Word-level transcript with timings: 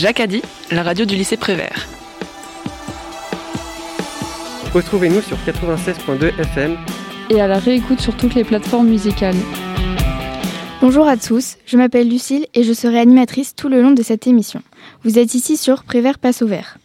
Jacques 0.00 0.20
Adi, 0.20 0.40
la 0.70 0.82
radio 0.82 1.04
du 1.04 1.14
lycée 1.14 1.36
Prévert. 1.36 1.86
Retrouvez-nous 4.72 5.20
sur 5.20 5.36
96.2 5.36 6.40
FM 6.40 6.78
et 7.28 7.38
à 7.38 7.46
la 7.46 7.58
réécoute 7.58 8.00
sur 8.00 8.16
toutes 8.16 8.34
les 8.34 8.44
plateformes 8.44 8.88
musicales. 8.88 9.36
Bonjour 10.80 11.06
à 11.06 11.18
tous, 11.18 11.58
je 11.66 11.76
m'appelle 11.76 12.08
Lucille 12.08 12.46
et 12.54 12.62
je 12.62 12.72
serai 12.72 12.98
animatrice 12.98 13.54
tout 13.54 13.68
le 13.68 13.82
long 13.82 13.90
de 13.90 14.02
cette 14.02 14.26
émission. 14.26 14.62
Vous 15.04 15.18
êtes 15.18 15.34
ici 15.34 15.58
sur 15.58 15.84
Prévert 15.84 16.18
Passe 16.18 16.40
au 16.40 16.46
Vert. 16.46 16.78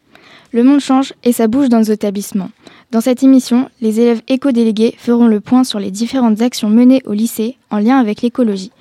Le 0.52 0.64
monde 0.64 0.82
change 0.82 1.14
et 1.24 1.32
ça 1.32 1.48
bouge 1.48 1.70
dans 1.70 1.78
nos 1.78 1.84
établissements. 1.84 2.50
Dans 2.92 3.00
cette 3.00 3.24
émission, 3.24 3.70
les 3.80 4.02
élèves 4.02 4.24
éco-délégués 4.28 4.94
feront 4.98 5.28
le 5.28 5.40
point 5.40 5.64
sur 5.64 5.80
les 5.80 5.90
différentes 5.90 6.42
actions 6.42 6.70
menées 6.70 7.02
au 7.06 7.14
lycée 7.14 7.56
en 7.72 7.80
lien 7.80 7.98
avec 7.98 8.22
l'écologie. 8.24 8.74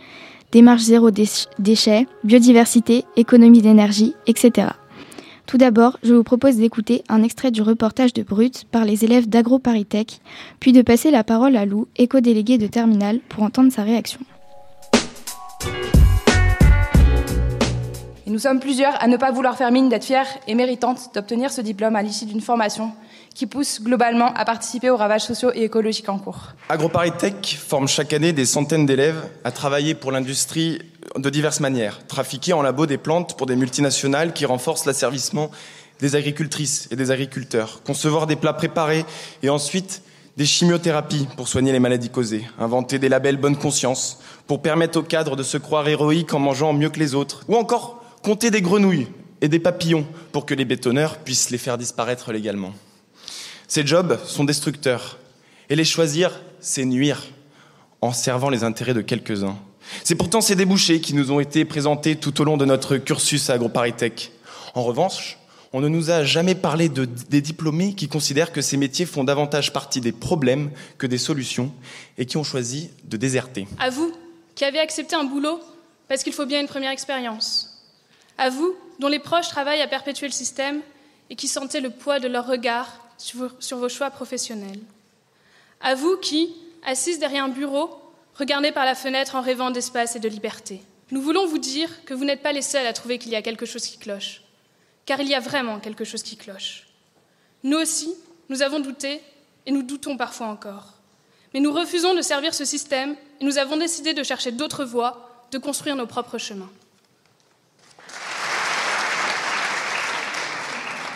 Démarche 0.54 0.82
zéro 0.82 1.10
déchet, 1.10 2.06
biodiversité, 2.22 3.04
économie 3.16 3.60
d'énergie, 3.60 4.14
etc. 4.28 4.68
Tout 5.46 5.58
d'abord, 5.58 5.98
je 6.04 6.14
vous 6.14 6.22
propose 6.22 6.58
d'écouter 6.58 7.02
un 7.08 7.24
extrait 7.24 7.50
du 7.50 7.60
reportage 7.60 8.12
de 8.12 8.22
Brut 8.22 8.64
par 8.70 8.84
les 8.84 9.04
élèves 9.04 9.28
d'AgroParisTech, 9.28 10.20
puis 10.60 10.70
de 10.70 10.82
passer 10.82 11.10
la 11.10 11.24
parole 11.24 11.56
à 11.56 11.66
Lou, 11.66 11.88
éco-délégué 11.96 12.56
de 12.56 12.68
Terminal, 12.68 13.18
pour 13.28 13.42
entendre 13.42 13.72
sa 13.72 13.82
réaction. 13.82 14.20
Et 18.24 18.30
nous 18.30 18.38
sommes 18.38 18.60
plusieurs 18.60 19.02
à 19.02 19.08
ne 19.08 19.16
pas 19.16 19.32
vouloir 19.32 19.56
faire 19.56 19.72
mine 19.72 19.88
d'être 19.88 20.04
fiers 20.04 20.38
et 20.46 20.54
méritantes 20.54 21.10
d'obtenir 21.16 21.50
ce 21.50 21.62
diplôme 21.62 21.96
à 21.96 22.02
l'issue 22.02 22.26
d'une 22.26 22.40
formation 22.40 22.92
qui 23.34 23.46
pousse 23.46 23.82
globalement 23.82 24.32
à 24.34 24.44
participer 24.44 24.90
aux 24.90 24.96
ravages 24.96 25.24
sociaux 25.24 25.50
et 25.54 25.64
écologiques 25.64 26.08
en 26.08 26.18
cours. 26.18 26.52
AgroParisTech 26.68 27.58
forme 27.60 27.88
chaque 27.88 28.12
année 28.12 28.32
des 28.32 28.46
centaines 28.46 28.86
d'élèves 28.86 29.22
à 29.42 29.50
travailler 29.50 29.94
pour 29.94 30.12
l'industrie 30.12 30.80
de 31.16 31.30
diverses 31.30 31.60
manières. 31.60 32.06
Trafiquer 32.06 32.52
en 32.52 32.62
labo 32.62 32.86
des 32.86 32.98
plantes 32.98 33.36
pour 33.36 33.46
des 33.46 33.56
multinationales 33.56 34.32
qui 34.32 34.46
renforcent 34.46 34.86
l'asservissement 34.86 35.50
des 36.00 36.16
agricultrices 36.16 36.88
et 36.90 36.96
des 36.96 37.10
agriculteurs. 37.10 37.82
Concevoir 37.84 38.26
des 38.26 38.36
plats 38.36 38.52
préparés 38.52 39.04
et 39.42 39.48
ensuite 39.48 40.02
des 40.36 40.46
chimiothérapies 40.46 41.28
pour 41.36 41.48
soigner 41.48 41.72
les 41.72 41.80
maladies 41.80 42.10
causées. 42.10 42.44
Inventer 42.58 42.98
des 42.98 43.08
labels 43.08 43.36
bonne 43.36 43.56
conscience 43.56 44.20
pour 44.46 44.62
permettre 44.62 44.98
aux 44.98 45.02
cadres 45.02 45.36
de 45.36 45.42
se 45.42 45.58
croire 45.58 45.86
héroïques 45.88 46.34
en 46.34 46.40
mangeant 46.40 46.72
mieux 46.72 46.90
que 46.90 46.98
les 46.98 47.14
autres. 47.14 47.44
Ou 47.48 47.56
encore 47.56 48.02
compter 48.22 48.50
des 48.50 48.62
grenouilles 48.62 49.08
et 49.40 49.48
des 49.48 49.58
papillons 49.58 50.06
pour 50.32 50.46
que 50.46 50.54
les 50.54 50.64
bétonneurs 50.64 51.18
puissent 51.18 51.50
les 51.50 51.58
faire 51.58 51.78
disparaître 51.78 52.32
légalement. 52.32 52.72
Ces 53.68 53.86
jobs 53.86 54.18
sont 54.24 54.44
destructeurs. 54.44 55.18
Et 55.70 55.76
les 55.76 55.84
choisir, 55.84 56.40
c'est 56.60 56.84
nuire 56.84 57.22
en 58.00 58.12
servant 58.12 58.50
les 58.50 58.64
intérêts 58.64 58.94
de 58.94 59.00
quelques-uns. 59.00 59.56
C'est 60.02 60.14
pourtant 60.14 60.40
ces 60.40 60.56
débouchés 60.56 61.00
qui 61.00 61.14
nous 61.14 61.30
ont 61.32 61.40
été 61.40 61.64
présentés 61.64 62.16
tout 62.16 62.40
au 62.40 62.44
long 62.44 62.56
de 62.56 62.64
notre 62.64 62.96
cursus 62.96 63.48
à 63.50 63.54
AgroParisTech. 63.54 64.32
En 64.74 64.82
revanche, 64.82 65.38
on 65.72 65.80
ne 65.80 65.88
nous 65.88 66.10
a 66.10 66.24
jamais 66.24 66.54
parlé 66.54 66.88
de, 66.88 67.04
des 67.04 67.40
diplômés 67.40 67.94
qui 67.94 68.08
considèrent 68.08 68.52
que 68.52 68.60
ces 68.60 68.76
métiers 68.76 69.06
font 69.06 69.24
davantage 69.24 69.72
partie 69.72 70.00
des 70.00 70.12
problèmes 70.12 70.70
que 70.98 71.06
des 71.06 71.18
solutions 71.18 71.72
et 72.18 72.26
qui 72.26 72.36
ont 72.36 72.44
choisi 72.44 72.90
de 73.04 73.16
déserter. 73.16 73.66
À 73.78 73.90
vous, 73.90 74.12
qui 74.54 74.64
avez 74.64 74.78
accepté 74.78 75.16
un 75.16 75.24
boulot 75.24 75.60
parce 76.08 76.22
qu'il 76.22 76.32
faut 76.32 76.46
bien 76.46 76.60
une 76.60 76.68
première 76.68 76.92
expérience. 76.92 77.82
À 78.38 78.50
vous, 78.50 78.74
dont 79.00 79.08
les 79.08 79.18
proches 79.18 79.48
travaillent 79.48 79.82
à 79.82 79.88
perpétuer 79.88 80.26
le 80.26 80.32
système 80.32 80.80
et 81.30 81.36
qui 81.36 81.48
sentez 81.48 81.80
le 81.80 81.90
poids 81.90 82.20
de 82.20 82.28
leur 82.28 82.46
regard 82.46 83.03
sur 83.58 83.78
vos 83.78 83.88
choix 83.88 84.10
professionnels. 84.10 84.80
À 85.80 85.94
vous 85.94 86.16
qui, 86.16 86.54
assises 86.84 87.18
derrière 87.18 87.44
un 87.44 87.48
bureau, 87.48 87.90
regardez 88.34 88.72
par 88.72 88.84
la 88.84 88.94
fenêtre 88.94 89.34
en 89.34 89.40
rêvant 89.40 89.70
d'espace 89.70 90.16
et 90.16 90.20
de 90.20 90.28
liberté. 90.28 90.82
Nous 91.10 91.20
voulons 91.20 91.46
vous 91.46 91.58
dire 91.58 92.04
que 92.04 92.14
vous 92.14 92.24
n'êtes 92.24 92.42
pas 92.42 92.52
les 92.52 92.62
seuls 92.62 92.86
à 92.86 92.92
trouver 92.92 93.18
qu'il 93.18 93.32
y 93.32 93.36
a 93.36 93.42
quelque 93.42 93.66
chose 93.66 93.86
qui 93.86 93.98
cloche, 93.98 94.42
car 95.06 95.20
il 95.20 95.28
y 95.28 95.34
a 95.34 95.40
vraiment 95.40 95.80
quelque 95.80 96.04
chose 96.04 96.22
qui 96.22 96.36
cloche. 96.36 96.86
Nous 97.62 97.78
aussi, 97.78 98.14
nous 98.48 98.62
avons 98.62 98.80
douté 98.80 99.20
et 99.66 99.72
nous 99.72 99.82
doutons 99.82 100.16
parfois 100.16 100.48
encore. 100.48 100.94
Mais 101.52 101.60
nous 101.60 101.72
refusons 101.72 102.14
de 102.14 102.22
servir 102.22 102.52
ce 102.52 102.64
système 102.64 103.16
et 103.40 103.44
nous 103.44 103.58
avons 103.58 103.76
décidé 103.76 104.12
de 104.12 104.22
chercher 104.22 104.52
d'autres 104.52 104.84
voies, 104.84 105.46
de 105.50 105.58
construire 105.58 105.96
nos 105.96 106.06
propres 106.06 106.38
chemins. 106.38 106.70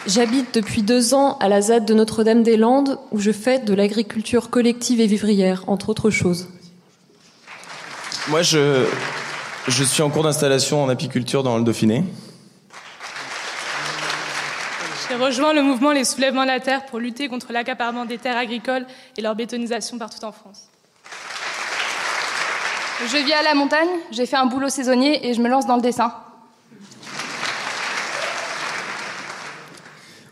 J'habite 0.09 0.55
depuis 0.55 0.81
deux 0.81 1.13
ans 1.13 1.37
à 1.37 1.51
la 1.51 1.61
ZAD 1.61 1.85
de 1.85 1.93
Notre-Dame-des-Landes 1.93 2.99
où 3.11 3.19
je 3.21 3.31
fais 3.31 3.59
de 3.59 3.75
l'agriculture 3.75 4.49
collective 4.49 5.03
et 5.03 5.07
vivrière, 5.07 5.65
entre 5.67 5.91
autres 5.91 6.09
choses. 6.09 6.49
Moi, 8.29 8.41
je, 8.41 8.87
je 9.67 9.85
suis 9.85 10.01
en 10.01 10.09
cours 10.09 10.23
d'installation 10.23 10.83
en 10.83 10.89
apiculture 10.89 11.43
dans 11.43 11.59
le 11.59 11.63
Dauphiné. 11.63 12.05
J'ai 15.11 15.17
rejoint 15.17 15.53
le 15.53 15.61
mouvement 15.61 15.93
Les 15.93 16.05
Soulèvements 16.05 16.45
de 16.45 16.49
la 16.49 16.61
Terre 16.61 16.87
pour 16.87 17.01
lutter 17.01 17.29
contre 17.29 17.53
l'accaparement 17.53 18.07
des 18.07 18.17
terres 18.17 18.39
agricoles 18.39 18.87
et 19.19 19.21
leur 19.21 19.35
bétonisation 19.35 19.99
partout 19.99 20.25
en 20.25 20.33
France. 20.33 20.71
Je 23.07 23.19
vis 23.19 23.35
à 23.35 23.43
la 23.43 23.55
montagne, 23.55 23.89
j'ai 24.11 24.25
fait 24.25 24.37
un 24.37 24.47
boulot 24.47 24.71
saisonnier 24.71 25.29
et 25.29 25.35
je 25.35 25.43
me 25.43 25.51
lance 25.51 25.67
dans 25.67 25.77
le 25.77 25.83
dessin. 25.83 26.15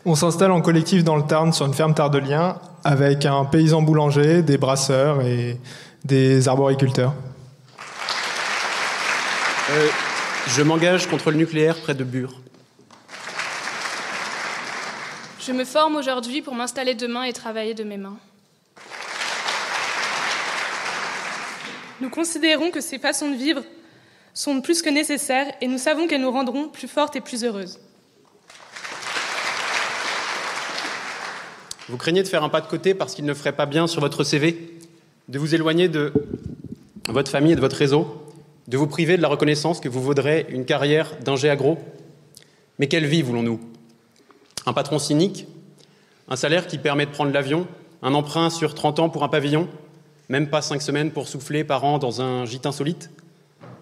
On 0.09 0.15
s'installe 0.15 0.51
en 0.53 0.61
collectif 0.61 1.03
dans 1.03 1.17
le 1.17 1.23
Tarn 1.23 1.51
sur 1.51 1.65
une 1.65 1.73
ferme 1.73 1.93
tardelien 1.93 2.61
avec 2.85 3.25
un 3.25 3.43
paysan 3.43 3.81
boulanger, 3.81 4.41
des 4.41 4.57
brasseurs 4.57 5.21
et 5.21 5.59
des 6.05 6.47
arboriculteurs. 6.47 7.13
Euh, 9.69 9.87
je 10.47 10.61
m'engage 10.61 11.07
contre 11.07 11.29
le 11.31 11.35
nucléaire 11.35 11.75
près 11.81 11.93
de 11.93 12.05
Bure. 12.05 12.39
Je 15.41 15.51
me 15.51 15.65
forme 15.65 15.97
aujourd'hui 15.97 16.41
pour 16.41 16.55
m'installer 16.55 16.95
demain 16.95 17.23
et 17.23 17.33
travailler 17.33 17.73
de 17.73 17.83
mes 17.83 17.97
mains. 17.97 18.15
Nous 21.99 22.09
considérons 22.09 22.71
que 22.71 22.79
ces 22.79 22.97
façons 22.97 23.29
de 23.29 23.35
vivre 23.35 23.61
sont 24.33 24.61
plus 24.61 24.81
que 24.81 24.89
nécessaires 24.89 25.51
et 25.59 25.67
nous 25.67 25.77
savons 25.77 26.07
qu'elles 26.07 26.21
nous 26.21 26.31
rendront 26.31 26.69
plus 26.69 26.87
fortes 26.87 27.17
et 27.17 27.21
plus 27.21 27.43
heureuses. 27.43 27.77
Vous 31.89 31.97
craignez 31.97 32.21
de 32.21 32.27
faire 32.27 32.43
un 32.43 32.49
pas 32.49 32.59
de 32.59 32.67
côté 32.67 32.93
parce 32.93 33.15
qu'il 33.15 33.23
ne 33.23 33.33
ferait 33.33 33.53
pas 33.53 33.65
bien 33.65 33.87
sur 33.87 34.01
votre 34.01 34.25
CV, 34.25 34.77
de 35.29 35.39
vous 35.39 35.55
éloigner 35.55 35.87
de 35.87 36.11
votre 37.07 37.31
famille 37.31 37.53
et 37.53 37.55
de 37.55 37.61
votre 37.61 37.77
réseau, 37.77 38.25
de 38.67 38.75
vous 38.75 38.87
priver 38.87 39.15
de 39.15 39.21
la 39.21 39.29
reconnaissance 39.29 39.79
que 39.79 39.87
vous 39.87 40.01
vaudrez 40.01 40.45
une 40.49 40.65
carrière 40.65 41.15
d'ingé 41.23 41.49
agro. 41.49 41.77
Mais 42.77 42.87
quelle 42.87 43.05
vie 43.05 43.21
voulons-nous? 43.21 43.61
Un 44.65 44.73
patron 44.73 44.99
cynique? 44.99 45.47
Un 46.27 46.35
salaire 46.35 46.67
qui 46.67 46.77
permet 46.77 47.05
de 47.05 47.11
prendre 47.11 47.31
l'avion? 47.31 47.67
Un 48.01 48.13
emprunt 48.13 48.49
sur 48.49 48.75
30 48.75 48.99
ans 48.99 49.09
pour 49.09 49.23
un 49.23 49.29
pavillon? 49.29 49.69
Même 50.27 50.49
pas 50.49 50.61
5 50.61 50.81
semaines 50.81 51.11
pour 51.11 51.29
souffler 51.29 51.63
par 51.63 51.85
an 51.85 51.99
dans 51.99 52.21
un 52.21 52.43
gîte 52.43 52.65
insolite? 52.65 53.09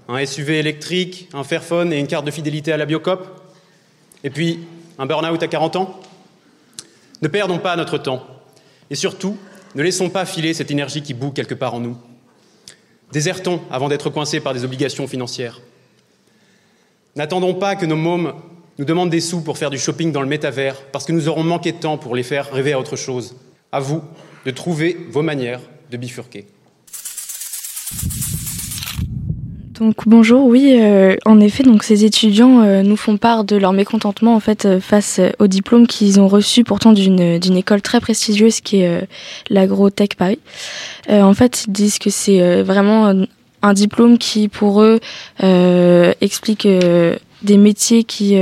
Un 0.08 0.24
SUV 0.24 0.60
électrique, 0.60 1.28
un 1.34 1.44
Fairphone 1.44 1.92
et 1.92 2.00
une 2.00 2.06
carte 2.06 2.26
de 2.26 2.30
fidélité 2.30 2.72
à 2.72 2.78
la 2.78 2.86
Biocop? 2.86 3.28
Et 4.24 4.30
puis, 4.30 4.60
un 5.00 5.08
burn-out 5.08 5.42
à 5.42 5.48
40 5.48 5.76
ans? 5.78 6.00
Ne 7.22 7.28
perdons 7.28 7.60
pas 7.60 7.76
notre 7.76 7.98
temps. 7.98 8.26
Et 8.90 8.96
surtout, 8.96 9.38
ne 9.76 9.84
laissons 9.84 10.10
pas 10.10 10.26
filer 10.26 10.54
cette 10.54 10.72
énergie 10.72 11.02
qui 11.02 11.14
bout 11.14 11.32
quelque 11.32 11.56
part 11.56 11.74
en 11.74 11.80
nous. 11.80 11.98
Désertons 13.12 13.62
avant 13.72 13.90
d'être 13.90 14.10
coincés 14.10 14.40
par 14.40 14.54
des 14.54 14.64
obligations 14.64 15.08
financières. 15.08 15.62
N'attendons 17.16 17.54
pas 17.54 17.76
que 17.76 17.86
nos 17.86 17.96
mômes 17.96 18.34
nous 18.78 18.86
demandent 18.86 19.10
des 19.10 19.22
sous 19.22 19.42
pour 19.42 19.58
faire 19.58 19.70
du 19.70 19.78
shopping 19.78 20.12
dans 20.12 20.22
le 20.22 20.28
métavers, 20.28 20.82
parce 20.92 21.06
que 21.06 21.14
nous 21.14 21.30
aurons 21.30 21.44
manqué 21.44 21.72
de 21.72 21.78
temps 21.78 21.98
pour 21.98 22.16
les 22.16 22.24
faire 22.24 22.52
rêver 22.52 22.74
à 22.74 22.80
autre 22.80 22.96
chose. 22.96 23.36
À 23.72 23.80
vous 23.80 24.02
de 24.46 24.52
trouver 24.52 24.98
vos 25.10 25.22
manières 25.22 25.62
de 25.92 25.98
bifurquer. 25.98 26.48
Donc 29.80 30.04
bonjour, 30.06 30.46
oui, 30.46 30.78
euh, 30.80 31.18
en 31.26 31.42
effet, 31.42 31.64
donc 31.64 31.84
ces 31.84 32.06
étudiants 32.06 32.62
euh, 32.62 32.82
nous 32.82 32.96
font 32.96 33.18
part 33.18 33.44
de 33.44 33.58
leur 33.58 33.74
mécontentement 33.74 34.34
en 34.34 34.40
fait 34.40 34.66
euh, 34.66 34.80
face 34.80 35.20
au 35.40 35.48
diplôme 35.48 35.86
qu'ils 35.86 36.22
ont 36.22 36.30
reçu 36.30 36.64
pourtant 36.64 36.94
d'une 36.94 37.40
d'une 37.40 37.58
école 37.58 37.82
très 37.82 38.00
prestigieuse 38.00 38.62
qui 38.62 38.82
est 38.82 39.08
l'Agrotech 39.50 40.16
Paris. 40.16 40.40
en 41.10 41.34
fait, 41.34 41.66
ils 41.68 41.74
disent 41.74 42.00
que 42.00 42.10
c'est 42.10 42.62
vraiment 42.62 43.14
un 43.62 43.74
diplôme 43.74 44.18
qui 44.18 44.48
pour 44.48 44.82
eux 44.82 45.00
explique 46.22 46.68
des 47.42 47.58
métiers 47.58 48.04
qui 48.04 48.38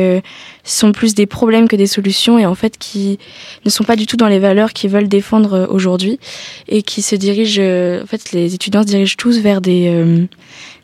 sont 0.63 0.91
plus 0.91 1.15
des 1.15 1.25
problèmes 1.25 1.67
que 1.67 1.75
des 1.75 1.87
solutions 1.87 2.37
et 2.37 2.45
en 2.45 2.55
fait 2.55 2.77
qui 2.77 3.17
ne 3.65 3.69
sont 3.69 3.83
pas 3.83 3.95
du 3.95 4.05
tout 4.05 4.17
dans 4.17 4.27
les 4.27 4.39
valeurs 4.39 4.71
qu'ils 4.73 4.91
veulent 4.91 5.09
défendre 5.09 5.67
aujourd'hui 5.69 6.19
et 6.67 6.83
qui 6.83 7.01
se 7.01 7.15
dirigent 7.15 7.61
en 7.61 8.05
fait 8.05 8.31
les 8.31 8.53
étudiants 8.53 8.83
se 8.83 8.87
dirigent 8.87 9.15
tous 9.17 9.39
vers 9.39 9.61
des 9.61 10.27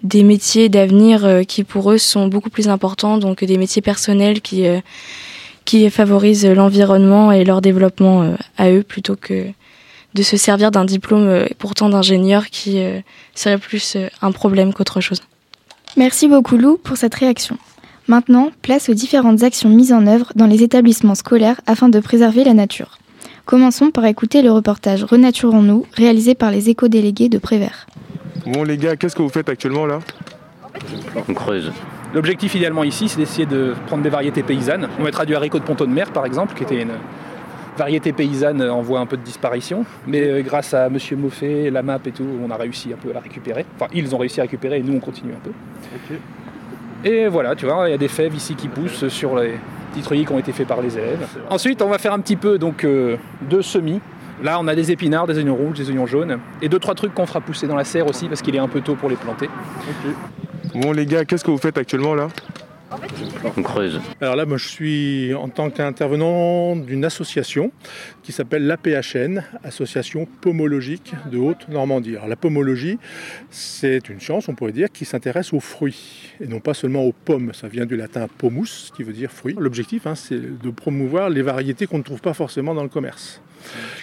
des 0.04 0.24
métiers 0.24 0.70
d'avenir 0.70 1.26
euh, 1.26 1.44
qui 1.44 1.64
pour 1.64 1.92
eux 1.92 1.98
sont 1.98 2.28
beaucoup 2.28 2.50
plus 2.50 2.68
importants, 2.70 3.18
donc 3.18 3.44
des 3.44 3.58
métiers 3.58 3.82
personnels 3.82 4.42
qui, 4.42 4.66
euh, 4.68 4.80
favorisent 5.90 6.48
l'environnement 6.48 7.32
et 7.32 7.44
leur 7.44 7.62
développement 7.62 8.24
euh, 8.24 8.36
à 8.58 8.72
eux 8.72 8.84
plutôt 8.84 9.16
que 9.16 9.46
de 10.16 10.24
se 10.24 10.38
servir 10.38 10.72
d'un 10.72 10.86
diplôme 10.86 11.46
pourtant 11.60 11.90
d'ingénieur 11.90 12.48
qui 12.48 12.82
serait 13.36 13.60
plus 13.60 13.96
un 14.24 14.32
problème 14.32 14.74
qu'autre 14.74 15.02
chose. 15.02 15.22
Merci 15.98 16.28
beaucoup 16.28 16.58
Lou 16.58 16.80
pour 16.84 16.98
cette 16.98 17.14
réaction. 17.14 17.60
Maintenant, 18.08 18.50
place 18.64 18.90
aux 18.90 18.96
différentes 18.96 19.44
actions 19.44 19.70
mises 19.70 19.94
en 19.94 20.08
œuvre 20.08 20.32
dans 20.36 20.48
les 20.48 20.64
établissements 20.64 21.14
scolaires 21.14 21.62
afin 21.68 21.90
de 21.90 22.00
préserver 22.00 22.44
la 22.44 22.56
nature. 22.56 22.98
Commençons 23.46 23.92
par 23.92 24.06
écouter 24.06 24.42
le 24.42 24.52
reportage 24.52 25.04
Renaturons-nous, 25.04 25.86
réalisé 25.94 26.34
par 26.34 26.50
les 26.50 26.70
éco-délégués 26.70 27.30
de 27.30 27.38
Prévert. 27.38 27.86
Bon 28.52 28.64
les 28.64 28.78
gars, 28.78 28.96
qu'est-ce 28.96 29.16
que 29.16 29.22
vous 29.22 29.30
faites 29.30 29.48
actuellement 29.48 29.86
là? 29.86 30.00
On 31.28 31.34
creuse. 31.36 31.72
L'objectif 32.16 32.56
idéalement 32.56 32.84
ici, 32.84 33.08
c'est 33.08 33.20
d'essayer 33.20 33.46
de 33.46 33.76
prendre 33.86 34.02
des 34.02 34.10
variétés 34.10 34.42
paysannes. 34.42 34.90
On 35.00 35.04
mettra 35.04 35.24
du 35.24 35.36
haricot 35.36 35.60
de 35.60 35.64
ponton 35.64 35.86
de 35.86 35.92
mer 35.92 36.10
par 36.10 36.26
exemple, 36.26 36.56
qui 36.56 36.64
était 36.64 36.82
une 36.82 36.94
variété 37.78 38.12
paysanne 38.12 38.64
en 38.64 38.82
voie 38.82 39.02
un 39.02 39.06
peu 39.06 39.18
de 39.18 39.22
disparition. 39.22 39.86
Mais 40.08 40.24
euh, 40.24 40.42
grâce 40.42 40.74
à 40.74 40.90
Monsieur 40.90 41.16
Moffet, 41.16 41.70
la 41.70 41.84
map 41.84 42.00
et 42.04 42.12
tout, 42.12 42.26
on 42.44 42.50
a 42.50 42.56
réussi 42.56 42.92
un 42.92 42.98
peu 42.98 43.12
à 43.12 43.14
la 43.14 43.20
récupérer. 43.20 43.68
Enfin, 43.76 43.88
ils 43.94 44.16
ont 44.16 44.18
réussi 44.18 44.40
à 44.40 44.44
récupérer 44.44 44.80
et 44.80 44.82
nous 44.82 44.96
on 44.96 45.00
continue 45.00 45.34
un 45.34 45.44
peu. 45.44 45.52
Et 47.08 47.28
voilà, 47.28 47.56
tu 47.56 47.68
vois, 47.68 47.88
il 47.88 47.92
y 47.92 47.96
a 47.96 48.00
des 48.00 48.08
fèves 48.08 48.34
ici 48.34 48.56
qui 48.56 48.68
poussent 48.68 49.10
sur 49.10 49.38
les 49.38 49.60
petits 49.92 50.02
treillis 50.02 50.26
qui 50.26 50.34
ont 50.34 50.40
été 50.40 50.54
faits 50.54 50.68
par 50.68 50.82
les 50.82 50.98
élèves. 50.98 51.28
Ensuite, 51.52 51.84
on 51.84 51.88
va 51.88 52.00
faire 52.00 52.14
un 52.14 52.20
petit 52.20 52.36
peu 52.36 52.58
donc 52.58 52.84
euh, 52.84 53.18
de 53.48 53.62
semis. 53.62 54.02
Là, 54.42 54.58
on 54.60 54.68
a 54.68 54.76
des 54.76 54.92
épinards, 54.92 55.28
des 55.28 55.38
oignons 55.38 55.56
rouges, 55.56 55.78
des 55.78 55.90
oignons 55.90 56.06
jaunes. 56.06 56.40
Et 56.62 56.70
deux 56.70 56.80
trois 56.80 56.96
trucs 56.96 57.14
qu'on 57.14 57.26
fera 57.26 57.42
pousser 57.42 57.68
dans 57.68 57.76
la 57.76 57.84
serre 57.84 58.08
aussi 58.08 58.28
parce 58.28 58.42
qu'il 58.42 58.56
est 58.56 58.60
un 58.60 58.68
peu 58.68 58.82
tôt 58.82 58.96
pour 58.96 59.10
les 59.10 59.16
planter. 59.16 59.50
Bon 60.76 60.92
les 60.92 61.06
gars, 61.06 61.26
qu'est-ce 61.26 61.44
que 61.44 61.52
vous 61.52 61.58
faites 61.58 61.78
actuellement 61.78 62.16
là? 62.16 62.28
Creuse. 63.64 64.02
Alors 64.22 64.36
là, 64.36 64.46
moi, 64.46 64.58
je 64.58 64.68
suis 64.68 65.34
en 65.34 65.48
tant 65.50 65.70
qu'intervenant 65.70 66.76
d'une 66.76 67.06
association 67.06 67.72
qui 68.24 68.32
s'appelle 68.32 68.66
l'APHN, 68.66 69.44
Association 69.64 70.28
Pomologique 70.42 71.14
de 71.32 71.38
Haute-Normandie. 71.38 72.16
Alors 72.16 72.28
la 72.28 72.36
pomologie, 72.36 72.98
c'est 73.52 74.10
une 74.10 74.20
science, 74.20 74.48
on 74.50 74.56
pourrait 74.56 74.72
dire, 74.72 74.88
qui 74.92 75.06
s'intéresse 75.06 75.54
aux 75.54 75.60
fruits 75.60 76.32
et 76.42 76.48
non 76.48 76.60
pas 76.60 76.74
seulement 76.74 77.04
aux 77.04 77.12
pommes. 77.14 77.54
Ça 77.54 77.68
vient 77.68 77.86
du 77.86 77.96
latin 77.96 78.28
pomus, 78.38 78.92
qui 78.96 79.04
veut 79.04 79.14
dire 79.14 79.32
fruit. 79.32 79.56
L'objectif, 79.60 80.08
hein, 80.08 80.16
c'est 80.16 80.40
de 80.40 80.70
promouvoir 80.72 81.30
les 81.30 81.42
variétés 81.42 81.86
qu'on 81.86 82.00
ne 82.00 82.04
trouve 82.04 82.22
pas 82.22 82.34
forcément 82.34 82.74
dans 82.74 82.84
le 82.84 82.90
commerce. 82.90 83.42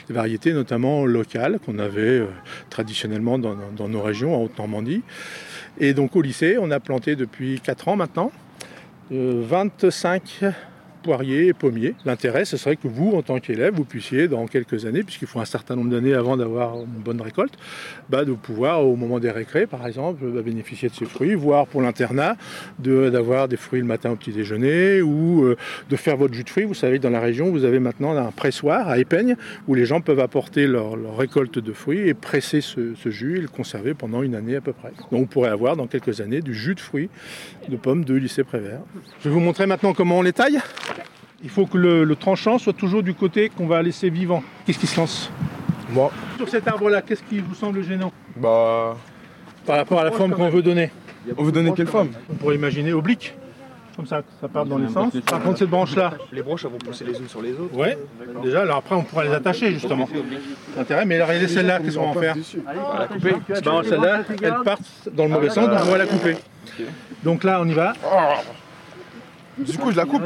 Des 0.06 0.14
variétés 0.14 0.52
notamment 0.52 1.06
locales 1.06 1.58
qu'on 1.64 1.78
avait 1.78 2.20
euh, 2.20 2.26
traditionnellement 2.70 3.38
dans, 3.38 3.56
dans- 3.76 3.88
nos 3.88 4.02
régions, 4.02 4.34
en 4.36 4.44
Haute-Normandie. 4.44 5.02
Et 5.80 5.94
donc 5.94 6.14
au 6.14 6.22
lycée, 6.22 6.56
on 6.60 6.70
a 6.70 6.78
planté 6.78 7.16
depuis 7.16 7.60
4 7.60 7.88
ans 7.88 7.96
maintenant 7.96 8.30
25 9.10 10.54
poiriers 11.06 11.46
et 11.46 11.52
pommiers. 11.52 11.94
L'intérêt, 12.04 12.44
ce 12.44 12.56
serait 12.56 12.74
que 12.74 12.88
vous, 12.88 13.12
en 13.12 13.22
tant 13.22 13.38
qu'élève, 13.38 13.74
vous 13.74 13.84
puissiez, 13.84 14.26
dans 14.26 14.46
quelques 14.46 14.86
années, 14.86 15.04
puisqu'il 15.04 15.28
faut 15.28 15.38
un 15.38 15.44
certain 15.44 15.76
nombre 15.76 15.90
d'années 15.90 16.14
avant 16.14 16.36
d'avoir 16.36 16.74
une 16.74 17.00
bonne 17.04 17.20
récolte, 17.20 17.54
bah, 18.10 18.24
de 18.24 18.32
pouvoir, 18.32 18.84
au 18.84 18.96
moment 18.96 19.20
des 19.20 19.30
récrés, 19.30 19.68
par 19.68 19.86
exemple, 19.86 20.24
bah, 20.24 20.42
bénéficier 20.42 20.88
de 20.88 20.94
ces 20.94 21.04
fruits, 21.04 21.34
voire 21.34 21.68
pour 21.68 21.80
l'internat, 21.80 22.36
d'avoir 22.80 23.46
des 23.46 23.56
fruits 23.56 23.80
le 23.80 23.86
matin 23.86 24.10
au 24.10 24.16
petit 24.16 24.32
déjeuner, 24.32 25.00
ou 25.00 25.44
euh, 25.44 25.56
de 25.90 25.96
faire 25.96 26.16
votre 26.16 26.34
jus 26.34 26.42
de 26.42 26.50
fruits. 26.50 26.64
Vous 26.64 26.74
savez, 26.74 26.98
dans 26.98 27.10
la 27.10 27.20
région, 27.20 27.50
vous 27.50 27.64
avez 27.64 27.78
maintenant 27.78 28.16
un 28.16 28.32
pressoir 28.32 28.88
à 28.88 28.98
Épeigne, 28.98 29.36
où 29.68 29.74
les 29.74 29.86
gens 29.86 30.00
peuvent 30.00 30.18
apporter 30.18 30.66
leur, 30.66 30.96
récolte 31.16 31.60
de 31.60 31.72
fruits 31.72 32.08
et 32.08 32.14
presser 32.14 32.60
ce, 32.60 32.94
ce 32.96 33.10
jus 33.10 33.38
et 33.38 33.40
le 33.42 33.48
conserver 33.48 33.94
pendant 33.94 34.22
une 34.22 34.34
année 34.34 34.56
à 34.56 34.60
peu 34.60 34.72
près. 34.72 34.90
Donc 35.12 35.20
vous 35.20 35.26
pourrez 35.26 35.50
avoir 35.50 35.76
dans 35.76 35.86
quelques 35.86 36.20
années 36.20 36.40
du 36.40 36.52
jus 36.52 36.74
de 36.74 36.80
fruits 36.80 37.10
de 37.68 37.76
pommes 37.76 38.04
de 38.04 38.14
lycée 38.14 38.44
Prévert. 38.44 38.80
Je 39.20 39.28
vais 39.28 39.34
vous 39.34 39.40
montrer 39.40 39.66
maintenant 39.66 39.92
comment 39.92 40.18
on 40.18 40.22
les 40.22 40.32
taille. 40.32 40.60
Il 41.42 41.50
faut 41.50 41.66
que 41.66 41.76
le, 41.78 42.04
le 42.04 42.16
tranchant 42.16 42.58
soit 42.58 42.72
toujours 42.72 43.02
du 43.02 43.14
côté 43.14 43.48
qu'on 43.50 43.66
va 43.66 43.82
laisser 43.82 44.08
vivant. 44.10 44.42
Qu'est-ce 44.64 44.78
qui 44.78 44.86
se 44.86 44.98
lance 44.98 45.30
Moi. 45.90 46.10
Sur 46.38 46.48
cet 46.48 46.66
arbre-là, 46.66 47.02
qu'est-ce 47.02 47.22
qui 47.22 47.38
vous 47.40 47.54
semble 47.54 47.82
gênant 47.82 48.12
Bah. 48.36 48.96
Par 49.66 49.76
rapport 49.76 50.00
à 50.00 50.04
la 50.04 50.12
forme 50.12 50.32
qu'on 50.32 50.48
veut 50.48 50.62
donner 50.62 50.90
On 51.36 51.42
veut 51.42 51.52
donner 51.52 51.72
quelle 51.74 51.88
forme 51.88 52.08
On 52.30 52.34
pourrait 52.34 52.54
imaginer 52.54 52.92
oblique. 52.92 53.34
Comme 53.96 54.06
ça, 54.06 54.22
ça 54.42 54.48
part 54.48 54.66
dans 54.66 54.76
les 54.76 54.88
sens. 54.88 55.12
Par 55.26 55.42
contre, 55.42 55.58
cette 55.58 55.70
branche-là, 55.70 56.12
Les 56.30 56.42
branches 56.42 56.64
elles 56.66 56.70
vont 56.70 56.76
pousser 56.78 57.04
les 57.04 57.18
unes 57.18 57.28
sur 57.28 57.40
les 57.40 57.52
autres. 57.52 57.74
ouais, 57.74 57.96
déjà, 58.42 58.60
alors 58.60 58.76
après, 58.76 58.94
on 58.94 59.02
pourra 59.02 59.24
les 59.24 59.32
attacher 59.32 59.72
justement. 59.72 60.06
L'intérêt, 60.76 61.06
mais 61.06 61.22
regardez 61.22 61.48
celle-là, 61.48 61.80
qu'est-ce 61.80 61.96
qu'on 61.96 62.12
va 62.12 62.18
en 62.18 62.20
faire 62.20 62.36
On 62.66 62.92
va 62.92 62.98
la 63.00 63.06
couper. 63.06 63.34
Ben, 63.48 63.82
Celle-là, 63.84 64.22
elle 64.42 64.54
part 64.64 64.78
dans 65.12 65.24
le 65.24 65.30
mauvais 65.30 65.48
sens, 65.48 65.68
donc 65.68 65.78
on 65.82 65.90
va 65.90 65.98
la 65.98 66.06
couper. 66.06 66.36
Donc 67.24 67.42
là, 67.42 67.58
on 67.62 67.66
y 67.68 67.72
va. 67.72 67.94
Du 69.58 69.78
coup, 69.78 69.90
je 69.90 69.96
la 69.96 70.04
coupe. 70.04 70.22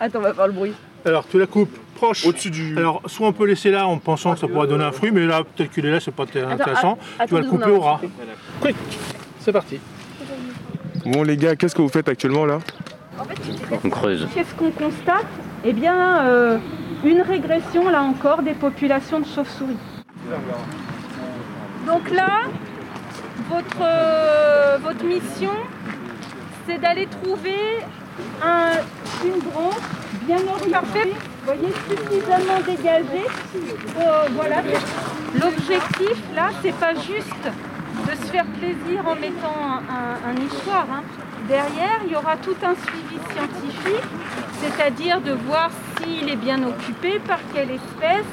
Attends, 0.00 0.18
on 0.20 0.22
va 0.22 0.34
faire 0.34 0.46
le 0.46 0.52
bruit. 0.52 0.72
Alors, 1.04 1.26
tu 1.28 1.38
la 1.38 1.46
coupes 1.46 1.76
proche. 1.94 2.24
Au-dessus 2.26 2.50
du. 2.50 2.76
Alors, 2.78 3.02
soit 3.06 3.26
on 3.28 3.32
peut 3.32 3.46
laisser 3.46 3.70
là 3.70 3.86
en 3.86 3.98
pensant 3.98 4.34
que 4.34 4.38
ça 4.40 4.46
pourrait 4.48 4.66
donner 4.68 4.84
un 4.84 4.92
fruit, 4.92 5.10
mais 5.10 5.26
là, 5.26 5.42
tel 5.56 5.68
qu'il 5.68 5.84
est 5.86 5.90
là, 5.90 6.00
c'est 6.00 6.14
pas 6.14 6.26
très 6.26 6.42
intéressant. 6.42 6.98
att- 7.18 7.26
tu 7.28 7.34
vas 7.34 7.40
le 7.40 7.48
couper 7.48 7.70
au 7.70 7.80
ras. 7.80 8.00
Quick 8.60 8.76
C'est 9.40 9.52
parti. 9.52 9.78
Bon 11.06 11.22
les 11.22 11.36
gars, 11.36 11.56
qu'est-ce 11.56 11.74
que 11.74 11.82
vous 11.82 11.88
faites 11.88 12.08
actuellement 12.08 12.44
là? 12.44 12.58
On 13.84 13.88
creuse. 13.90 14.28
Qu'est-ce 14.34 14.54
qu'on 14.54 14.70
constate? 14.70 15.26
Eh 15.64 15.72
bien, 15.72 16.18
euh, 16.26 16.58
une 17.04 17.22
régression, 17.22 17.88
là 17.88 18.02
encore, 18.02 18.42
des 18.42 18.52
populations 18.54 19.18
de 19.20 19.26
chauves-souris. 19.26 19.76
Donc 21.86 22.10
là, 22.10 22.42
votre, 23.48 23.78
euh, 23.82 24.78
votre 24.82 25.04
mission, 25.04 25.50
c'est 26.66 26.78
d'aller 26.78 27.06
trouver 27.06 27.56
un- 28.44 29.26
une 29.26 29.38
branche 29.40 29.74
bien 30.26 30.38
orientée, 30.38 31.14
voyez, 31.44 31.72
suffisamment 31.88 32.60
dégagée. 32.66 33.26
Euh, 34.00 34.28
voilà. 34.32 34.56
L'objectif, 35.34 36.16
là, 36.34 36.50
c'est 36.62 36.74
pas 36.74 36.94
juste 36.94 37.44
de 38.06 38.10
se 38.16 38.30
faire 38.30 38.46
plaisir 38.58 39.06
en 39.06 39.14
mettant 39.14 39.56
un, 40.26 40.32
nichoir. 40.34 40.86
hein. 40.92 41.02
Derrière, 41.48 42.00
il 42.06 42.12
y 42.12 42.16
aura 42.16 42.36
tout 42.36 42.56
un 42.62 42.74
suivi 42.74 43.18
scientifique, 43.32 44.08
c'est-à-dire 44.60 45.20
de 45.20 45.32
voir 45.32 45.70
s'il 45.96 46.28
est 46.28 46.36
bien 46.36 46.62
occupé, 46.62 47.18
par 47.26 47.38
quelle 47.54 47.70
espèce, 47.70 48.26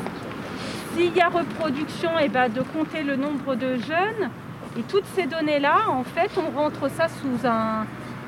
s'il 0.95 1.15
y 1.15 1.21
a 1.21 1.27
reproduction, 1.29 2.17
et 2.19 2.29
ben 2.29 2.49
de 2.49 2.61
compter 2.61 3.03
le 3.03 3.15
nombre 3.15 3.55
de 3.55 3.77
jeunes. 3.77 4.29
Et 4.77 4.81
toutes 4.83 5.05
ces 5.15 5.25
données-là, 5.25 5.75
en 5.89 6.03
fait, 6.03 6.29
on 6.37 6.57
rentre 6.57 6.89
ça 6.89 7.07
sous 7.07 7.47
un, 7.47 7.85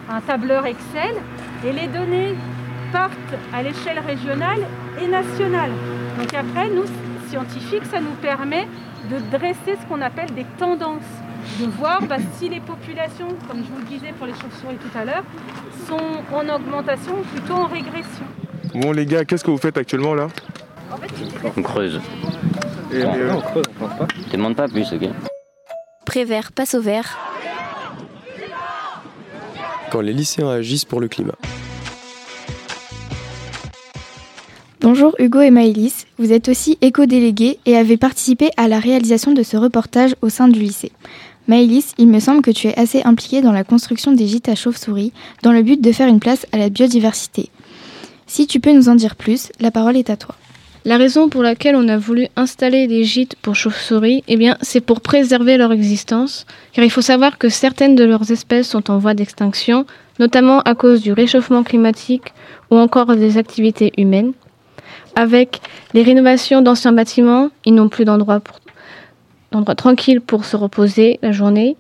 un 0.09 0.21
tableur 0.21 0.65
Excel 0.65 1.15
et 1.65 1.71
les 1.71 1.87
données 1.87 2.35
partent 2.91 3.13
à 3.53 3.61
l'échelle 3.63 3.99
régionale 3.99 4.59
et 5.01 5.07
nationale. 5.07 5.71
Donc 6.17 6.33
après, 6.33 6.69
nous, 6.69 6.85
scientifiques, 7.29 7.85
ça 7.91 7.99
nous 7.99 8.15
permet 8.21 8.67
de 9.11 9.17
dresser 9.37 9.77
ce 9.81 9.85
qu'on 9.87 10.01
appelle 10.01 10.33
des 10.33 10.45
tendances, 10.57 11.01
de 11.59 11.65
voir 11.65 12.01
bah, 12.03 12.17
si 12.37 12.49
les 12.49 12.59
populations, 12.61 13.27
comme 13.47 13.59
je 13.63 13.69
vous 13.71 13.79
le 13.79 13.85
disais 13.85 14.13
pour 14.17 14.25
les 14.27 14.33
chauves-souris 14.33 14.77
tout 14.77 14.97
à 14.97 15.05
l'heure, 15.05 15.23
sont 15.87 16.23
en 16.33 16.47
augmentation 16.55 17.13
ou 17.19 17.23
plutôt 17.23 17.53
en 17.53 17.65
régression. 17.67 18.25
Bon 18.73 18.91
les 18.91 19.05
gars, 19.05 19.25
qu'est-ce 19.25 19.43
que 19.43 19.51
vous 19.51 19.57
faites 19.57 19.77
actuellement 19.77 20.13
là? 20.15 20.27
On 21.57 21.61
creuse. 21.61 21.99
Et, 22.91 23.03
Bon. 23.03 23.11
euh, 23.13 23.33
Je 24.17 24.23
te 24.31 24.37
demande 24.37 24.55
pas 24.55 24.67
plus, 24.67 24.91
ok 24.93 25.09
Prévert 26.05 26.51
passe 26.53 26.73
au 26.75 26.81
vert. 26.81 27.17
Quand 29.89 30.01
les 30.01 30.13
lycéens 30.13 30.49
agissent 30.49 30.85
pour 30.85 30.99
le 30.99 31.07
climat. 31.07 31.37
Bonjour 34.81 35.15
Hugo 35.17 35.41
et 35.41 35.49
Maëlys, 35.49 36.05
vous 36.17 36.31
êtes 36.31 36.49
aussi 36.49 36.77
éco-délégués 36.81 37.59
et 37.65 37.77
avez 37.77 37.97
participé 37.97 38.49
à 38.57 38.67
la 38.67 38.79
réalisation 38.79 39.31
de 39.31 39.43
ce 39.43 39.57
reportage 39.57 40.15
au 40.21 40.29
sein 40.29 40.47
du 40.47 40.59
lycée. 40.59 40.91
Maëlys, 41.47 41.93
il 41.97 42.07
me 42.07 42.19
semble 42.19 42.41
que 42.41 42.51
tu 42.51 42.67
es 42.67 42.77
assez 42.77 43.01
impliquée 43.03 43.41
dans 43.41 43.53
la 43.53 43.63
construction 43.63 44.11
des 44.11 44.27
gîtes 44.27 44.49
à 44.49 44.55
chauves-souris 44.55 45.13
dans 45.41 45.53
le 45.53 45.63
but 45.63 45.81
de 45.81 45.91
faire 45.91 46.07
une 46.07 46.19
place 46.19 46.45
à 46.51 46.57
la 46.57 46.69
biodiversité. 46.69 47.49
Si 48.27 48.45
tu 48.45 48.59
peux 48.59 48.73
nous 48.73 48.89
en 48.89 48.95
dire 48.95 49.15
plus, 49.15 49.51
la 49.61 49.71
parole 49.71 49.95
est 49.95 50.09
à 50.09 50.17
toi. 50.17 50.35
La 50.85 50.97
raison 50.97 51.27
pour 51.27 51.43
laquelle 51.43 51.75
on 51.75 51.89
a 51.89 51.97
voulu 51.97 52.27
installer 52.35 52.87
des 52.87 53.03
gîtes 53.03 53.35
pour 53.41 53.55
chauves-souris, 53.55 54.23
eh 54.27 54.51
c'est 54.61 54.79
pour 54.79 55.01
préserver 55.01 55.57
leur 55.57 55.73
existence, 55.73 56.45
car 56.71 56.85
il 56.85 56.91
faut 56.91 57.01
savoir 57.01 57.37
que 57.37 57.49
certaines 57.49 57.95
de 57.95 58.05
leurs 58.05 58.31
espèces 58.31 58.69
sont 58.69 58.89
en 58.89 58.97
voie 58.97 59.13
d'extinction, 59.13 59.85
notamment 60.19 60.61
à 60.61 60.75
cause 60.75 61.01
du 61.01 61.11
réchauffement 61.11 61.63
climatique 61.63 62.33
ou 62.71 62.77
encore 62.77 63.15
des 63.15 63.37
activités 63.37 63.91
humaines. 63.97 64.31
Avec 65.15 65.59
les 65.93 66.03
rénovations 66.03 66.61
d'anciens 66.61 66.93
bâtiments, 66.93 67.49
ils 67.65 67.73
n'ont 67.75 67.89
plus 67.89 68.05
d'endroits 68.05 68.39
tranquilles 69.75 70.21
pour 70.21 70.45
se 70.45 70.55
reposer 70.55 71.19
la 71.21 71.31
journée. 71.31 71.75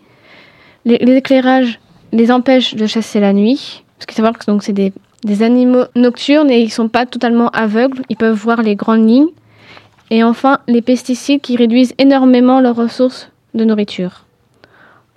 L'éclairage 0.85 1.79
les 2.11 2.31
empêche 2.31 2.75
de 2.75 2.87
chasser 2.87 3.19
la 3.19 3.31
nuit, 3.31 3.83
parce 3.97 4.05
qu'il 4.05 4.15
faut 4.15 4.23
savoir 4.23 4.37
que 4.37 4.63
c'est 4.63 4.73
des 4.73 4.91
des 5.23 5.43
animaux 5.43 5.85
nocturnes 5.95 6.51
et 6.51 6.61
ils 6.61 6.71
sont 6.71 6.89
pas 6.89 7.05
totalement 7.05 7.49
aveugles, 7.49 8.01
ils 8.09 8.17
peuvent 8.17 8.37
voir 8.37 8.61
les 8.61 8.75
grandes 8.75 9.07
lignes. 9.07 9.29
Et 10.09 10.23
enfin, 10.23 10.59
les 10.67 10.81
pesticides 10.81 11.41
qui 11.41 11.57
réduisent 11.57 11.93
énormément 11.97 12.61
leurs 12.61 12.75
ressources 12.75 13.29
de 13.53 13.65
nourriture. 13.65 14.23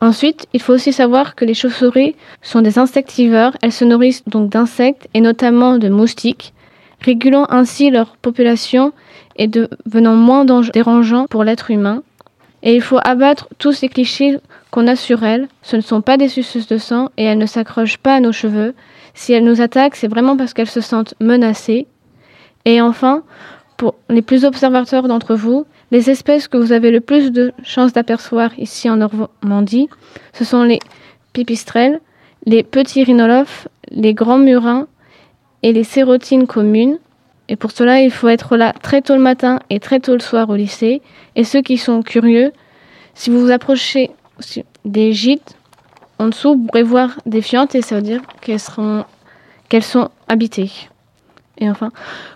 Ensuite, 0.00 0.46
il 0.54 0.62
faut 0.62 0.72
aussi 0.72 0.92
savoir 0.92 1.34
que 1.34 1.44
les 1.44 1.54
chauves-souris 1.54 2.16
sont 2.40 2.62
des 2.62 2.78
insectivores, 2.78 3.52
elles 3.60 3.72
se 3.72 3.84
nourrissent 3.84 4.24
donc 4.26 4.48
d'insectes 4.48 5.08
et 5.12 5.20
notamment 5.20 5.76
de 5.76 5.88
moustiques, 5.90 6.54
régulant 7.02 7.46
ainsi 7.50 7.90
leur 7.90 8.16
population 8.16 8.92
et 9.36 9.46
devenant 9.46 10.16
moins 10.16 10.44
dange- 10.44 10.72
dérangeant 10.72 11.26
pour 11.26 11.44
l'être 11.44 11.70
humain. 11.70 12.02
Et 12.62 12.74
il 12.74 12.82
faut 12.82 12.98
abattre 13.04 13.48
tous 13.58 13.72
ces 13.72 13.88
clichés 13.88 14.38
qu'on 14.70 14.86
a 14.86 14.96
sur 14.96 15.22
elles. 15.22 15.48
Ce 15.62 15.76
ne 15.76 15.80
sont 15.82 16.00
pas 16.00 16.16
des 16.16 16.28
suceuses 16.28 16.66
de 16.66 16.78
sang 16.78 17.10
et 17.16 17.24
elles 17.24 17.38
ne 17.38 17.46
s'accrochent 17.46 17.98
pas 17.98 18.14
à 18.14 18.20
nos 18.20 18.32
cheveux. 18.32 18.74
Si 19.14 19.32
elles 19.32 19.44
nous 19.44 19.60
attaquent, 19.60 19.96
c'est 19.96 20.08
vraiment 20.08 20.36
parce 20.36 20.54
qu'elles 20.54 20.68
se 20.68 20.80
sentent 20.80 21.14
menacées. 21.20 21.86
Et 22.64 22.80
enfin, 22.80 23.22
pour 23.76 23.94
les 24.08 24.22
plus 24.22 24.44
observateurs 24.44 25.08
d'entre 25.08 25.34
vous, 25.34 25.64
les 25.90 26.10
espèces 26.10 26.48
que 26.48 26.56
vous 26.56 26.72
avez 26.72 26.90
le 26.90 27.00
plus 27.00 27.32
de 27.32 27.52
chances 27.62 27.92
d'apercevoir 27.92 28.56
ici 28.58 28.88
en 28.90 28.96
Normandie, 28.96 29.88
ce 30.32 30.44
sont 30.44 30.62
les 30.62 30.78
pipistrelles, 31.32 32.00
les 32.46 32.62
petits 32.62 33.04
rhinolophes, 33.04 33.68
les 33.90 34.14
grands 34.14 34.38
murins 34.38 34.86
et 35.62 35.72
les 35.72 35.84
sérotines 35.84 36.46
communes. 36.46 36.98
Et 37.48 37.56
pour 37.56 37.72
cela, 37.72 38.00
il 38.00 38.10
faut 38.10 38.28
être 38.28 38.56
là 38.56 38.72
très 38.82 39.02
tôt 39.02 39.14
le 39.14 39.20
matin 39.20 39.58
et 39.70 39.80
très 39.80 40.00
tôt 40.00 40.12
le 40.12 40.20
soir 40.20 40.48
au 40.50 40.56
lycée. 40.56 41.02
Et 41.34 41.44
ceux 41.44 41.62
qui 41.62 41.78
sont 41.78 42.02
curieux, 42.02 42.52
si 43.14 43.30
vous 43.30 43.40
vous 43.40 43.50
approchez 43.50 44.10
des 44.84 45.12
gîtes, 45.12 45.56
en 46.20 46.28
dessous, 46.28 46.50
vous 46.50 46.66
pourrez 46.66 46.82
voir 46.82 47.18
des 47.24 47.40
fientes 47.40 47.74
et 47.74 47.80
ça 47.80 47.96
veut 47.96 48.02
dire 48.02 48.20
qu'elles 48.42 48.60
seront 48.60 49.04
qu'elles 49.70 49.82
sont 49.82 50.10
habitées. 50.28 50.70
Et 51.56 51.70
enfin, 51.70 51.92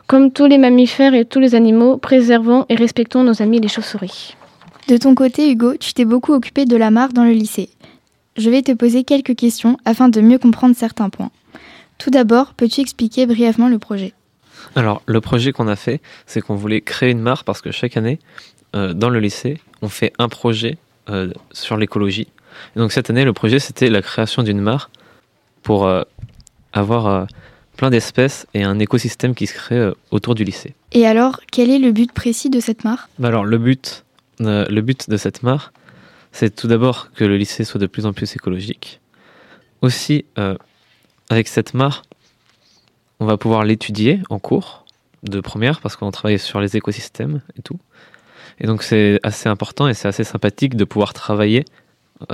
comme 0.07 0.31
tous 0.31 0.47
les 0.47 0.57
mammifères 0.57 1.13
et 1.13 1.27
tous 1.27 1.39
les 1.39 1.55
animaux, 1.55 1.99
préservons 1.99 2.65
et 2.71 2.77
respectons 2.77 3.25
nos 3.25 3.43
amis 3.43 3.61
les 3.61 3.69
chauves-souris. 3.69 4.37
De 4.89 4.97
ton 4.97 5.15
côté, 5.15 5.51
Hugo, 5.51 5.77
tu 5.77 5.93
t'es 5.93 6.07
beaucoup 6.07 6.33
occupé 6.33 6.65
de 6.65 6.77
la 6.77 6.91
mare 6.91 7.13
dans 7.13 7.25
le 7.25 7.33
lycée. 7.33 7.69
Je 8.39 8.49
vais 8.49 8.63
te 8.63 8.73
poser 8.73 9.05
quelques 9.05 9.37
questions 9.37 9.77
afin 9.85 10.09
de 10.09 10.21
mieux 10.23 10.39
comprendre 10.39 10.75
certains 10.75 11.11
points. 11.11 11.31
Tout 11.99 12.11
d'abord, 12.11 12.55
peux-tu 12.55 12.81
expliquer 12.81 13.27
brièvement 13.27 13.69
le 13.69 13.79
projet? 13.79 14.15
Alors, 14.77 15.03
le 15.05 15.21
projet 15.21 15.53
qu'on 15.53 15.69
a 15.69 15.77
fait, 15.77 16.01
c'est 16.27 16.41
qu'on 16.41 16.55
voulait 16.55 16.81
créer 16.81 17.11
une 17.11 17.21
mare 17.21 17.45
parce 17.45 17.61
que 17.61 17.71
chaque 17.71 17.99
année, 17.99 18.19
euh, 18.75 18.95
dans 18.95 19.11
le 19.11 19.21
lycée, 19.21 19.61
on 19.83 19.89
fait 19.91 20.13
un 20.19 20.29
projet 20.29 20.79
euh, 21.11 21.31
sur 21.53 21.77
l'écologie. 21.77 22.29
Et 22.77 22.79
donc 22.79 22.93
cette 22.93 23.11
année, 23.11 23.25
le 23.25 23.33
projet, 23.33 23.59
c'était 23.59 23.89
la 23.89 24.03
création 24.03 24.43
d'une 24.43 24.61
mare 24.61 24.91
pour 25.63 25.87
euh, 25.87 26.03
avoir 26.73 27.27
plein 27.77 27.91
d'espèces 27.91 28.47
et 28.55 28.63
un 28.63 28.79
écosystème 28.79 29.35
qui 29.35 29.47
se 29.47 29.55
crée 29.55 29.91
autour 30.11 30.35
du 30.35 30.45
lycée. 30.45 30.75
Et 30.93 31.07
alors, 31.07 31.41
quel 31.51 31.71
est 31.71 31.79
le 31.79 31.93
but 31.93 32.13
précis 32.13 32.51
de 32.51 32.61
cette 32.61 32.85
mare? 32.85 33.09
Bah 33.19 33.29
Alors, 33.29 33.45
le 33.45 33.59
but, 33.59 34.05
le 34.39 34.81
but 34.81 35.09
de 35.11 35.17
cette 35.17 35.43
mare, 35.43 35.73
c'est 36.33 36.55
tout 36.55 36.69
d'abord 36.69 37.11
que 37.13 37.25
le 37.25 37.37
lycée 37.37 37.65
soit 37.65 37.81
de 37.81 37.87
plus 37.87 38.07
en 38.07 38.13
plus 38.13 38.35
écologique. 38.37 39.01
Aussi, 39.83 40.25
avec 41.31 41.49
cette 41.49 41.75
mare, 41.75 42.03
on 43.21 43.27
va 43.27 43.37
pouvoir 43.37 43.65
l'étudier 43.65 44.21
en 44.31 44.39
cours 44.39 44.85
de 45.23 45.41
première 45.41 45.81
parce 45.81 45.97
qu'on 45.97 46.11
travaille 46.11 46.39
sur 46.39 46.61
les 46.61 46.77
écosystèmes 46.77 47.41
et 47.59 47.63
tout. 47.63 47.79
Et 48.61 48.67
donc 48.67 48.83
c'est 48.83 49.19
assez 49.23 49.49
important 49.49 49.89
et 49.89 49.95
c'est 49.95 50.09
assez 50.09 50.25
sympathique 50.25 50.77
de 50.77 50.85
pouvoir 50.85 51.13
travailler 51.13 51.65
euh, 51.65 51.84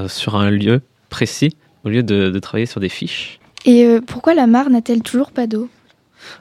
sur 0.09 0.37
un 0.37 0.51
lieu 0.51 0.81
précis 1.09 1.57
au 1.85 1.89
lieu 1.89 2.03
de, 2.03 2.39
travailler 2.39 2.67
sur 2.67 2.81
des 2.81 2.89
fiches. 2.89 3.39
Et 3.65 3.85
euh, 3.85 4.01
pourquoi 4.01 4.35
la 4.35 4.47
mare 4.47 4.71
n'a-t-elle 4.71 5.03
toujours 5.03 5.33
pas 5.33 5.47
d'eau? 5.47 5.69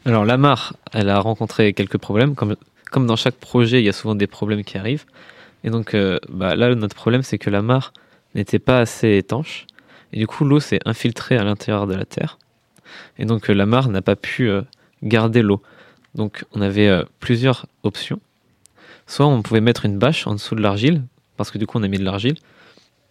Alors 0.05 0.25
la 0.25 0.37
mare, 0.37 0.73
elle 0.93 1.09
a 1.09 1.19
rencontré 1.19 1.73
quelques 1.73 1.97
problèmes. 1.97 2.35
Comme, 2.35 2.55
comme 2.91 3.05
dans 3.05 3.15
chaque 3.15 3.35
projet, 3.35 3.81
il 3.81 3.85
y 3.85 3.89
a 3.89 3.93
souvent 3.93 4.15
des 4.15 4.27
problèmes 4.27 4.63
qui 4.63 4.77
arrivent. 4.77 5.05
Et 5.63 5.69
donc 5.69 5.93
euh, 5.93 6.19
bah, 6.29 6.55
là, 6.55 6.73
notre 6.75 6.95
problème, 6.95 7.23
c'est 7.23 7.37
que 7.37 7.49
la 7.49 7.61
mare 7.61 7.93
n'était 8.35 8.59
pas 8.59 8.79
assez 8.79 9.17
étanche. 9.17 9.65
Et 10.13 10.19
du 10.19 10.27
coup, 10.27 10.45
l'eau 10.45 10.59
s'est 10.59 10.79
infiltrée 10.85 11.37
à 11.37 11.43
l'intérieur 11.43 11.87
de 11.87 11.93
la 11.93 12.05
terre. 12.05 12.37
Et 13.17 13.25
donc 13.25 13.47
la 13.47 13.65
mare 13.65 13.89
n'a 13.89 14.01
pas 14.01 14.15
pu 14.15 14.49
garder 15.03 15.41
l'eau. 15.41 15.61
Donc 16.15 16.45
on 16.53 16.61
avait 16.61 17.03
plusieurs 17.19 17.67
options. 17.83 18.19
Soit 19.05 19.27
on 19.27 19.41
pouvait 19.43 19.61
mettre 19.61 19.85
une 19.85 19.99
bâche 19.99 20.25
en 20.25 20.33
dessous 20.33 20.55
de 20.55 20.61
l'argile, 20.61 21.03
parce 21.37 21.51
que 21.51 21.59
du 21.59 21.67
coup 21.67 21.77
on 21.77 21.83
a 21.83 21.87
mis 21.87 21.99
de 21.99 22.03
l'argile 22.03 22.35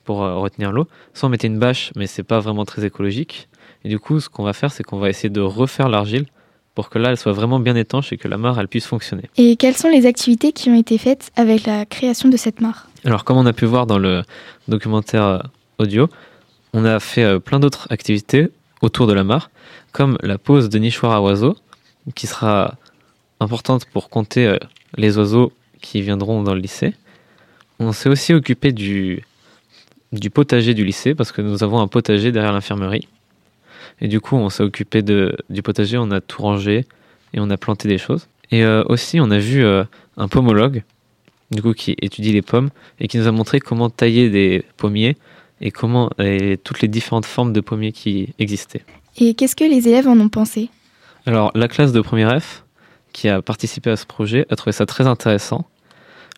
pour 0.08 0.22
euh, 0.22 0.36
retenir 0.36 0.72
l'eau. 0.72 0.86
Soit 1.12 1.26
on 1.26 1.30
mettait 1.30 1.48
une 1.48 1.58
bâche, 1.58 1.92
mais 1.94 2.06
c'est 2.06 2.22
pas 2.22 2.40
vraiment 2.40 2.64
très 2.64 2.82
écologique. 2.82 3.46
Et 3.84 3.90
du 3.90 3.98
coup, 3.98 4.20
ce 4.20 4.30
qu'on 4.30 4.42
va 4.42 4.54
faire, 4.54 4.72
c'est 4.72 4.82
qu'on 4.82 4.96
va 4.96 5.10
essayer 5.10 5.28
de 5.28 5.42
refaire 5.42 5.90
l'argile 5.90 6.24
pour 6.74 6.88
que 6.88 6.98
là, 6.98 7.10
elle 7.10 7.18
soit 7.18 7.34
vraiment 7.34 7.60
bien 7.60 7.76
étanche 7.76 8.10
et 8.10 8.16
que 8.16 8.26
la 8.26 8.38
mare, 8.38 8.58
elle 8.58 8.68
puisse 8.68 8.86
fonctionner. 8.86 9.24
Et 9.36 9.56
quelles 9.56 9.76
sont 9.76 9.90
les 9.90 10.06
activités 10.06 10.52
qui 10.52 10.70
ont 10.70 10.78
été 10.78 10.96
faites 10.96 11.30
avec 11.36 11.66
la 11.66 11.84
création 11.84 12.30
de 12.30 12.38
cette 12.38 12.62
mare? 12.62 12.88
Alors, 13.04 13.24
comme 13.24 13.36
on 13.36 13.44
a 13.44 13.52
pu 13.52 13.66
voir 13.66 13.86
dans 13.86 13.98
le 13.98 14.22
documentaire 14.66 15.24
euh, 15.24 15.38
audio, 15.76 16.08
on 16.72 16.86
a 16.86 17.00
fait 17.00 17.24
euh, 17.24 17.38
plein 17.38 17.60
d'autres 17.60 17.86
activités 17.90 18.48
autour 18.80 19.06
de 19.08 19.12
la 19.12 19.24
mare, 19.24 19.50
comme 19.92 20.16
la 20.22 20.38
pose 20.38 20.70
de 20.70 20.78
nichoirs 20.78 21.12
à 21.12 21.20
oiseaux, 21.20 21.56
qui 22.14 22.26
sera 22.26 22.76
importante 23.40 23.84
pour 23.92 24.08
compter 24.08 24.56
les 24.96 25.18
oiseaux 25.18 25.52
qui 25.82 26.00
viendront 26.00 26.42
dans 26.42 26.54
le 26.54 26.60
lycée. 26.60 26.94
On 27.78 27.92
s'est 27.92 28.08
aussi 28.08 28.32
occupé 28.32 28.72
du, 28.72 29.22
du 30.12 30.30
potager 30.30 30.74
du 30.74 30.84
lycée 30.84 31.14
parce 31.14 31.32
que 31.32 31.42
nous 31.42 31.62
avons 31.62 31.80
un 31.80 31.88
potager 31.88 32.32
derrière 32.32 32.52
l'infirmerie. 32.52 33.08
Et 34.00 34.08
du 34.08 34.20
coup, 34.20 34.36
on 34.36 34.48
s'est 34.48 34.62
occupé 34.62 35.02
de, 35.02 35.36
du 35.50 35.62
potager, 35.62 35.98
on 35.98 36.10
a 36.10 36.20
tout 36.20 36.42
rangé 36.42 36.86
et 37.34 37.40
on 37.40 37.50
a 37.50 37.56
planté 37.56 37.88
des 37.88 37.98
choses. 37.98 38.28
Et 38.50 38.64
euh, 38.64 38.84
aussi, 38.88 39.20
on 39.20 39.30
a 39.30 39.38
vu 39.38 39.64
euh, 39.64 39.84
un 40.16 40.28
pomologue, 40.28 40.82
du 41.50 41.62
coup, 41.62 41.72
qui 41.72 41.96
étudie 42.00 42.32
les 42.32 42.42
pommes 42.42 42.70
et 43.00 43.08
qui 43.08 43.18
nous 43.18 43.26
a 43.26 43.32
montré 43.32 43.60
comment 43.60 43.90
tailler 43.90 44.30
des 44.30 44.64
pommiers 44.76 45.16
et 45.60 45.70
comment 45.70 46.10
et 46.18 46.58
toutes 46.62 46.80
les 46.80 46.88
différentes 46.88 47.26
formes 47.26 47.52
de 47.52 47.60
pommiers 47.60 47.92
qui 47.92 48.34
existaient. 48.38 48.84
Et 49.18 49.34
qu'est-ce 49.34 49.56
que 49.56 49.64
les 49.64 49.88
élèves 49.88 50.06
en 50.06 50.18
ont 50.20 50.28
pensé? 50.28 50.70
Alors, 51.26 51.50
la 51.54 51.68
classe 51.68 51.92
de 51.92 52.00
première 52.00 52.40
F, 52.40 52.64
qui 53.12 53.28
a 53.28 53.42
participé 53.42 53.90
à 53.90 53.96
ce 53.96 54.06
projet 54.06 54.46
a 54.50 54.56
trouvé 54.56 54.72
ça 54.72 54.86
très 54.86 55.06
intéressant. 55.06 55.66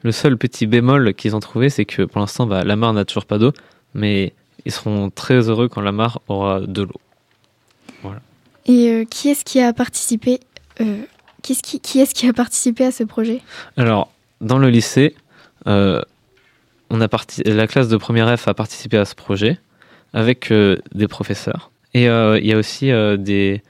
Le 0.02 0.12
seul 0.12 0.36
petit 0.36 0.66
bémol 0.66 1.14
qu'ils 1.14 1.36
ont 1.36 1.40
trouvé, 1.40 1.68
c'est 1.68 1.84
que 1.84 2.02
pour 2.02 2.20
l'instant, 2.20 2.46
bah, 2.46 2.64
la 2.64 2.76
mare 2.76 2.92
n'a 2.92 3.04
toujours 3.04 3.26
pas 3.26 3.38
d'eau, 3.38 3.52
mais 3.94 4.32
ils 4.64 4.72
seront 4.72 5.10
très 5.10 5.48
heureux 5.48 5.68
quand 5.68 5.80
la 5.80 5.92
mare 5.92 6.20
aura 6.28 6.60
de 6.60 6.82
l'eau. 6.82 7.00
Voilà. 8.02 8.20
Et 8.66 8.90
euh, 8.90 9.04
qui 9.04 9.28
est-ce 9.28 9.44
qui 9.44 9.60
a 9.60 9.72
participé 9.72 10.40
euh, 10.80 11.02
qui, 11.42 11.52
est 11.52 11.62
qui, 11.62 11.80
qui, 11.80 12.00
est 12.00 12.12
qui 12.12 12.26
a 12.28 12.32
participé 12.32 12.84
à 12.84 12.92
ce 12.92 13.04
projet? 13.04 13.42
Alors, 13.76 14.10
dans 14.40 14.58
le 14.58 14.68
lycée, 14.68 15.14
euh, 15.66 16.00
on 16.88 17.00
a 17.00 17.08
la 17.44 17.66
classe 17.66 17.88
de 17.88 17.96
première 17.96 18.38
F 18.38 18.48
a 18.48 18.54
participé 18.54 18.96
à 18.96 19.04
ce 19.04 19.14
projet 19.14 19.58
avec 20.12 20.52
des 20.52 21.08
professeurs. 21.08 21.70
Et 21.94 22.06
il 22.06 22.46
y 22.46 22.52
a 22.52 22.56
aussi 22.56 22.86
des, 23.18 23.62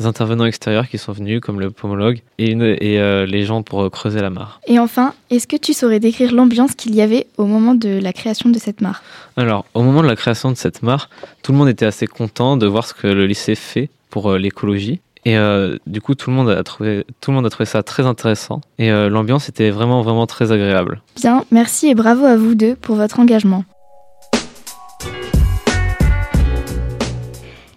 intervenants 0.00 0.44
extérieurs 0.44 0.88
qui 0.88 0.98
sont 0.98 1.12
venus, 1.12 1.40
comme 1.40 1.60
le 1.60 1.70
pomologue 1.70 2.20
et, 2.38 2.52
et 2.52 3.00
euh, 3.00 3.26
les 3.26 3.44
gens 3.44 3.62
pour 3.62 3.90
creuser 3.90 4.20
la 4.20 4.30
mare. 4.30 4.60
Et 4.66 4.78
enfin, 4.78 5.14
est-ce 5.30 5.46
que 5.46 5.56
tu 5.56 5.72
saurais 5.72 6.00
décrire 6.00 6.32
l'ambiance 6.32 6.74
qu'il 6.74 6.94
y 6.94 7.00
avait 7.00 7.26
au 7.38 7.46
moment 7.46 7.74
de 7.74 8.00
la 8.00 8.12
création 8.12 8.50
de 8.50 8.58
cette 8.58 8.80
mare? 8.80 9.02
Alors, 9.36 9.64
au 9.74 9.82
moment 9.82 10.02
de 10.02 10.08
la 10.08 10.16
création 10.16 10.50
de 10.50 10.56
cette 10.56 10.82
mare, 10.82 11.08
tout 11.42 11.52
le 11.52 11.58
monde 11.58 11.68
était 11.68 11.86
assez 11.86 12.06
content 12.06 12.56
de 12.56 12.66
voir 12.66 12.86
ce 12.86 12.94
que 12.94 13.06
le 13.06 13.26
lycée 13.26 13.54
fait 13.54 13.88
pour 14.10 14.30
euh, 14.30 14.38
l'écologie. 14.38 15.00
Et 15.26 15.38
euh, 15.38 15.78
du 15.86 16.02
coup, 16.02 16.14
tout 16.14 16.28
le, 16.28 16.36
monde 16.36 16.50
a 16.50 16.62
trouvé, 16.62 17.06
tout 17.22 17.30
le 17.30 17.36
monde 17.36 17.46
a 17.46 17.50
trouvé 17.50 17.64
ça 17.64 17.82
très 17.82 18.04
intéressant. 18.04 18.60
Et 18.78 18.90
l'ambiance 18.90 19.48
était 19.48 19.70
vraiment, 19.70 20.02
vraiment 20.02 20.26
très 20.26 20.52
agréable. 20.52 21.00
Bien, 21.16 21.46
merci 21.50 21.88
et 21.88 21.94
bravo 21.94 22.26
à 22.26 22.36
vous 22.36 22.54
deux 22.54 22.76
pour 22.76 22.96
votre 22.96 23.20
engagement. 23.20 23.64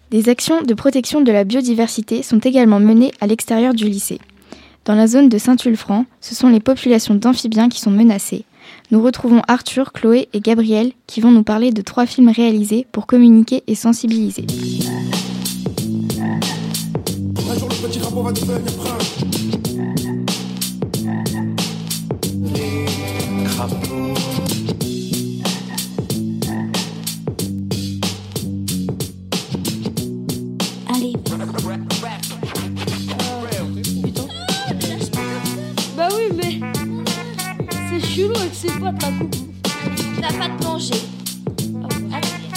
Des 0.10 0.30
actions 0.30 0.62
de 0.62 0.74
protection 0.74 1.20
de 1.20 1.34
la 1.34 1.44
biodiversité 1.44 2.24
sont 2.24 2.40
également 2.40 2.80
menées 2.80 3.12
à 3.20 3.28
l'extérieur 3.28 3.74
du 3.74 3.90
lycée. 3.90 4.20
Dans 4.86 4.96
la 4.96 5.06
zone 5.06 5.28
de 5.28 5.38
Saint-Ulfranc, 5.38 6.06
ce 6.22 6.34
sont 6.34 6.48
les 6.48 6.62
populations 6.62 7.16
d'amphibiens 7.16 7.68
qui 7.68 7.82
sont 7.82 7.92
menacées. 7.92 8.46
Nous 8.92 9.02
retrouvons 9.02 9.42
Arthur, 9.50 9.92
Chloé 9.92 10.30
et 10.32 10.40
Gabriel 10.40 10.94
qui 11.08 11.20
vont 11.20 11.32
nous 11.32 11.44
parler 11.44 11.72
de 11.72 11.82
trois 11.82 12.06
films 12.06 12.30
réalisés 12.30 12.88
pour 12.94 13.06
communiquer 13.06 13.64
et 13.68 13.76
sensibiliser. 13.76 14.46
C'est 38.54 38.80
quoi 38.80 38.92
ta 38.94 39.08
coupe 39.08 39.36
T'as 40.22 40.34
pas 40.34 40.48
de 40.48 40.64
manger. 40.64 40.94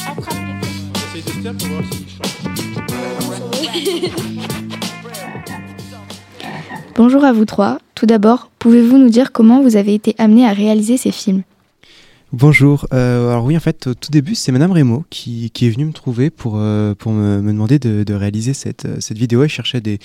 Attrape 0.07 0.35
les 0.47 1.19
Essaye 1.19 1.23
de 1.23 1.43
faire 1.43 1.55
pour 1.55 1.69
voir 1.69 1.83
si 1.93 2.07
Bonjour 6.97 7.25
à 7.25 7.33
vous 7.33 7.45
trois. 7.45 7.79
Tout 7.95 8.07
d'abord, 8.07 8.51
pouvez-vous 8.59 8.99
nous 8.99 9.09
dire 9.09 9.33
comment 9.33 9.63
vous 9.63 9.77
avez 9.77 9.95
été 9.95 10.15
amené 10.19 10.47
à 10.47 10.53
réaliser 10.53 10.97
ces 10.97 11.13
films? 11.13 11.43
Bonjour. 12.33 12.87
Euh, 12.93 13.29
alors 13.31 13.45
oui, 13.45 13.57
en 13.57 13.61
fait, 13.61 13.89
au 13.89 13.95
tout 13.95 14.13
début, 14.13 14.37
c'est 14.37 14.53
Madame 14.53 14.71
Rémo 14.71 15.05
qui, 15.11 15.51
qui 15.51 15.67
est 15.67 15.71
venue 15.71 15.85
me 15.85 15.93
trouver 15.93 16.31
pour, 16.31 16.59
euh, 16.59 16.95
pour 16.95 17.11
me, 17.11 17.41
me 17.41 17.53
demander 17.53 17.81
de, 17.81 18.05
de 18.05 18.15
réaliser 18.15 18.55
cette, 18.55 18.85
euh, 18.85 18.97
cette 19.01 19.19
vidéo. 19.19 19.43
Elle 19.43 19.49
cherchait 19.49 19.81
des, 19.81 19.99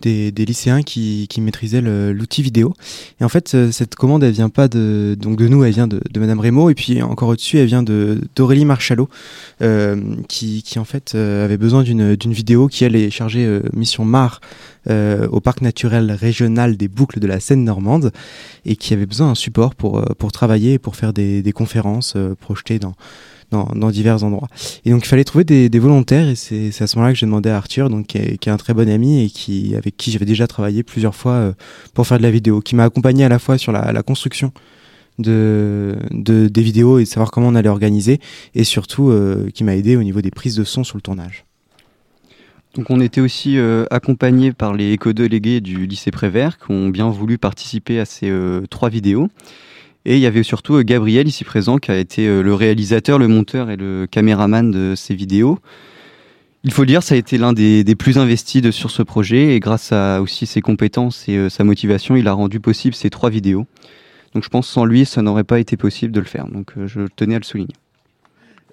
des, 0.00 0.32
des 0.32 0.44
lycéens 0.44 0.82
qui, 0.82 1.26
qui 1.28 1.40
maîtrisaient 1.40 1.80
l'outil 1.80 2.42
vidéo. 2.42 2.74
Et 3.20 3.24
en 3.24 3.28
fait, 3.28 3.54
euh, 3.54 3.70
cette 3.70 3.94
commande, 3.94 4.24
elle 4.24 4.32
vient 4.32 4.48
pas 4.48 4.68
de, 4.68 5.16
donc 5.18 5.36
de 5.36 5.48
nous, 5.48 5.64
elle 5.64 5.72
vient 5.72 5.86
de, 5.86 6.00
de 6.10 6.20
Madame 6.20 6.40
Rémo. 6.40 6.70
Et 6.70 6.74
puis 6.74 7.02
encore 7.02 7.28
au-dessus, 7.28 7.58
elle 7.58 7.66
vient 7.66 7.82
d'Aurélie 7.82 8.64
Marchalot, 8.64 9.08
euh, 9.62 10.16
qui, 10.28 10.62
qui 10.62 10.78
en 10.78 10.84
fait 10.84 11.12
euh, 11.14 11.44
avait 11.44 11.58
besoin 11.58 11.82
d'une 11.82 12.32
vidéo 12.32 12.68
qui, 12.68 12.84
elle, 12.84 12.96
est 12.96 13.10
chargée 13.10 13.60
mission 13.72 14.04
MAR 14.04 14.40
euh, 14.88 15.28
au 15.28 15.40
parc 15.40 15.60
naturel 15.60 16.10
régional 16.10 16.76
des 16.76 16.88
Boucles 16.88 17.20
de 17.20 17.26
la 17.26 17.38
Seine 17.38 17.64
normande 17.64 18.12
et 18.64 18.76
qui 18.76 18.94
avait 18.94 19.04
besoin 19.04 19.28
d'un 19.28 19.34
support 19.34 19.74
pour, 19.74 19.98
euh, 19.98 20.04
pour 20.18 20.32
travailler 20.32 20.74
et 20.74 20.78
pour 20.78 20.96
faire 20.96 21.12
des, 21.12 21.42
des 21.42 21.52
conférences 21.52 22.14
euh, 22.16 22.34
projetées 22.34 22.78
dans, 22.78 22.94
dans, 23.50 23.64
dans 23.74 23.90
divers 23.90 24.24
endroits. 24.24 24.48
Et 24.86 24.90
donc 24.90 25.04
il 25.04 25.08
fallait 25.08 25.24
trouver 25.24 25.44
des, 25.44 25.68
des 25.68 25.78
volontaires 25.78 26.28
et 26.28 26.34
c'est 26.34 26.80
à 26.80 26.86
ce 26.86 26.96
moment-là 26.96 27.12
que 27.12 27.18
j'ai 27.18 27.26
demandé 27.26 27.50
à 27.50 27.58
Arthur, 27.58 27.90
donc, 27.90 28.06
qui, 28.06 28.18
est, 28.18 28.38
qui 28.38 28.48
est 28.48 28.52
un 28.52 28.56
très 28.56 28.72
bon 28.72 28.88
ami 28.88 29.24
et 29.24 29.28
qui, 29.28 29.74
avec 29.76 29.98
qui 29.98 30.12
j'avais 30.12 30.24
déjà 30.24 30.46
travaillé 30.46 30.82
plusieurs 30.82 31.14
fois 31.14 31.32
euh, 31.32 31.52
pour 31.92 32.06
faire 32.06 32.16
de 32.16 32.22
la 32.22 32.30
vidéo, 32.30 32.60
qui 32.60 32.74
m'a 32.74 32.84
accompagné 32.84 33.24
à 33.24 33.28
la 33.28 33.38
fois 33.38 33.58
sur 33.58 33.72
la, 33.72 33.92
la 33.92 34.02
construction 34.02 34.52
de, 35.18 35.98
de, 36.10 36.48
des 36.48 36.62
vidéos 36.62 36.98
et 36.98 37.04
de 37.04 37.08
savoir 37.08 37.30
comment 37.30 37.48
on 37.48 37.54
allait 37.54 37.68
organiser 37.68 38.18
et 38.54 38.64
surtout 38.64 39.12
qui 39.52 39.64
m'a 39.64 39.76
aidé 39.76 39.96
au 39.96 40.02
niveau 40.02 40.22
des 40.22 40.30
prises 40.30 40.56
de 40.56 40.64
son 40.64 40.84
sur 40.84 40.96
le 40.96 41.02
tournage. 41.02 41.44
Donc 42.74 42.90
on 42.90 43.00
était 43.00 43.20
aussi 43.20 43.58
euh, 43.58 43.84
accompagnés 43.90 44.52
par 44.52 44.74
les 44.74 44.92
éco-délégués 44.92 45.60
du 45.60 45.86
lycée 45.86 46.10
Prévert 46.10 46.58
qui 46.58 46.70
ont 46.70 46.88
bien 46.88 47.08
voulu 47.10 47.36
participer 47.36 47.98
à 47.98 48.04
ces 48.04 48.30
euh, 48.30 48.62
trois 48.70 48.88
vidéos. 48.88 49.28
Et 50.04 50.14
il 50.16 50.20
y 50.20 50.26
avait 50.26 50.44
surtout 50.44 50.76
euh, 50.76 50.82
Gabriel 50.82 51.26
ici 51.26 51.42
présent 51.44 51.78
qui 51.78 51.90
a 51.90 51.98
été 51.98 52.26
le 52.26 52.54
réalisateur, 52.54 53.18
le 53.18 53.26
monteur 53.26 53.70
et 53.70 53.76
le 53.76 54.06
caméraman 54.08 54.70
de 54.70 54.94
ces 54.96 55.14
vidéos. 55.14 55.58
Il 56.62 56.72
faut 56.72 56.82
le 56.82 56.86
dire, 56.86 57.02
ça 57.02 57.14
a 57.14 57.18
été 57.18 57.38
l'un 57.38 57.52
des, 57.52 57.84
plus 57.98 58.18
investis 58.18 58.62
de- 58.62 58.70
sur 58.70 58.90
ce 58.90 59.02
projet 59.02 59.56
et 59.56 59.60
grâce 59.60 59.92
à 59.92 60.20
aussi 60.20 60.46
ses 60.46 60.60
compétences 60.60 61.26
et 61.26 61.48
sa 61.48 61.64
motivation, 61.64 62.16
il 62.16 62.28
a 62.28 62.32
rendu 62.34 62.60
possible 62.60 62.94
ces 62.94 63.08
trois 63.08 63.30
vidéos. 63.30 63.66
Donc 64.34 64.44
je 64.44 64.48
pense 64.50 64.68
sans 64.68 64.84
lui, 64.84 65.06
ça 65.06 65.22
n'aurait 65.22 65.42
pas 65.44 65.58
été 65.58 65.76
possible 65.78 66.12
de 66.12 66.20
le 66.20 66.26
faire. 66.26 66.46
Donc 66.46 66.72
je 66.86 67.00
tenais 67.16 67.34
à 67.34 67.38
le 67.38 67.44
souligner. 67.44 67.74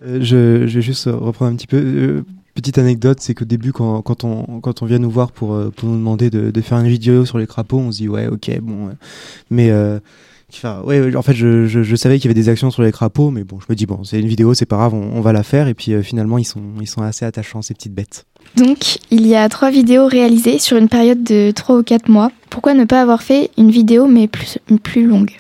Je 0.06 0.66
vais 0.66 0.82
juste 0.82 1.06
reprendre 1.06 1.54
un 1.54 1.56
petit 1.56 1.66
peu. 1.66 2.24
Petite 2.58 2.80
anecdote, 2.80 3.20
c'est 3.22 3.36
qu'au 3.36 3.46
début, 3.46 3.72
quand, 3.72 4.24
on, 4.24 4.86
vient 4.88 4.98
nous 4.98 5.12
voir 5.12 5.32
pour, 5.32 5.54
euh, 5.54 5.72
nous 5.84 5.96
demander 5.96 6.32
de, 6.32 6.62
faire 6.62 6.80
une 6.80 6.88
vidéo 6.88 7.24
sur 7.24 7.38
les 7.38 7.46
crapauds, 7.46 7.78
on 7.78 7.92
se 7.92 7.98
dit 7.98 8.10
ouais, 8.10 8.26
ok, 8.26 8.50
bon. 8.62 8.88
euh, 8.88 8.92
mais 9.52 9.70
euh, 9.70 10.00
en 10.66 11.22
fait, 11.22 11.36
je, 11.36 11.96
savais 11.96 12.18
qu'il 12.18 12.26
y 12.26 12.34
avait 12.34 12.42
des 12.42 12.50
actions 12.50 12.72
sur 12.72 12.82
les 12.82 12.92
crapauds, 12.92 13.30
mais 13.30 13.44
bon, 13.44 13.60
je 13.60 13.68
me 13.70 13.76
dis 13.76 13.86
bon, 13.86 14.04
c'est 14.04 14.20
une 14.20 14.28
vidéo, 14.28 14.56
c'est 14.56 14.66
pas 14.66 14.78
grave, 14.78 14.96
on, 14.96 15.22
va 15.22 15.34
la 15.34 15.44
faire. 15.44 15.68
Et 15.68 15.76
puis 15.76 16.02
finalement, 16.02 16.40
ils 16.40 16.46
sont, 16.46 16.64
ils 16.82 16.88
sont 16.88 17.04
assez 17.04 17.26
attachants, 17.26 17.62
ces 17.62 17.76
petites 17.76 17.94
bêtes. 17.94 18.26
Donc, 18.56 18.98
il 19.12 19.28
y 19.28 19.36
a 19.36 19.48
trois 19.50 19.70
vidéos 19.70 20.08
réalisées 20.08 20.58
sur 20.58 20.78
une 20.78 20.90
période 20.90 21.24
de 21.24 21.52
3 21.52 21.78
ou 21.78 21.84
4 21.84 22.10
mois. 22.10 22.32
Pourquoi 22.50 22.74
ne 22.74 22.86
pas 22.86 23.04
avoir 23.04 23.22
fait 23.22 23.52
une 23.60 23.70
vidéo 23.70 24.08
mais 24.08 24.28
plus 24.28 25.06
longue? 25.06 25.34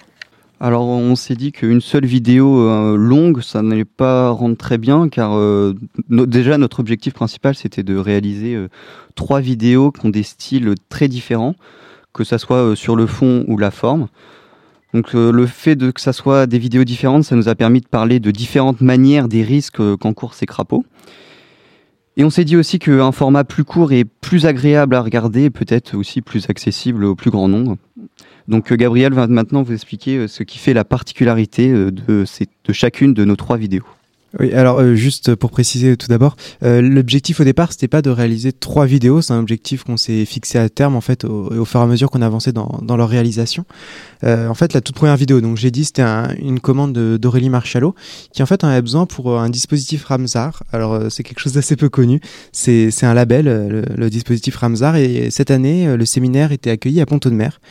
Alors 0.59 0.87
on 0.87 1.15
s'est 1.15 1.35
dit 1.35 1.51
qu'une 1.51 1.81
seule 1.81 2.07
vidéo 2.07 2.67
euh, 2.67 2.95
longue, 2.95 3.41
ça 3.41 3.61
n'allait 3.61 3.85
pas 3.85 4.31
rendre 4.31 4.57
très 4.57 4.79
bien, 4.79 5.07
car 5.07 5.37
euh, 5.37 5.75
déjà 6.09 6.57
notre 6.57 6.79
objectif 6.79 7.13
principal 7.13 7.53
c'était 7.53 7.83
de 7.83 7.95
réaliser 7.95 8.55
euh, 8.55 8.67
trois 9.13 9.39
vidéos 9.39 9.91
qui 9.91 10.07
ont 10.07 10.09
des 10.09 10.23
styles 10.23 10.73
très 10.89 11.09
différents, 11.09 11.53
que 12.11 12.23
ça 12.23 12.39
soit 12.39 12.75
sur 12.75 12.95
le 12.95 13.05
fond 13.05 13.45
ou 13.47 13.59
la 13.59 13.69
forme. 13.69 14.07
Donc 14.95 15.13
le 15.13 15.45
fait 15.45 15.75
de 15.75 15.91
que 15.91 16.01
ça 16.01 16.13
soit 16.13 16.47
des 16.47 16.57
vidéos 16.57 16.85
différentes, 16.85 17.25
ça 17.25 17.35
nous 17.35 17.49
a 17.49 17.55
permis 17.55 17.81
de 17.81 17.87
parler 17.87 18.19
de 18.19 18.31
différentes 18.31 18.81
manières 18.81 19.27
des 19.27 19.43
risques 19.43 19.81
qu'encourent 19.97 20.33
ces 20.33 20.45
crapauds. 20.45 20.85
Et 22.15 22.23
on 22.23 22.31
s'est 22.31 22.45
dit 22.45 22.55
aussi 22.55 22.79
qu'un 22.79 23.11
format 23.11 23.43
plus 23.43 23.65
court 23.65 23.91
et 23.91 24.05
plus 24.05 24.45
agréable 24.47 24.95
à 24.95 25.01
regarder, 25.01 25.49
peut-être 25.51 25.95
aussi 25.95 26.21
plus 26.21 26.49
accessible 26.49 27.03
au 27.03 27.15
plus 27.15 27.29
grand 27.29 27.47
nombre. 27.49 27.77
Donc 28.47 28.71
euh, 28.71 28.75
Gabriel 28.75 29.13
va 29.13 29.27
maintenant 29.27 29.63
vous 29.63 29.73
expliquer 29.73 30.17
euh, 30.17 30.27
ce 30.27 30.43
qui 30.43 30.57
fait 30.57 30.73
la 30.73 30.85
particularité 30.85 31.69
euh, 31.69 31.91
de, 31.91 32.25
chacune 32.71 33.13
de 33.13 33.25
nos 33.25 33.35
trois 33.35 33.57
vidéos. 33.57 33.85
Oui, 34.39 34.51
alors 34.51 34.93
juste 34.93 35.35
pour 35.35 35.51
préciser 35.51 35.95
tout 35.95 36.07
d'abord, 36.07 36.35
l'objectif 36.61 37.39
au 37.39 37.45
départ, 37.45 37.71
c'était 37.71 37.87
pas 37.87 38.01
de 38.01 38.09
réaliser 38.09 38.51
trois 38.51 38.85
vidéos, 38.85 39.21
c'est 39.21 39.31
un 39.31 39.39
objectif 39.39 39.85
qu'on 39.85 39.95
s'est 39.95 40.25
fixé 40.25 40.59
à 40.59 40.67
terme 40.67 40.97
en 40.97 41.01
fait 41.01 41.23
au, 41.23 41.49
au 41.49 41.63
fur 41.63 41.79
et 41.79 41.83
à 41.83 41.85
mesure 41.87 42.11
qu'on 42.11 42.21
avançait 42.21 42.51
dans, 42.51 42.97
leur 42.97 43.07
réalisation. 43.07 43.63
En 44.23 44.53
fait, 44.53 44.73
la 44.73 44.81
toute 44.81 44.95
première 44.95 45.15
vidéo, 45.15 45.39
donc 45.39 45.55
j'ai 45.55 45.71
dit, 45.71 45.85
c'était 45.85 46.01
un- 46.01 46.35
une 46.39 46.59
commande 46.59 46.91
de- 46.91 47.15
d'Aurélie 47.15 47.49
Marchalot, 47.49 47.95
qui 48.33 48.43
en 48.43 48.45
fait 48.45 48.65
en 48.65 48.67
avait 48.67 48.81
besoin 48.81 49.05
pour 49.05 49.39
un 49.39 49.49
dispositif 49.49 50.03
Ramsar. 50.03 50.61
Alors 50.73 51.09
c'est 51.09 51.23
quelque 51.23 51.39
chose 51.39 51.53
d'assez 51.53 51.77
peu 51.77 51.87
connu, 51.87 52.19
c'est 52.51 52.91
un 53.03 53.13
label, 53.13 53.45
le, 53.45 53.83
le 53.95 54.09
dispositif 54.09 54.57
Ramsar, 54.57 54.97
et 54.97 55.31
cette 55.31 55.51
année, 55.51 55.95
le 55.95 56.05
séminaire 56.05 56.51
était 56.51 56.69
accueilli 56.69 56.99
à 56.99 57.05
Ponto 57.05 57.29
de 57.29 57.35
Mer. 57.35 57.61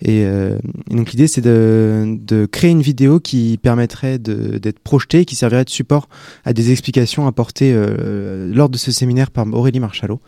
Et, 0.00 0.22
euh, 0.24 0.58
et 0.90 0.94
donc 0.94 1.10
l'idée 1.10 1.26
c'est 1.26 1.40
de, 1.40 2.16
de 2.20 2.46
créer 2.46 2.70
une 2.70 2.82
vidéo 2.82 3.18
qui 3.18 3.58
permettrait 3.60 4.18
de- 4.18 4.58
d'être 4.58 4.78
projetée, 4.78 5.24
qui 5.24 5.34
servirait 5.34 5.64
de 5.64 5.70
support 5.70 6.08
à 6.44 6.52
des 6.52 6.70
explications 6.70 7.26
apportées 7.26 7.72
euh, 7.74 8.48
lors 8.54 8.68
de 8.68 8.78
ce 8.78 8.92
séminaire 8.92 9.30
par 9.30 9.44
Aurélie 9.52 9.80
Marchalot. 9.80 10.20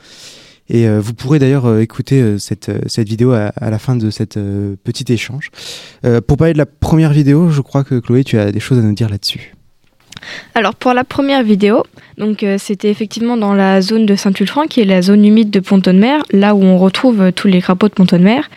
Et 0.69 0.89
euh, 0.89 1.01
vous 1.01 1.15
pourrez 1.15 1.39
d'ailleurs 1.39 1.79
écouter 1.79 2.39
cette, 2.39 2.71
cette 2.89 3.09
vidéo 3.09 3.33
à, 3.33 3.53
la 3.61 3.79
fin 3.79 3.97
de 3.97 4.11
cet 4.11 4.37
euh, 4.37 4.77
petit 4.83 5.13
échange. 5.13 5.51
Pour 6.27 6.37
parler 6.37 6.53
de 6.53 6.59
la 6.59 6.67
première 6.67 7.13
vidéo, 7.13 7.51
je 7.51 7.61
crois 7.61 7.85
que 7.85 7.97
Chloé, 7.97 8.25
tu 8.25 8.39
as 8.39 8.53
des 8.53 8.61
choses 8.61 8.79
à 8.79 8.83
nous 8.83 8.95
dire 8.95 9.09
là-dessus. 9.09 9.55
Alors 10.55 10.75
pour 10.75 10.93
la 10.93 11.05
première 11.05 11.43
vidéo, 11.43 11.85
donc 12.19 12.45
c'était 12.59 12.91
effectivement 12.91 13.37
dans 13.37 13.55
la 13.55 13.81
zone 13.81 14.05
de 14.05 14.17
Saint-Ulfranc, 14.17 14.67
qui 14.67 14.81
est 14.81 14.85
la 14.85 15.01
zone 15.01 15.25
humide 15.25 15.51
de 15.51 15.61
Ponton-de-Mer, 15.61 16.23
là 16.31 16.55
où 16.55 16.63
on 16.63 16.77
retrouve 16.77 17.33
tous 17.33 17.49
les 17.49 17.63
crapauds 17.63 17.89
de 17.89 17.95
Ponton-de-Mer. 17.95 18.51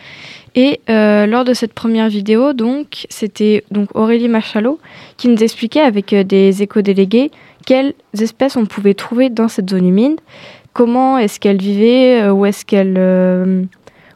Et 0.54 0.80
euh, 0.88 1.26
lors 1.26 1.44
de 1.44 1.52
cette 1.52 1.72
première 1.72 2.08
vidéo, 2.08 2.52
donc 2.52 3.06
c'était 3.08 3.64
donc 3.70 3.88
Aurélie 3.94 4.28
Machalot 4.28 4.78
qui 5.16 5.28
nous 5.28 5.42
expliquait 5.42 5.80
avec 5.80 6.12
euh, 6.12 6.22
des 6.22 6.62
éco-délégués 6.62 7.30
quelles 7.66 7.94
espèces 8.18 8.56
on 8.56 8.66
pouvait 8.66 8.94
trouver 8.94 9.30
dans 9.30 9.48
cette 9.48 9.70
zone 9.70 9.88
humide, 9.88 10.20
comment 10.72 11.18
est-ce 11.18 11.40
qu'elles 11.40 11.60
vivaient, 11.60 12.22
euh, 12.22 12.32
où 12.32 12.46
est-ce 12.46 12.64
qu'elles 12.64 13.68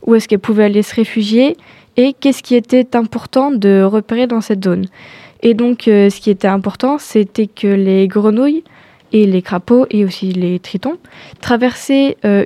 où 0.07 0.15
est-ce 0.15 0.37
pouvaient 0.37 0.65
aller 0.65 0.83
se 0.83 0.95
réfugier 0.95 1.57
et 1.97 2.13
qu'est-ce 2.13 2.43
qui 2.43 2.55
était 2.55 2.95
important 2.95 3.51
de 3.51 3.83
repérer 3.83 4.29
dans 4.29 4.41
cette 4.41 4.65
zone. 4.65 4.87
Et 5.43 5.55
donc, 5.55 5.83
ce 5.85 6.21
qui 6.21 6.31
était 6.31 6.49
important, 6.49 6.99
c'était 6.99 7.49
que 7.49 7.67
les 7.67 8.07
grenouilles 8.07 8.63
et 9.13 9.27
les 9.27 9.43
crapauds 9.43 9.87
et 9.91 10.05
aussi 10.05 10.33
les 10.33 10.59
tritons 10.59 10.99
traversaient 11.41 12.17
euh, 12.25 12.45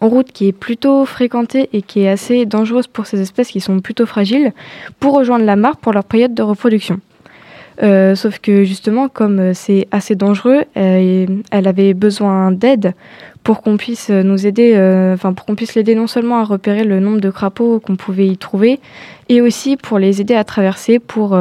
une 0.00 0.08
route 0.08 0.32
qui 0.32 0.48
est 0.48 0.52
plutôt 0.52 1.04
fréquentée 1.04 1.68
et 1.72 1.82
qui 1.82 2.00
est 2.00 2.08
assez 2.08 2.46
dangereuse 2.46 2.86
pour 2.86 3.06
ces 3.06 3.20
espèces 3.20 3.48
qui 3.48 3.60
sont 3.60 3.80
plutôt 3.80 4.06
fragiles 4.06 4.52
pour 5.00 5.14
rejoindre 5.14 5.44
la 5.44 5.56
mare 5.56 5.76
pour 5.76 5.92
leur 5.92 6.04
période 6.04 6.34
de 6.34 6.42
reproduction. 6.42 7.00
Euh, 7.82 8.14
sauf 8.14 8.38
que 8.38 8.64
justement, 8.64 9.08
comme 9.08 9.38
euh, 9.38 9.54
c'est 9.54 9.86
assez 9.90 10.14
dangereux, 10.14 10.62
euh, 10.76 11.26
elle 11.50 11.68
avait 11.68 11.92
besoin 11.92 12.50
d'aide 12.50 12.94
pour 13.42 13.60
qu'on 13.60 13.76
puisse 13.76 14.08
nous 14.10 14.44
aider, 14.44 14.72
enfin 15.14 15.32
pour 15.32 15.46
qu'on 15.46 15.54
puisse 15.54 15.76
l'aider 15.76 15.94
non 15.94 16.08
seulement 16.08 16.38
à 16.38 16.44
repérer 16.44 16.82
le 16.82 16.98
nombre 16.98 17.20
de 17.20 17.30
crapauds 17.30 17.78
qu'on 17.78 17.94
pouvait 17.94 18.26
y 18.26 18.36
trouver, 18.36 18.80
et 19.28 19.40
aussi 19.40 19.76
pour 19.76 20.00
les 20.00 20.20
aider 20.20 20.34
à 20.34 20.42
traverser 20.42 20.98
pour 20.98 21.38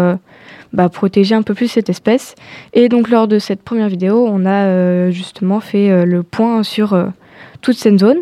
bah, 0.72 0.90
protéger 0.90 1.34
un 1.34 1.42
peu 1.42 1.56
plus 1.56 1.68
cette 1.68 1.90
espèce. 1.90 2.36
Et 2.74 2.90
donc 2.90 3.10
lors 3.10 3.28
de 3.28 3.40
cette 3.40 3.64
première 3.64 3.90
vidéo, 3.90 4.28
on 4.30 4.46
a 4.46 5.10
justement 5.10 5.60
fait 5.60 6.06
le 6.06 6.22
point 6.22 6.62
sur 6.62 6.96
toute 7.62 7.78
cette 7.78 7.98
zone. 7.98 8.20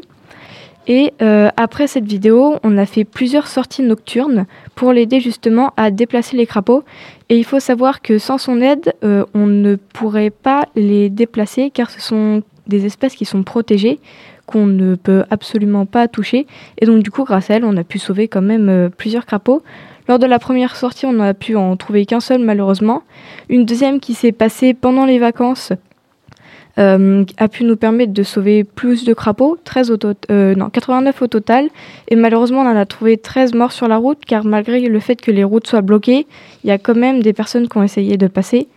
Et 0.88 1.14
euh, 1.22 1.50
après 1.56 1.88
cette 1.88 2.06
vidéo, 2.06 2.58
on 2.64 2.78
a 2.78 2.86
fait 2.86 3.06
plusieurs 3.06 3.48
sorties 3.48 3.84
nocturnes 3.84 4.46
pour 4.76 4.92
l'aider 4.92 5.20
justement 5.22 5.72
à 5.78 5.92
déplacer 5.92 6.36
les 6.36 6.46
crapauds. 6.46 6.84
Et 7.30 7.38
il 7.38 7.46
faut 7.46 7.60
savoir 7.60 8.02
que 8.02 8.18
sans 8.18 8.38
son 8.38 8.60
aide, 8.60 8.94
euh, 9.04 9.24
on 9.34 9.46
ne 9.46 9.76
pourrait 9.76 10.30
pas 10.30 10.66
les 10.76 11.10
déplacer 11.10 11.70
car 11.70 11.90
ce 11.90 12.02
sont 12.02 12.44
des 12.68 12.86
espèces 12.86 13.16
qui 13.16 13.26
sont 13.26 13.44
protégées, 13.44 14.00
qu'on 14.46 14.66
ne 14.66 14.96
peut 14.96 15.24
absolument 15.30 15.86
pas 15.86 16.08
toucher. 16.08 16.48
Et 16.80 16.86
donc 16.86 17.02
du 17.02 17.12
coup, 17.12 17.24
grâce 17.24 17.50
à 17.50 17.56
elle, 17.56 17.66
on 17.66 17.78
a 17.78 17.84
pu 17.84 18.00
sauver 18.00 18.28
quand 18.28 18.42
même 18.42 18.70
euh, 18.70 18.90
plusieurs 18.90 19.26
crapauds. 19.26 19.64
Lors 20.10 20.20
de 20.20 20.26
la 20.26 20.38
première 20.38 20.76
sortie, 20.76 21.06
on 21.06 21.14
n'a 21.14 21.34
pu 21.34 21.56
en 21.56 21.78
trouver 21.78 22.06
qu'un 22.06 22.20
seul 22.20 22.42
malheureusement. 22.42 23.04
Une 23.48 23.64
deuxième 23.64 24.02
qui 24.02 24.14
s'est 24.14 24.34
passée 24.34 24.74
pendant 24.74 25.06
les 25.06 25.18
vacances 25.18 25.72
euh, 26.80 27.24
a 27.38 27.48
pu 27.48 27.66
nous 27.66 27.76
permettre 27.76 28.14
de 28.14 28.24
sauver 28.24 28.64
plus 28.64 29.06
de 29.06 29.14
crapauds, 29.14 29.58
13 29.64 29.92
au 29.92 29.98
euh, 30.32 30.56
non, 30.56 30.70
89 30.70 31.22
au 31.22 31.28
total. 31.28 31.70
Et 32.08 32.16
malheureusement, 32.16 32.62
on 32.62 32.68
en 32.68 32.76
a 32.76 32.86
trouvé 32.86 33.18
13 33.18 33.54
morts 33.54 33.72
sur 33.72 33.88
la 33.88 33.98
route, 33.98 34.20
car 34.26 34.44
malgré 34.44 34.82
le 34.82 35.00
fait 35.00 35.22
que 35.22 35.30
les 35.30 35.44
routes 35.44 35.68
soient 35.68 35.82
bloquées, 35.82 36.26
il 36.64 36.68
y 36.68 36.72
a 36.72 36.80
quand 36.80 36.96
même 36.96 37.22
des 37.22 37.34
personnes 37.34 37.68
qui 37.68 37.78
ont 37.78 37.84
essayé 37.84 38.18
de 38.18 38.28
passer. 38.28 38.68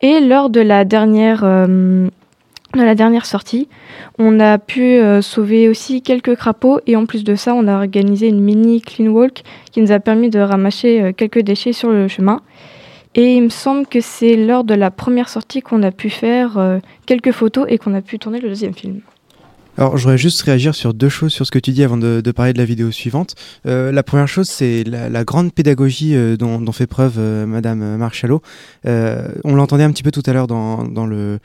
Et 0.00 0.20
lors 0.20 0.48
de 0.48 0.60
la 0.60 0.84
dernière, 0.84 1.42
euh, 1.42 2.08
de 2.74 2.82
la 2.82 2.94
dernière 2.94 3.26
sortie, 3.26 3.68
on 4.18 4.38
a 4.38 4.58
pu 4.58 5.00
sauver 5.22 5.68
aussi 5.68 6.02
quelques 6.02 6.36
crapauds. 6.36 6.78
Et 6.86 6.94
en 6.94 7.04
plus 7.04 7.24
de 7.24 7.34
ça, 7.34 7.52
on 7.52 7.66
a 7.66 7.74
organisé 7.74 8.28
une 8.28 8.40
mini 8.40 8.80
clean 8.80 9.08
walk 9.08 9.42
qui 9.72 9.82
nous 9.82 9.90
a 9.90 9.98
permis 9.98 10.30
de 10.30 10.38
ramasser 10.38 11.12
quelques 11.16 11.40
déchets 11.40 11.72
sur 11.72 11.90
le 11.90 12.06
chemin. 12.06 12.42
Et 13.14 13.34
il 13.34 13.42
me 13.42 13.48
semble 13.48 13.86
que 13.86 14.00
c'est 14.00 14.36
lors 14.36 14.64
de 14.64 14.74
la 14.74 14.90
première 14.90 15.28
sortie 15.28 15.62
qu'on 15.62 15.82
a 15.82 15.90
pu 15.90 16.10
faire 16.10 16.58
euh, 16.58 16.78
quelques 17.06 17.32
photos 17.32 17.66
et 17.68 17.78
qu'on 17.78 17.94
a 17.94 18.02
pu 18.02 18.18
tourner 18.18 18.40
le 18.40 18.48
deuxième 18.48 18.74
film. 18.74 19.00
Alors, 19.80 19.96
je 19.96 20.02
voudrais 20.02 20.18
juste 20.18 20.42
réagir 20.42 20.74
sur 20.74 20.92
deux 20.92 21.08
choses 21.08 21.32
sur 21.32 21.46
ce 21.46 21.50
que 21.50 21.58
tu 21.58 21.70
dis 21.70 21.82
avant 21.82 21.96
de, 21.96 22.20
parler 22.32 22.52
de 22.52 22.58
la 22.58 22.66
vidéo 22.66 22.90
suivante. 22.90 23.34
Euh, 23.64 23.90
la 23.90 24.02
première 24.02 24.28
chose, 24.28 24.46
c'est 24.46 24.84
la, 24.84 25.24
grande 25.24 25.54
pédagogie 25.54 26.14
euh, 26.14 26.36
dont, 26.36 26.70
fait 26.70 26.86
preuve 26.86 27.14
euh, 27.16 27.46
Madame 27.46 27.96
Marchalot. 27.96 28.42
Euh, 28.84 29.28
on 29.42 29.54
l'entendait 29.54 29.84
un 29.84 29.90
petit 29.90 30.02
peu 30.02 30.10
tout 30.10 30.22
à 30.26 30.34
l'heure 30.34 30.48
dans, 30.48 30.84
dans, 30.84 31.06
le, 31.06 31.38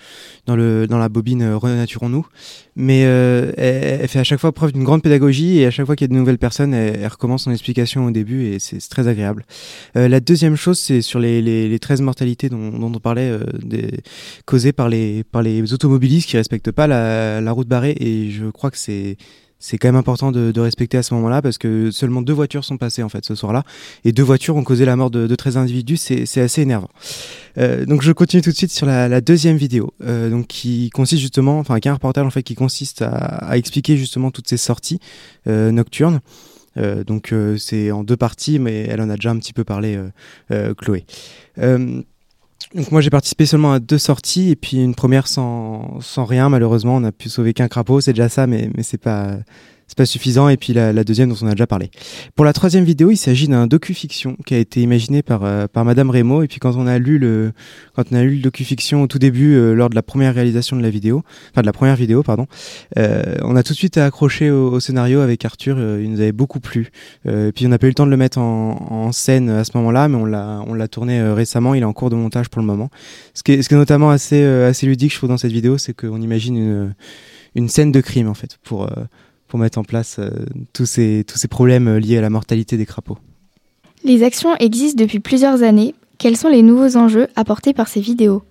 dans, 0.48 0.58
le, 0.58 0.86
dans 0.86 0.98
la 0.98 1.08
bobine 1.08 1.54
Renaturons-nous, 1.54 2.28
mais 2.76 3.00
elle, 3.00 4.06
fait 4.10 4.20
à 4.20 4.26
chaque 4.26 4.42
fois 4.42 4.52
preuve 4.52 4.74
d'une 4.74 4.84
grande 4.84 5.02
pédagogie 5.02 5.60
et 5.60 5.66
à 5.66 5.72
chaque 5.72 5.86
fois 5.86 5.96
qu'il 5.96 6.04
y 6.04 6.10
a 6.12 6.14
de 6.14 6.20
nouvelles 6.20 6.38
personnes, 6.38 6.74
elle, 6.74 7.08
recommence 7.08 7.44
son 7.44 7.52
explication 7.52 8.06
au 8.06 8.12
début 8.12 8.48
et 8.48 8.60
c'est 8.60 8.86
très 8.90 9.08
agréable. 9.08 9.46
la 9.96 10.20
deuxième 10.20 10.58
chose, 10.58 10.78
c'est 10.78 11.02
sur 11.02 11.20
les, 11.20 11.42
les, 11.42 11.70
les 11.70 11.80
13 11.80 12.02
mortalités 12.02 12.50
dont, 12.50 12.74
on 12.82 13.00
parlait, 13.00 13.32
causées 14.44 14.74
par 14.74 14.90
les, 14.90 15.24
par 15.24 15.42
les 15.42 15.74
automobilistes 15.74 16.28
qui 16.28 16.36
respectent 16.36 16.72
pas 16.72 16.86
la, 16.86 17.40
la 17.40 17.52
route 17.54 17.70
barrée 17.70 17.96
et 17.98 18.25
je 18.32 18.46
crois 18.46 18.72
que 18.72 18.78
c'est 18.78 19.18
c'est 19.58 19.78
quand 19.78 19.88
même 19.88 19.96
important 19.96 20.32
de, 20.32 20.60
respecter 20.60 20.98
à 20.98 21.04
ce 21.04 21.14
moment-là 21.16 21.42
parce 21.42 21.58
que 21.58 21.90
seulement 21.90 22.22
deux 22.22 22.34
voitures 22.34 22.64
sont 22.64 22.78
passées 22.78 23.04
en 23.04 23.10
fait 23.10 23.26
ce 23.26 23.36
soir-là 23.36 23.64
et 24.04 24.12
deux 24.12 24.24
voitures 24.24 24.56
ont 24.56 24.64
causé 24.64 24.86
la 24.86 24.96
mort 24.96 25.10
de, 25.10 25.28
de 25.28 25.36
13 25.36 25.58
individus, 25.58 25.98
c'est 25.98 26.42
assez 26.42 26.62
énervant. 26.62 26.90
Euh, 27.58 27.86
donc 27.86 28.02
je 28.02 28.12
continue 28.12 28.42
tout 28.42 28.52
de 28.52 28.56
suite 28.56 28.72
sur 28.72 28.86
la, 28.86 29.22
deuxième 29.22 29.58
vidéo, 29.58 29.94
euh, 30.04 30.30
donc 30.30 30.48
qui 30.48 30.90
consiste 30.92 31.22
justement, 31.22 31.60
enfin 31.60 31.76
est 31.78 31.88
un 31.88 31.94
reportage 31.94 32.26
en 32.26 32.30
fait 32.30 32.44
qui 32.44 32.56
consiste 32.56 33.02
à, 33.02 33.58
expliquer 33.58 33.98
justement 33.98 34.30
toutes 34.30 34.48
ces 34.48 34.58
sorties 34.58 35.00
euh, 35.48 35.72
nocturnes. 35.72 36.20
Donc 37.08 37.34
c'est 37.58 37.92
en 37.92 38.04
deux 38.04 38.18
parties, 38.18 38.60
mais 38.60 38.82
elle 38.90 39.00
en 39.00 39.10
a 39.10 39.16
déjà 39.16 39.30
un 39.30 39.38
petit 39.38 39.54
peu 39.54 39.64
parlé, 39.64 39.98
Chloé. 40.78 41.06
Donc 42.74 42.92
moi 42.92 43.02
j'ai 43.02 43.10
participé 43.10 43.46
seulement 43.46 43.74
à 43.74 43.80
deux 43.80 43.98
sorties 43.98 44.50
et 44.50 44.56
puis 44.56 44.84
une 44.84 44.96
première 44.96 45.28
sans, 45.28 46.00
sans 46.02 46.26
rien 46.26 46.50
malheureusement. 46.50 46.96
On 46.96 47.04
a 47.04 47.12
pu 47.12 47.30
sauver 47.30 47.54
qu'un 47.54 47.68
crapaud 47.68 48.02
c'est 48.02 48.14
déjà 48.14 48.30
ça 48.30 48.48
mais 48.48 48.70
mais 48.76 48.84
c'est 48.84 48.98
pas 48.98 49.38
c'est 49.88 49.98
pas 49.98 50.06
suffisant 50.06 50.50
et 50.50 50.58
puis 50.58 50.74
la, 50.74 50.94
la, 50.94 51.04
deuxième 51.04 51.30
dont 51.30 51.36
on 51.42 51.48
a 51.48 51.52
déjà 51.52 51.68
parlé. 51.68 51.92
Pour 52.36 52.46
la 52.46 52.54
troisième 52.54 52.84
vidéo 52.84 53.12
il 53.12 53.18
s'agit 53.18 53.48
d'un 53.48 53.68
docu-fiction 53.68 54.36
qui 54.46 54.56
a 54.56 54.58
été 54.58 54.82
imaginé 54.82 55.22
par 55.22 55.44
euh, 55.44 55.68
par 55.68 55.86
Madame 55.86 56.10
Rémo 56.10 56.44
et 56.44 56.48
puis 56.48 56.60
quand 56.60 56.76
on 56.76 56.88
a 56.88 56.98
lu 56.98 57.20
le 57.20 57.52
quand 57.96 58.04
on 58.12 58.16
a 58.16 58.24
lu 58.24 58.36
le 58.36 58.42
docu-fiction 58.42 59.04
au 59.04 59.08
tout 59.08 59.20
début 59.20 59.56
euh, 59.56 59.74
lors 59.74 59.90
de 59.90 59.96
la 59.96 60.02
première 60.02 60.34
réalisation 60.34 60.76
de 60.76 60.82
la 60.82 60.90
vidéo 60.90 61.24
enfin 61.52 61.62
de 61.62 61.68
la 61.68 61.74
première 61.74 61.96
vidéo 61.96 62.24
pardon 62.24 62.48
euh, 62.98 63.36
on 63.44 63.56
a 63.56 63.64
tout 63.64 63.74
de 63.74 63.78
suite 63.78 63.98
accroché 63.98 64.50
au, 64.50 64.72
au 64.72 64.80
scénario 64.80 65.22
avec 65.22 65.46
Arthur 65.46 65.78
il 66.00 66.12
nous 66.12 66.20
avait 66.20 66.32
beaucoup 66.32 66.60
plu. 66.60 66.90
Et 67.26 67.52
puis 67.54 67.66
on 67.66 67.70
n'a 67.70 67.78
pas 67.78 67.88
eu 67.88 67.90
le 67.90 67.96
temps 67.96 68.06
de 68.06 68.12
le 68.12 68.18
mettre 68.18 68.38
en, 68.38 68.88
en 68.90 69.12
scène 69.12 69.50
à 69.50 69.64
ce 69.64 69.72
moment-là 69.76 70.08
mais 70.08 70.18
on 70.18 70.26
l'a 70.26 70.64
on 70.68 70.74
l'a 70.74 70.88
tourné 70.88 71.22
récemment. 71.32 71.74
Il 71.74 71.82
est 71.82 71.86
en 71.86 71.94
cours 71.94 72.10
de 72.10 72.16
montage 72.16 72.50
pour 72.50 72.62
le 72.62 72.68
moment. 72.68 72.90
Ce 73.34 73.44
qui 73.44 73.54
est, 73.54 73.62
ce 73.62 73.70
qui 73.70 73.76
est 73.76 73.78
notamment 73.78 74.10
assez 74.10 74.44
assez 74.44 74.86
ludique 74.86 75.12
je 75.12 75.18
trouve 75.18 75.30
dans 75.30 75.38
cette 75.38 75.52
vidéo 75.52 75.78
c'est 75.78 75.94
qu'on 75.94 76.22
imagine 76.22 76.58
une 76.58 76.96
une 77.56 77.70
scène 77.70 77.92
de 77.92 78.02
crime 78.02 78.28
en 78.28 78.34
fait 78.34 78.58
pour 78.64 78.90
pour 79.56 79.62
mettre 79.62 79.78
en 79.78 79.86
place 79.86 80.18
euh, 80.20 80.32
tous, 80.74 80.86
ces, 80.86 81.24
tous 81.26 81.38
ces 81.38 81.48
problèmes 81.48 81.96
liés 81.96 82.18
à 82.18 82.22
la 82.22 82.30
mortalité 82.30 82.76
des 82.76 82.86
crapauds. 82.86 83.18
Les 84.04 84.22
actions 84.22 84.54
existent 84.58 85.02
depuis 85.02 85.22
plusieurs 85.22 85.64
années. 85.64 85.96
Quels 86.18 86.36
sont 86.36 86.50
les 86.50 86.62
nouveaux 86.62 86.98
enjeux 86.98 87.30
apportés 87.38 87.72
par 87.72 87.88
ces 87.88 88.02
vidéos? 88.02 88.44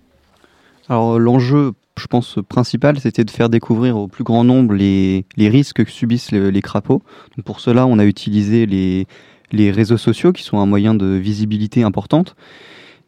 Alors 0.88 1.19
l'enjeu, 1.19 1.73
je 2.01 2.07
pense, 2.07 2.38
principal, 2.49 2.99
c'était 3.01 3.23
de 3.23 3.31
faire 3.31 3.51
découvrir 3.51 3.99
au 3.99 4.09
plus 4.09 4.25
grand 4.25 4.45
nombre 4.45 4.73
les, 4.73 5.27
les 5.37 5.51
risques 5.51 5.85
que 5.85 5.90
subissent 5.90 6.33
les, 6.33 6.51
les 6.51 6.62
crapauds. 6.62 7.03
Donc 7.37 7.45
pour 7.45 7.61
cela, 7.61 7.87
on 7.87 7.99
a 7.99 8.07
utilisé 8.07 8.64
les, 8.64 9.07
les 9.53 9.71
réseaux 9.71 9.99
sociaux 9.99 10.33
qui 10.33 10.43
sont 10.43 10.57
un 10.57 10.64
moyen 10.64 10.95
de 10.95 11.05
visibilité 11.05 11.83
importante. 11.83 12.35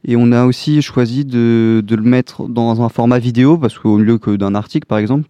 Et 0.04 0.16
on 0.16 0.30
a 0.32 0.44
aussi 0.44 0.82
choisi 0.82 1.24
de, 1.24 1.82
de 1.84 1.96
le 1.96 2.02
mettre 2.02 2.46
dans 2.46 2.82
un 2.82 2.90
format 2.90 3.18
vidéo, 3.18 3.56
parce 3.56 3.78
qu'au 3.78 3.96
lieu 3.96 4.18
que 4.18 4.36
d'un 4.36 4.54
article, 4.54 4.86
par 4.86 4.98
exemple, 4.98 5.26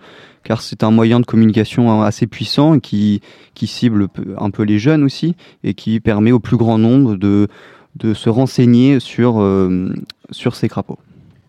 car 0.47 0.63
c'est 0.63 0.85
un 0.85 0.93
moyen 0.93 1.19
de 1.19 1.27
communication 1.27 2.03
assez 2.03 2.29
puissant 2.29 2.79
qui, 2.79 3.21
cible 3.57 4.07
un 4.39 4.51
peu 4.51 4.63
les 4.63 4.79
jeunes 4.79 5.03
aussi, 5.03 5.35
et 5.65 5.75
qui 5.75 5.99
permet 5.99 6.31
au 6.31 6.39
plus 6.39 6.57
grand 6.57 6.79
nombre 6.79 7.17
de, 7.17 7.49
de 7.97 8.15
se 8.15 8.29
renseigner 8.29 9.01
sur, 9.01 9.41
euh, 9.41 9.93
sur 10.31 10.55
ces 10.55 10.69
crapauds. 10.69 11.01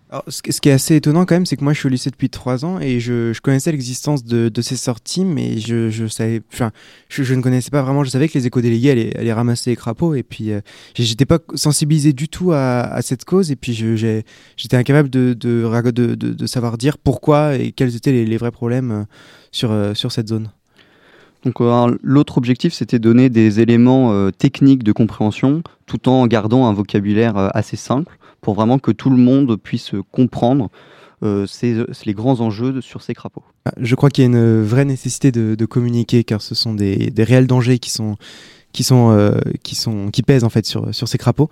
Alors, 0.09 0.23
ce 0.29 0.41
qui 0.41 0.69
est 0.69 0.71
assez 0.71 0.95
étonnant 0.95 1.25
quand 1.25 1.35
même, 1.35 1.45
c'est 1.45 1.57
que 1.57 1.65
moi 1.65 1.73
je 1.73 1.79
suis 1.79 1.87
au 1.87 1.89
lycée 1.89 2.09
depuis 2.09 2.29
trois 2.29 2.63
ans 2.63 2.79
et 2.79 3.01
je, 3.01 3.37
connaissais 3.41 3.73
l'existence 3.73 4.23
de, 4.23 4.61
ces 4.61 4.77
sorties, 4.77 5.25
mais 5.25 5.57
je, 5.57 6.07
savais, 6.07 6.41
enfin, 6.53 6.71
je, 7.09 7.33
ne 7.33 7.41
connaissais 7.41 7.71
pas 7.71 7.81
vraiment. 7.81 8.05
Je 8.05 8.09
savais 8.09 8.29
que 8.29 8.37
les 8.37 8.47
éco-délégués 8.47 8.91
allaient, 8.91 9.33
ramasser 9.33 9.71
les 9.71 9.75
crapauds 9.75 10.15
et 10.15 10.23
puis 10.23 10.51
euh, 10.51 10.61
j'étais 10.95 11.25
pas 11.25 11.39
sensibilisé 11.55 12.13
du 12.13 12.29
tout 12.29 12.53
à, 12.53 13.01
cette 13.01 13.25
cause 13.25 13.51
et 13.51 13.57
puis 13.57 13.73
j'étais 13.73 14.77
incapable 14.77 15.09
de 15.09 16.45
savoir 16.45 16.77
dire 16.77 16.97
pourquoi 16.97 17.55
et 17.55 17.71
quels 17.71 17.95
étaient 17.95 18.11
les, 18.11 18.37
vrais 18.37 18.51
problèmes 18.51 18.91
euh, 18.91 19.03
sur, 19.51 19.71
euh, 19.71 19.93
sur 19.93 20.11
cette 20.11 20.27
zone. 20.29 20.51
Donc 21.43 21.61
euh, 21.61 21.97
l'autre 22.01 22.37
objectif, 22.37 22.73
c'était 22.73 22.99
donner 22.99 23.29
des 23.29 23.59
éléments 23.59 24.31
techniques 24.31 24.83
de 24.83 24.91
compréhension 24.91 25.61
tout 25.85 26.09
en 26.09 26.25
gardant 26.27 26.67
un 26.67 26.73
vocabulaire 26.73 27.37
assez 27.55 27.77
simple 27.77 28.17
pour 28.41 28.55
vraiment 28.55 28.79
que 28.79 28.91
tout 28.91 29.09
le 29.09 29.17
monde 29.17 29.55
puisse 29.57 29.91
comprendre 30.11 30.69
euh, 31.23 31.47
les 32.05 32.13
grands 32.13 32.41
enjeux 32.41 32.81
sur 32.81 33.01
ces 33.01 33.13
crapauds. 33.13 33.43
Je 33.79 33.95
crois 33.95 34.09
qu'il 34.09 34.23
y 34.23 34.27
a 34.27 34.29
une 34.29 34.61
vraie 34.61 34.85
nécessité 34.85 35.31
de, 35.31 35.65
communiquer 35.65 36.23
car 36.23 36.41
ce 36.41 36.55
sont 36.55 36.73
des 36.73 37.11
réels 37.17 37.47
dangers 37.47 37.79
qui 37.79 37.89
sont 37.89 38.17
qui 38.73 38.83
sont 38.83 39.11
euh, 39.11 39.39
qui 39.63 39.75
sont 39.75 40.09
qui 40.11 40.21
pèsent 40.21 40.43
en 40.43 40.49
fait 40.49 40.65
sur 40.65 40.93
sur 40.93 41.07
ces 41.07 41.17
crapauds 41.17 41.49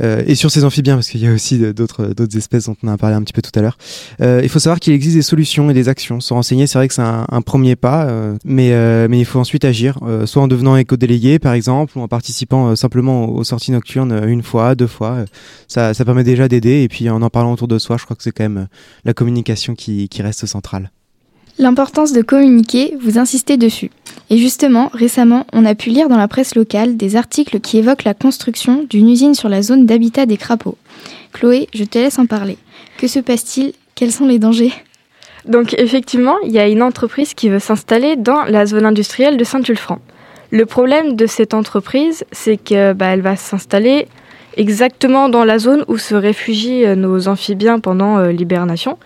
euh, 0.00 0.22
et 0.26 0.34
sur 0.34 0.50
ces 0.50 0.64
amphibiens 0.64 0.94
parce 0.94 1.08
qu'il 1.08 1.20
y 1.20 1.26
a 1.26 1.32
aussi 1.32 1.58
d'autres 1.72 2.08
d'autres 2.08 2.36
espèces 2.36 2.66
dont 2.66 2.76
on 2.82 2.88
a 2.88 2.96
parlé 2.96 3.16
un 3.16 3.22
petit 3.22 3.32
peu 3.32 3.42
tout 3.42 3.56
à 3.58 3.62
l'heure. 3.62 3.78
Euh, 4.20 4.40
il 4.42 4.48
faut 4.48 4.58
savoir 4.58 4.80
qu'il 4.80 4.92
existe 4.92 5.16
des 5.16 5.22
solutions 5.22 5.70
et 5.70 5.74
des 5.74 5.88
actions. 5.88 6.20
Se 6.20 6.32
renseigner, 6.32 6.66
c'est 6.66 6.78
vrai 6.78 6.88
que 6.88 6.94
c'est 6.94 7.02
un, 7.02 7.26
un, 7.30 7.42
premier 7.42 7.76
pas, 7.76 8.04
euh, 8.04 8.36
mais 8.44 8.72
euh, 8.72 9.08
mais 9.08 9.18
il 9.18 9.24
faut 9.24 9.38
ensuite 9.38 9.64
agir, 9.64 9.98
soit 10.26 10.42
en 10.42 10.48
devenant 10.48 10.76
éco-délégué 10.76 11.38
par 11.38 11.52
exemple, 11.52 11.98
ou 11.98 12.02
en 12.02 12.08
participant 12.08 12.76
simplement 12.76 13.28
aux 13.28 13.44
sorties 13.44 13.72
nocturnes 13.72 14.22
une 14.26 14.42
fois, 14.42 14.74
deux 14.74 14.86
fois. 14.86 15.24
ça 15.66 15.94
ça 15.94 16.04
permet 16.04 16.24
déjà 16.24 16.48
d'aider 16.48 16.82
et 16.82 16.88
puis 16.88 17.08
en 17.10 17.22
en 17.22 17.30
parlant 17.30 17.52
autour 17.52 17.68
de 17.68 17.78
soi, 17.78 17.96
je 17.96 18.04
crois 18.04 18.16
que 18.16 18.22
c'est 18.22 18.32
quand 18.32 18.44
même 18.44 18.68
la 19.04 19.14
communication 19.14 19.74
qui 19.74 20.08
qui 20.08 20.22
reste 20.22 20.46
centrale. 20.46 20.90
L'importance 21.60 22.12
de 22.12 22.22
communiquer, 22.22 22.96
vous 23.00 23.18
insistez 23.18 23.56
dessus. 23.56 23.90
Et 24.30 24.38
justement, 24.38 24.90
récemment, 24.92 25.44
on 25.52 25.64
a 25.64 25.74
pu 25.74 25.90
lire 25.90 26.08
dans 26.08 26.16
la 26.16 26.28
presse 26.28 26.54
locale 26.54 26.96
des 26.96 27.16
articles 27.16 27.58
qui 27.58 27.78
évoquent 27.78 28.04
la 28.04 28.14
construction 28.14 28.86
d'une 28.88 29.08
usine 29.08 29.34
sur 29.34 29.48
la 29.48 29.60
zone 29.60 29.84
d'habitat 29.84 30.24
des 30.24 30.36
crapauds. 30.36 30.78
Chloé, 31.32 31.68
je 31.74 31.82
te 31.82 31.98
laisse 31.98 32.20
en 32.20 32.26
parler. 32.26 32.58
Que 32.96 33.08
se 33.08 33.18
passe-t-il? 33.18 33.72
Quels 33.96 34.12
sont 34.12 34.26
les 34.26 34.38
dangers? 34.38 34.72
Donc 35.46 35.74
effectivement, 35.78 36.36
il 36.44 36.52
y 36.52 36.60
a 36.60 36.68
une 36.68 36.82
entreprise 36.82 37.34
qui 37.34 37.48
veut 37.48 37.58
s'installer 37.58 38.14
dans 38.14 38.44
la 38.44 38.64
zone 38.64 38.86
industrielle 38.86 39.36
de 39.36 39.44
Saint-Ulfranc. 39.44 39.98
Le 40.50 40.64
problème 40.64 41.16
de 41.16 41.26
cette 41.26 41.54
entreprise, 41.54 42.24
c'est 42.30 42.56
qu'elle 42.56 42.94
bah, 42.94 43.16
va 43.16 43.34
s'installer 43.34 44.06
exactement 44.56 45.28
dans 45.28 45.44
la 45.44 45.58
zone 45.58 45.84
où 45.88 45.98
se 45.98 46.14
réfugient 46.14 46.96
nos 46.96 47.26
amphibiens 47.26 47.80
pendant 47.80 48.18
euh, 48.18 48.30
l'hibernation. 48.30 48.98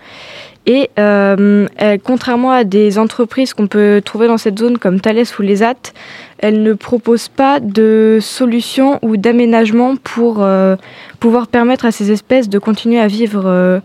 Et 0.66 0.90
euh, 0.98 1.66
contrairement 2.04 2.52
à 2.52 2.64
des 2.64 2.98
entreprises 2.98 3.52
qu'on 3.52 3.66
peut 3.66 4.00
trouver 4.04 4.28
dans 4.28 4.38
cette 4.38 4.58
zone 4.58 4.78
comme 4.78 5.00
Thales 5.00 5.24
ou 5.38 5.42
les 5.42 5.62
AT, 5.62 5.92
elle 6.38 6.62
ne 6.62 6.72
propose 6.72 7.28
pas 7.28 7.58
de 7.58 8.18
solution 8.20 8.98
ou 9.02 9.16
d'aménagement 9.16 9.96
pour 9.96 10.42
euh, 10.42 10.76
pouvoir 11.18 11.48
permettre 11.48 11.84
à 11.84 11.90
ces 11.90 12.12
espèces 12.12 12.48
de 12.48 12.58
continuer 12.58 13.00
à 13.00 13.08
vivre 13.08 13.42
euh, 13.46 13.80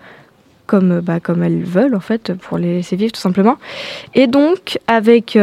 comme, 0.68 1.00
bah, 1.00 1.20
comme 1.20 1.44
elles 1.44 1.63
veulent, 1.63 1.96
en 1.96 2.02
fait, 2.02 2.34
pour 2.34 2.58
les 2.58 2.76
laisser 2.76 2.96
vivre 2.96 3.13
tout 3.13 3.22
simplement. 3.22 3.56
Et 4.13 4.28
donc, 4.28 4.78
avec 4.88 5.38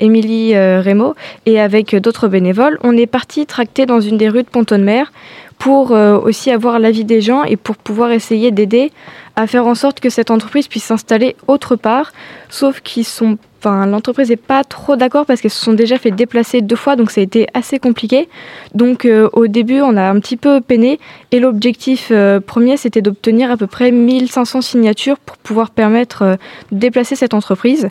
Émilie 0.00 0.58
Rémo 0.58 1.14
et 1.46 1.60
avec 1.60 1.94
d'autres 1.94 2.26
bénévoles, 2.26 2.76
on 2.82 2.96
est 2.96 3.06
parti 3.06 3.46
tracter 3.46 3.86
dans 3.86 4.00
une 4.00 4.16
des 4.16 4.28
rues 4.28 4.42
de 4.42 4.48
Pontonne-Mer 4.48 5.12
pour 5.58 5.92
euh, 5.92 6.18
aussi 6.18 6.50
avoir 6.50 6.78
l'avis 6.78 7.04
des 7.04 7.20
gens 7.20 7.44
et 7.44 7.56
pour 7.56 7.76
pouvoir 7.76 8.10
essayer 8.10 8.50
d'aider 8.50 8.92
à 9.36 9.46
faire 9.46 9.66
en 9.66 9.74
sorte 9.74 10.00
que 10.00 10.10
cette 10.10 10.30
entreprise 10.30 10.68
puisse 10.68 10.84
s'installer 10.84 11.36
autre 11.46 11.76
part, 11.76 12.12
sauf 12.48 12.80
qu'ils 12.80 13.04
sont 13.04 13.38
l'entreprise 13.64 14.30
n'est 14.30 14.36
pas 14.36 14.62
trop 14.62 14.94
d'accord 14.94 15.26
parce 15.26 15.40
qu'elles 15.40 15.50
se 15.50 15.64
sont 15.64 15.72
déjà 15.72 15.98
fait 15.98 16.12
déplacer 16.12 16.60
deux 16.60 16.76
fois, 16.76 16.94
donc 16.94 17.10
ça 17.10 17.20
a 17.20 17.24
été 17.24 17.48
assez 17.52 17.78
compliqué. 17.78 18.28
Donc 18.74 19.04
euh, 19.04 19.28
au 19.32 19.48
début, 19.48 19.80
on 19.80 19.96
a 19.96 20.08
un 20.08 20.20
petit 20.20 20.36
peu 20.36 20.60
peiné 20.60 21.00
et 21.32 21.40
l'objectif 21.40 22.08
euh, 22.10 22.38
premier, 22.38 22.76
c'était 22.76 23.02
d'obtenir 23.02 23.50
à 23.50 23.56
peu 23.56 23.66
près 23.66 23.90
1500 23.90 24.60
signatures 24.60 25.18
pour 25.18 25.36
pouvoir 25.38 25.70
permettre 25.70 26.38
de 26.70 26.78
déplacer 26.78 27.16
cette 27.16 27.34
entreprise. 27.34 27.88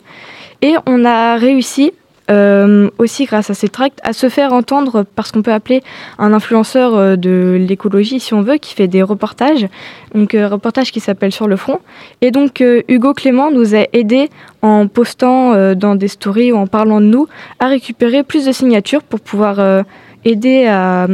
Et 0.62 0.74
on 0.86 1.04
a 1.04 1.36
réussi 1.36 1.92
euh, 2.30 2.90
aussi 2.98 3.24
grâce 3.24 3.50
à 3.50 3.54
ces 3.54 3.68
tracts, 3.68 4.00
à 4.02 4.12
se 4.12 4.28
faire 4.28 4.52
entendre 4.52 5.04
par 5.04 5.26
ce 5.26 5.32
qu'on 5.32 5.42
peut 5.42 5.52
appeler 5.52 5.82
un 6.18 6.32
influenceur 6.32 6.94
euh, 6.94 7.16
de 7.16 7.56
l'écologie, 7.58 8.20
si 8.20 8.34
on 8.34 8.42
veut, 8.42 8.56
qui 8.56 8.74
fait 8.74 8.88
des 8.88 9.02
reportages, 9.02 9.66
donc 10.14 10.34
euh, 10.34 10.48
reportage 10.48 10.92
qui 10.92 11.00
s'appelle 11.00 11.32
Sur 11.32 11.48
le 11.48 11.56
front. 11.56 11.80
Et 12.22 12.30
donc 12.30 12.60
euh, 12.60 12.82
Hugo 12.88 13.14
Clément 13.14 13.50
nous 13.50 13.74
a 13.74 13.84
aidé 13.92 14.28
en 14.62 14.88
postant 14.88 15.74
dans 15.74 15.94
des 15.94 16.08
stories 16.08 16.50
ou 16.50 16.56
en 16.56 16.66
parlant 16.66 17.00
de 17.00 17.06
nous 17.06 17.28
à 17.60 17.68
récupérer 17.68 18.24
plus 18.24 18.46
de 18.46 18.52
signatures 18.52 19.02
pour 19.02 19.20
pouvoir 19.20 19.84
aider 20.24 20.66
à 20.66 21.06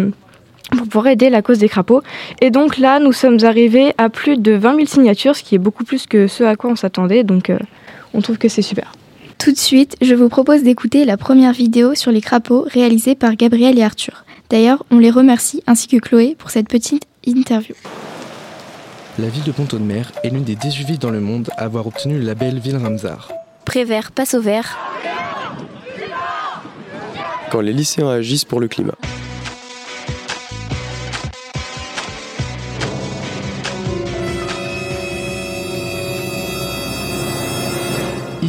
pour 0.71 0.87
pouvoir 0.87 1.09
aider 1.09 1.29
la 1.29 1.43
cause 1.43 1.59
des 1.59 1.69
crapauds. 1.69 2.01
Et 2.41 2.51
donc 2.51 2.79
là, 2.79 2.99
nous 2.99 3.13
sommes 3.13 3.39
arrivés 3.43 3.93
à 3.99 4.09
plus 4.09 4.39
de 4.39 4.53
20 4.53 4.77
000 4.77 4.87
signatures, 4.87 5.37
ce 5.37 5.43
qui 5.43 5.55
est 5.55 5.59
beaucoup 5.59 5.85
plus 5.85 6.07
que 6.07 6.29
ce 6.29 6.45
à 6.45 6.57
quoi 6.57 6.71
on 6.71 6.77
s'attendait. 6.77 7.25
Donc 7.25 7.53
on 8.15 8.23
trouve 8.23 8.39
que 8.39 8.49
c'est 8.49 8.63
super. 8.63 8.93
Tout 9.43 9.51
de 9.51 9.59
suite, 9.59 9.97
je 10.01 10.15
vous 10.15 10.29
propose 10.29 10.63
d'écouter 10.63 11.05
la 11.05 11.17
première 11.17 11.53
vidéo 11.53 11.97
sur 11.97 12.13
les 12.13 12.21
crapauds 12.21 12.65
réalisée 12.65 13.17
par 13.17 13.35
Gabriel 13.35 13.77
et 13.77 13.83
Arthur. 13.83 14.25
D'ailleurs, 14.51 14.85
on 14.93 14.99
les 14.99 15.11
remercie 15.11 15.65
ainsi 15.67 15.89
que 15.89 15.97
Chloé 15.97 16.37
pour 16.39 16.51
cette 16.51 16.69
petite 16.69 17.07
interview. 17.27 17.75
La 19.19 19.29
ville 19.29 19.43
de 19.43 19.51
Ponto 19.51 19.81
de 19.81 19.83
Mer 19.83 20.13
est 20.23 20.31
l'une 20.31 20.45
des 20.45 20.55
18 20.55 20.85
villes 20.85 20.99
dans 21.01 21.11
le 21.11 21.19
monde 21.19 21.51
à 21.57 21.65
avoir 21.65 21.89
obtenu 21.89 22.19
le 22.19 22.25
label 22.25 22.61
Ville 22.61 22.77
Ramsar. 22.77 23.33
Prévert 23.65 24.13
passe 24.13 24.35
au 24.35 24.41
vert. 24.41 24.79
Quand 27.51 27.63
les 27.63 27.73
lycéens 27.73 28.11
agissent 28.11 28.45
pour 28.45 28.61
le 28.61 28.69
climat. 28.69 28.95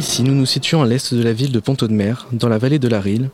Ici, 0.06 0.22
nous 0.22 0.34
nous 0.34 0.44
situons 0.44 0.82
à 0.82 0.86
l'est 0.86 1.14
de 1.14 1.22
la 1.22 1.32
ville 1.32 1.50
de 1.50 1.60
Ponto 1.60 1.88
de 1.88 1.94
Mer, 1.94 2.28
dans 2.30 2.50
la 2.50 2.58
vallée 2.58 2.78
de 2.78 2.88
la 2.88 3.00
Rille, 3.00 3.30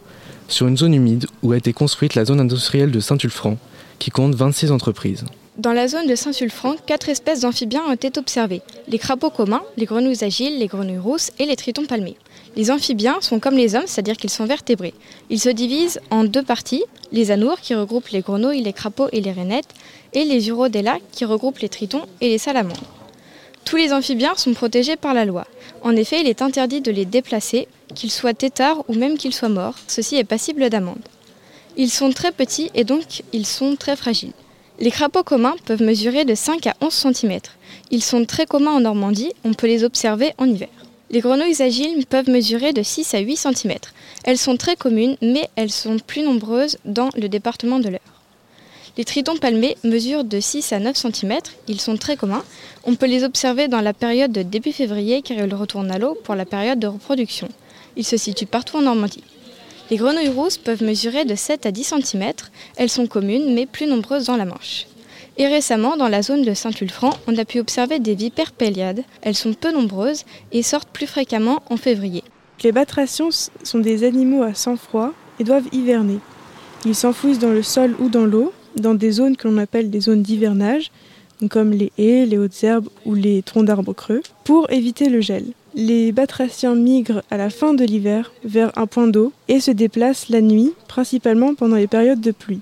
sur 0.47 0.69
une 0.69 0.77
zone 0.77 0.95
humide 0.95 1.27
où 1.43 1.51
a 1.51 1.57
été 1.57 1.73
construite 1.73 2.15
la 2.15 2.25
zone 2.25 2.39
industrielle 2.39 2.93
de 2.93 3.01
Saint-Ulfranc, 3.01 3.59
qui 3.99 4.13
compte 4.13 4.37
26 4.37 4.71
entreprises. 4.71 5.25
Dans 5.59 5.73
la 5.73 5.89
zone 5.89 6.07
de 6.07 6.15
Saint-Sulfran, 6.15 6.77
quatre 6.87 7.09
espèces 7.09 7.41
d'amphibiens 7.41 7.83
ont 7.89 7.93
été 7.93 8.17
observées. 8.17 8.63
Les 8.87 9.01
crapauds 9.01 9.31
communs, 9.31 9.65
les 9.77 9.85
grenouilles 9.85 10.23
agiles, 10.23 10.61
les 10.61 10.69
grenouilles 10.69 10.99
rousses 10.99 11.33
et 11.41 11.47
les 11.47 11.57
tritons 11.57 11.87
palmés. 11.87 12.17
Les 12.55 12.71
amphibiens 12.71 13.17
sont 13.21 13.41
comme 13.41 13.57
les 13.57 13.75
hommes, 13.75 13.87
c'est-à-dire 13.87 14.17
qu'ils 14.17 14.31
sont 14.31 14.47
vertébrés. 14.47 14.95
Ils 15.29 15.41
se 15.41 15.49
divisent 15.49 15.99
en 16.11 16.23
deux 16.23 16.45
parties, 16.45 16.85
les 17.11 17.33
anours 17.33 17.59
qui 17.61 17.75
regroupent 17.75 18.11
les 18.11 18.21
grenouilles, 18.21 18.63
les 18.63 18.73
crapauds 18.73 19.09
et 19.11 19.21
les 19.21 19.33
rainettes, 19.33 19.75
et 20.13 20.23
les 20.23 20.49
urodella 20.49 20.99
qui 21.11 21.25
regroupent 21.25 21.59
les 21.59 21.69
tritons 21.69 22.07
et 22.21 22.29
les 22.29 22.39
salamandres. 22.39 23.01
Tous 23.65 23.77
les 23.77 23.93
amphibiens 23.93 24.35
sont 24.37 24.53
protégés 24.53 24.97
par 24.97 25.15
la 25.15 25.25
loi. 25.25 25.47
En 25.83 25.97
effet, 25.97 26.21
il 26.21 26.29
est 26.29 26.43
interdit 26.43 26.81
de 26.81 26.91
les 26.91 27.07
déplacer, 27.07 27.67
qu'ils 27.95 28.11
soient 28.11 28.35
têtards 28.35 28.85
ou 28.89 28.95
même 28.95 29.17
qu'ils 29.17 29.35
soient 29.35 29.49
morts. 29.49 29.77
Ceci 29.87 30.17
est 30.17 30.25
passible 30.25 30.69
d'amende. 30.69 30.99
Ils 31.77 31.91
sont 31.91 32.11
très 32.11 32.33
petits 32.33 32.71
et 32.75 32.85
donc 32.85 33.23
ils 33.33 33.47
sont 33.47 33.77
très 33.77 33.97
fragiles. 33.97 34.33
Les 34.79 34.91
crapauds 34.91 35.23
communs 35.23 35.57
peuvent 35.67 35.83
mesurer 35.83 36.25
de 36.25 36.35
5 36.35 36.67
à 36.67 36.75
11 36.81 36.93
cm. 36.93 37.39
Ils 37.91 38.03
sont 38.03 38.25
très 38.25 38.47
communs 38.47 38.73
en 38.73 38.81
Normandie, 38.81 39.33
on 39.45 39.55
peut 39.55 39.67
les 39.67 39.85
observer 39.85 40.33
en 40.39 40.47
hiver. 40.47 40.69
Les 41.11 41.21
grenouilles 41.21 41.63
agiles 41.63 42.07
peuvent 42.07 42.31
mesurer 42.31 42.73
de 42.73 42.83
6 42.83 43.15
à 43.15 43.19
8 43.19 43.37
cm. 43.37 43.75
Elles 44.25 44.39
sont 44.39 44.57
très 44.57 44.77
communes, 44.77 45.17
mais 45.23 45.49
elles 45.57 45.71
sont 45.71 45.99
plus 45.99 46.23
nombreuses 46.23 46.79
dans 46.85 47.11
le 47.17 47.29
département 47.29 47.79
de 47.79 47.89
l'Eure. 47.89 48.20
Les 48.97 49.05
tritons 49.05 49.37
palmés 49.37 49.77
mesurent 49.85 50.25
de 50.25 50.41
6 50.41 50.73
à 50.73 50.81
9 50.81 50.97
cm, 50.97 51.39
ils 51.69 51.81
sont 51.81 51.97
très 51.97 52.17
communs. 52.17 52.45
On 52.85 52.97
peut 52.97 53.07
les 53.07 53.25
observer 53.25 53.69
dans 53.69 53.81
la 53.81 53.93
période 53.93 54.33
de 54.33 54.43
début 54.43 54.73
février 54.73 55.23
car 55.23 55.39
ils 55.39 55.55
retournent 55.55 55.91
à 55.91 55.99
l'eau 55.99 56.19
pour 56.25 56.35
la 56.35 56.45
période 56.45 56.79
de 56.79 56.89
reproduction. 56.89 57.49
Ils 57.97 58.05
se 58.05 58.17
situent 58.17 58.47
partout 58.47 58.79
en 58.79 58.83
Normandie. 58.83 59.25
Les 59.91 59.97
grenouilles 59.97 60.29
rousses 60.29 60.59
peuvent 60.59 60.83
mesurer 60.83 61.25
de 61.25 61.35
7 61.35 61.67
à 61.67 61.73
10 61.73 61.95
cm. 61.95 62.33
Elles 62.77 62.91
sont 62.91 63.07
communes 63.07 63.55
mais 63.55 63.67
plus 63.67 63.87
nombreuses 63.87 64.27
dans 64.27 64.37
la 64.37 64.45
Manche. 64.45 64.87
Et 65.39 65.47
récemment, 65.47 65.97
dans 65.97 66.09
la 66.09 66.23
zone 66.23 66.43
de 66.43 66.55
Saint-Ulfranc, 66.55 67.15
on 67.27 67.39
a 67.39 67.45
pu 67.45 67.61
observer 67.61 67.99
des 67.99 68.15
vipères 68.15 68.53
péliades. 68.53 69.05
Elles 69.23 69.37
sont 69.37 69.55
peu 69.55 69.73
nombreuses 69.73 70.25
et 70.53 70.63
sortent 70.63 70.91
plus 70.91 71.07
fréquemment 71.07 71.63
en 71.71 71.77
février. 71.77 72.23
Les 72.63 72.73
batraciens 72.73 73.31
sont 73.63 73.79
des 73.79 74.05
animaux 74.05 74.43
à 74.43 74.55
sang 74.55 74.77
froid 74.77 75.13
et 75.39 75.45
doivent 75.45 75.69
hiverner. 75.73 76.19
Ils 76.85 76.95
s'enfouissent 76.95 77.39
dans 77.39 77.53
le 77.53 77.63
sol 77.63 77.97
ou 78.01 78.09
dans 78.09 78.27
l'eau, 78.27 78.53
dans 78.77 78.95
des 78.95 79.13
zones 79.13 79.37
que 79.37 79.49
l'on 79.49 79.59
appelle 79.59 79.91
des 79.91 80.01
zones 80.01 80.23
d'hivernage, 80.23 80.91
comme 81.49 81.71
les 81.71 81.93
haies, 81.99 82.27
les 82.27 82.39
hautes 82.39 82.63
herbes 82.63 82.89
ou 83.07 83.15
les 83.15 83.43
troncs 83.43 83.65
d'arbres 83.65 83.95
creux, 83.95 84.23
pour 84.45 84.71
éviter 84.71 85.09
le 85.09 85.21
gel. 85.21 85.45
Les 85.75 86.13
batraciens 86.13 86.75
migrent 86.75 87.23
à 87.31 87.37
la 87.37 87.49
fin 87.49 87.75
de 87.75 87.85
l'hiver 87.85 88.33
vers 88.45 88.77
un 88.77 88.87
point 88.87 89.07
d'eau 89.07 89.33
et 89.49 89.61
se 89.61 89.71
déplacent 89.71 90.29
la 90.29 90.41
nuit, 90.41 90.73
principalement 90.89 91.55
pendant 91.55 91.77
les 91.77 91.87
périodes 91.87 92.21
de 92.21 92.33
pluie. 92.33 92.61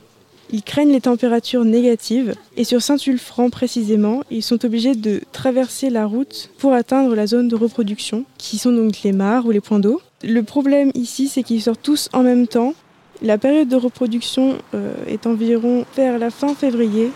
Ils 0.51 0.62
craignent 0.62 0.92
les 0.92 1.03
températures 1.03 1.64
négatives 1.64 2.35
et 2.57 2.64
sur 2.64 2.81
Saint-Ulfranc 2.81 3.51
précisément, 3.51 4.23
ils 4.31 4.42
sont 4.42 4.64
obligés 4.64 4.94
de 4.94 5.21
traverser 5.33 5.90
la 5.90 6.07
route 6.07 6.51
pour 6.59 6.73
atteindre 6.73 7.14
la 7.14 7.27
zone 7.27 7.49
de 7.49 7.57
reproduction, 7.57 8.25
qui 8.38 8.57
sont 8.57 8.73
donc 8.73 9.03
les 9.03 9.12
mares 9.12 9.44
ou 9.44 9.51
les 9.51 9.61
points 9.61 9.79
d'eau. 9.79 10.01
Le 10.23 10.42
problème 10.42 10.90
ici, 10.94 11.29
c'est 11.29 11.42
qu'ils 11.42 11.62
sortent 11.62 11.83
tous 11.83 12.09
en 12.12 12.23
même 12.23 12.47
temps. 12.47 12.75
La 13.20 13.37
période 13.37 13.68
de 13.68 13.76
reproduction 13.76 14.59
euh, 14.74 14.94
est 15.09 15.26
environ 15.26 15.85
vers 15.96 16.18
la 16.18 16.31
fin 16.31 16.54
février, 16.54 17.11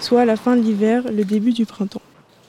soit 0.00 0.24
la 0.24 0.36
fin 0.36 0.56
de 0.56 0.62
l'hiver, 0.62 1.04
le 1.12 1.24
début 1.24 1.52
du 1.52 1.66
printemps. 1.66 2.00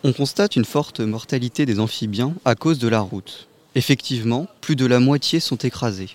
On 0.05 0.13
constate 0.13 0.55
une 0.55 0.63
forte 0.63 1.01
mortalité 1.01 1.65
des 1.65 1.79
amphibiens 1.79 2.33
à 2.45 2.55
cause 2.55 2.79
de 2.79 2.87
la 2.87 3.01
route. 3.01 3.47
Effectivement, 3.75 4.47
plus 4.61 4.77
de 4.77 4.85
la 4.85 4.99
moitié 4.99 5.41
sont 5.41 5.57
écrasés. 5.57 6.11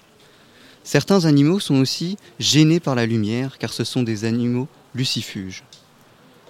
Certains 0.83 1.27
animaux 1.27 1.61
sont 1.61 1.79
aussi 1.79 2.17
gênés 2.39 2.81
par 2.81 2.95
la 2.95 3.05
lumière 3.05 3.59
car 3.59 3.73
ce 3.75 3.85
sont 3.85 4.03
des 4.03 4.25
animaux 4.25 4.69
lucifuges. 4.95 5.65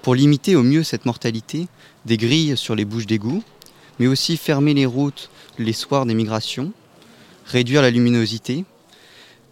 Pour 0.03 0.15
limiter 0.15 0.55
au 0.55 0.63
mieux 0.63 0.85
cette 0.85 1.07
mortalité, 1.07 1.67
des 2.07 2.17
grilles 2.17 2.57
sur 2.57 2.77
les 2.77 2.85
bouches 2.85 3.07
d'égout, 3.07 3.43
mais 3.99 4.07
aussi 4.07 4.37
fermer 4.37 4.75
les 4.75 4.87
routes 4.87 5.31
les 5.59 5.73
soirs 5.73 6.07
des 6.07 6.15
migrations, 6.15 6.73
réduire 7.47 7.83
la 7.83 7.91
luminosité, 7.91 8.65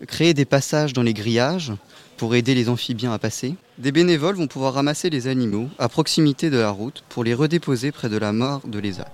créer 0.07 0.35
des 0.35 0.45
passages 0.45 0.93
dans 0.93 1.03
les 1.03 1.15
grillages 1.15 1.73
pour 2.17 2.35
aider 2.35 2.55
les 2.55 2.69
amphibiens 2.69 3.13
à 3.13 3.19
passer. 3.19 3.55
Des 3.79 3.93
bénévoles 3.93 4.37
vont 4.37 4.47
pouvoir 4.47 4.75
ramasser 4.75 5.11
les 5.11 5.29
animaux 5.29 5.69
à 5.79 5.89
proximité 5.89 6.51
de 6.51 6.59
la 6.59 6.71
route 6.71 7.05
pour 7.09 7.25
les 7.25 7.35
redéposer 7.35 7.93
près 7.93 8.09
de 8.09 8.17
la 8.17 8.33
mare 8.33 8.61
de 8.67 8.79
lézard. 8.79 9.11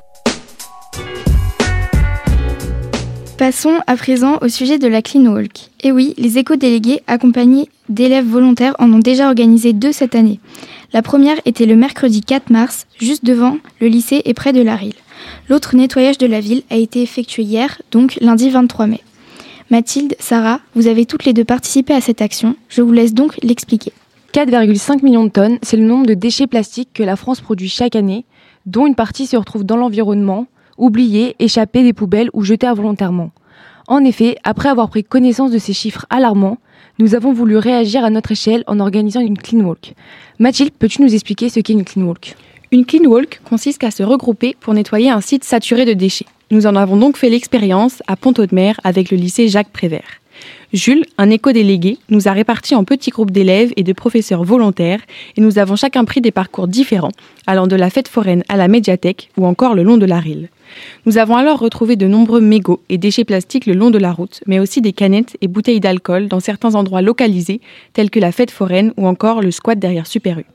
Passons 3.39 3.81
à 3.89 3.97
présent 3.97 4.39
au 4.41 4.49
sujet 4.49 4.79
de 4.79 4.87
la 4.87 5.03
Clean 5.03 5.27
Walk. 5.27 5.71
Et 5.83 5.91
oui, 5.91 6.15
les 6.17 6.39
éco-délégués 6.39 7.03
accompagnés 7.09 7.69
d'élèves 7.89 8.29
volontaires 8.29 8.77
en 8.79 8.93
ont 8.93 9.01
déjà 9.01 9.27
organisé 9.27 9.73
deux 9.73 9.91
cette 9.91 10.15
année. 10.15 10.39
La 10.93 11.03
première 11.03 11.41
était 11.45 11.67
le 11.67 11.75
mercredi 11.75 12.21
4 12.21 12.51
mars, 12.51 12.87
juste 13.01 13.25
devant 13.25 13.59
le 13.81 13.89
lycée 13.89 14.23
et 14.27 14.35
près 14.35 14.53
de 14.53 14.63
la. 14.63 14.79
L'autre 15.49 15.75
nettoyage 15.75 16.19
de 16.19 16.27
la 16.27 16.39
ville 16.39 16.63
a 16.71 16.77
été 16.77 17.03
effectué 17.03 17.43
hier, 17.43 17.83
donc 17.91 18.17
lundi 18.21 18.49
23 18.49 18.87
mai. 18.87 19.01
Mathilde, 19.73 20.17
Sarah, 20.19 20.61
vous 20.75 20.87
avez 20.87 21.07
toutes 21.07 21.25
les 21.25 21.33
deux 21.33 21.47
participé 21.47 21.95
à 21.95 22.03
cette 22.03 22.21
action. 22.21 22.57
Je 22.69 22.83
vous 22.83 22.93
laisse 22.93 23.15
donc 23.15 23.39
l'expliquer. 23.43 23.95
4,5 24.35 25.03
millions 25.03 25.25
de 25.25 25.31
tonnes, 25.31 25.57
c'est 25.63 25.79
le 25.79 25.87
nombre 25.87 26.05
de 26.05 26.13
déchets 26.13 26.47
plastiques 26.47 26.91
que 26.93 27.03
la 27.03 27.17
France 27.17 27.41
produit 27.41 27.71
chaque 27.71 27.97
année, 27.97 28.27
dont 28.67 28.87
une 28.87 28.95
partie 28.95 29.25
se 29.25 29.35
retrouve 29.35 29.65
dans 29.65 29.79
l'environnement, 29.79 30.47
oubliés, 30.77 31.37
échappés 31.39 31.85
des 31.85 31.95
poubelles 31.95 32.29
ou 32.35 32.45
jetés 32.45 32.67
involontairement. 32.67 33.31
En 33.89 34.05
effet, 34.05 34.37
après 34.45 34.69
avoir 34.69 34.91
pris 34.91 35.05
connaissance 35.05 35.51
de 35.51 35.57
ces 35.57 35.73
chiffres 35.73 36.05
alarmants, 36.11 36.59
nous 36.99 37.15
avons 37.15 37.33
voulu 37.33 37.57
réagir 37.57 38.05
à 38.05 38.11
notre 38.11 38.33
échelle 38.33 38.65
en 38.67 38.79
organisant 38.79 39.21
une 39.21 39.39
clean 39.39 39.61
walk. 39.61 39.95
Mathilde, 40.39 40.75
peux-tu 40.79 41.01
nous 41.01 41.15
expliquer 41.15 41.49
ce 41.49 41.61
qu'est 41.61 41.73
une 41.73 41.85
clean 41.85 42.03
walk? 42.03 42.37
Une 42.73 42.87
clean 42.87 43.05
walk 43.05 43.43
consiste 43.45 43.85
à 43.85 43.91
se 43.91 44.03
regrouper 44.03 44.57
pour 44.59 44.73
nettoyer 44.73 45.11
un 45.11 45.21
site 45.21 45.45
saturé 45.45 45.85
de 45.85 45.93
déchets. 45.93 46.25
Nous 46.51 46.67
en 46.67 46.75
avons 46.75 46.97
donc 46.97 47.19
fait 47.19 47.29
l'expérience 47.29 48.03
à 48.07 48.17
Ponto 48.17 48.47
de 48.47 48.55
Mer 48.55 48.81
avec 48.83 49.11
le 49.11 49.19
lycée 49.19 49.49
Jacques 49.49 49.69
Prévert. 49.69 50.21
Jules, 50.73 51.05
un 51.19 51.29
éco-délégué, 51.29 51.99
nous 52.09 52.29
a 52.29 52.33
répartis 52.33 52.75
en 52.75 52.85
petits 52.85 53.11
groupes 53.11 53.31
d'élèves 53.31 53.75
et 53.77 53.83
de 53.83 53.93
professeurs 53.93 54.43
volontaires 54.43 55.03
et 55.37 55.43
nous 55.43 55.59
avons 55.59 55.77
chacun 55.77 56.07
pris 56.07 56.23
des 56.23 56.31
parcours 56.31 56.67
différents, 56.67 57.13
allant 57.47 57.67
de 57.67 57.77
la 57.77 57.91
fête 57.91 58.09
foraine 58.09 58.43
à 58.49 58.57
la 58.57 58.69
médiathèque 58.69 59.29
ou 59.37 59.45
encore 59.45 59.75
le 59.75 59.83
long 59.83 59.99
de 59.99 60.07
la 60.07 60.19
Rille. 60.19 60.49
Nous 61.05 61.19
avons 61.19 61.37
alors 61.37 61.59
retrouvé 61.59 61.97
de 61.97 62.07
nombreux 62.07 62.41
mégots 62.41 62.81
et 62.89 62.97
déchets 62.97 63.25
plastiques 63.25 63.67
le 63.67 63.75
long 63.75 63.91
de 63.91 63.99
la 63.99 64.13
route, 64.13 64.41
mais 64.47 64.61
aussi 64.61 64.81
des 64.81 64.95
canettes 64.95 65.37
et 65.43 65.47
bouteilles 65.47 65.81
d'alcool 65.81 66.27
dans 66.27 66.41
certains 66.41 66.75
endroits 66.75 67.03
localisés, 67.03 67.61
tels 67.93 68.09
que 68.09 68.19
la 68.19 68.33
fête 68.33 68.51
foraine 68.51 68.95
ou 68.97 69.07
encore 69.07 69.43
le 69.43 69.51
squat 69.51 69.79
derrière 69.79 70.07
Super 70.07 70.39
U. 70.39 70.47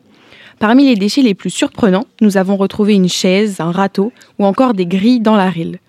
Parmi 0.60 0.86
les 0.86 0.96
déchets 0.96 1.22
les 1.22 1.36
plus 1.36 1.52
surprenants, 1.52 2.08
nous 2.20 2.36
avons 2.36 2.58
retrouvé 2.58 2.96
une 2.96 3.10
chaise, 3.10 3.60
un 3.60 3.72
râteau 3.72 4.12
ou 4.40 4.46
encore 4.46 4.74
des 4.74 4.88
grilles 4.88 5.20
dans 5.20 5.36
la 5.36 5.52
Rille. 5.52 5.80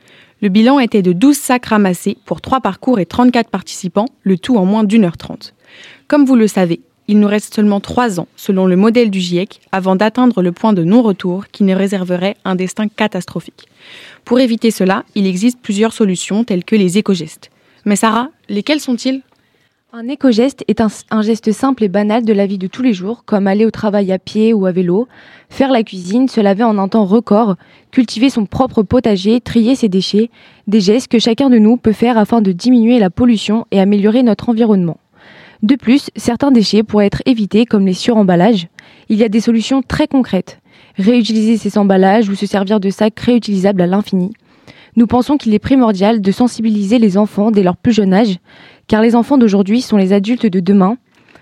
Le 0.43 0.51
bilan 0.51 0.79
était 0.79 1.01
de 1.01 1.13
12 1.13 1.37
sacs 1.37 1.67
ramassés 1.67 2.19
pour 2.27 2.43
3 2.43 2.61
parcours 2.61 3.01
et 3.01 3.07
34 3.07 3.49
participants, 3.49 4.09
le 4.23 4.37
tout 4.37 4.59
en 4.59 4.67
moins 4.67 4.85
d'une 4.85 5.05
heure 5.05 5.17
trente. 5.17 5.55
Comme 6.07 6.27
vous 6.27 6.37
le 6.37 6.47
savez, 6.47 6.81
il 7.09 7.19
nous 7.19 7.29
reste 7.29 7.55
seulement 7.55 7.81
3 7.81 8.21
ans, 8.21 8.29
selon 8.37 8.67
le 8.67 8.77
modèle 8.77 9.11
du 9.11 9.21
GIEC, 9.21 9.63
avant 9.73 9.97
d'atteindre 9.97 10.43
le 10.43 10.53
point 10.53 10.75
de 10.75 10.85
non-retour 10.85 11.47
qui 11.51 11.65
nous 11.65 11.77
réserverait 11.77 12.37
un 12.45 12.55
destin 12.55 12.89
catastrophique. 12.89 13.69
Pour 14.27 14.39
éviter 14.39 14.71
cela, 14.71 15.05
il 15.15 15.27
existe 15.27 15.61
plusieurs 15.63 15.95
solutions 15.95 16.45
telles 16.45 16.65
que 16.65 16.77
les 16.77 16.99
éco-gestes. 16.99 17.51
Mais 17.87 17.97
Sarah, 17.97 18.29
lesquels 18.51 18.81
sont-ils? 18.81 19.23
Un 19.91 20.07
éco-geste 20.07 20.65
est 20.69 20.83
un, 20.83 21.23
geste 21.23 21.51
simple 21.51 21.83
et 21.83 21.89
banal 21.89 22.23
de 22.23 22.35
la 22.35 22.45
vie 22.45 22.59
de 22.59 22.67
tous 22.67 22.83
les 22.83 22.93
jours, 22.93 23.25
comme 23.25 23.47
aller 23.47 23.65
au 23.65 23.71
travail 23.71 24.13
à 24.13 24.19
pied 24.19 24.53
ou 24.53 24.67
à 24.67 24.71
vélo, 24.71 25.09
faire 25.49 25.71
la 25.71 25.83
cuisine, 25.83 26.29
se 26.29 26.43
laver 26.43 26.63
en 26.63 26.77
un 26.77 26.89
temps 26.89 27.07
record, 27.07 27.57
cultiver 27.91 28.29
son 28.29 28.45
propre 28.45 28.83
potager, 28.83 29.41
trier 29.41 29.77
ses 29.77 29.89
déchets, 29.89 30.29
des 30.67 30.83
gestes 30.83 31.09
que 31.09 31.19
chacun 31.19 31.49
de 31.49 31.57
nous 31.57 31.79
peut 31.79 31.95
faire 31.95 32.19
afin 32.19 32.43
de 32.43 32.53
diminuer 32.53 32.99
la 32.99 33.09
pollution 33.09 33.65
et 33.71 33.81
améliorer 33.81 34.23
notre 34.23 34.51
environnement. 34.51 34.99
De 35.63 35.75
plus, 35.75 36.11
certains 36.17 36.51
déchets 36.51 36.83
pourraient 36.83 37.07
être 37.07 37.23
évités 37.25 37.65
comme 37.65 37.87
les 37.87 37.95
suremballages. 37.95 38.69
Il 39.09 39.17
y 39.17 39.25
a 39.25 39.31
des 39.31 39.41
solutions 39.41 39.81
très 39.81 40.07
concrètes. 40.07 40.61
Réutiliser 40.99 41.57
ces 41.57 41.79
emballages 41.79 42.29
ou 42.29 42.35
se 42.35 42.45
servir 42.45 42.79
de 42.79 42.91
sacs 42.91 43.19
réutilisables 43.19 43.81
à 43.81 43.87
l'infini. 43.87 44.35
Nous 44.97 45.07
pensons 45.07 45.37
qu'il 45.37 45.55
est 45.55 45.61
primordial 45.61 46.21
de 46.21 46.33
sensibiliser 46.33 46.99
les 46.99 47.17
enfants 47.17 47.51
dès 47.51 47.63
leur 47.63 47.77
plus 47.77 47.93
jeune 47.93 48.13
âge, 48.13 48.39
car 48.89 49.03
les 49.03 49.15
enfants 49.15 49.39
d'aujourd'hui 49.39 49.83
sont 49.83 49.97
les 49.97 50.13
adultes 50.13 50.47
de 50.47 50.61
demain. 50.61 50.97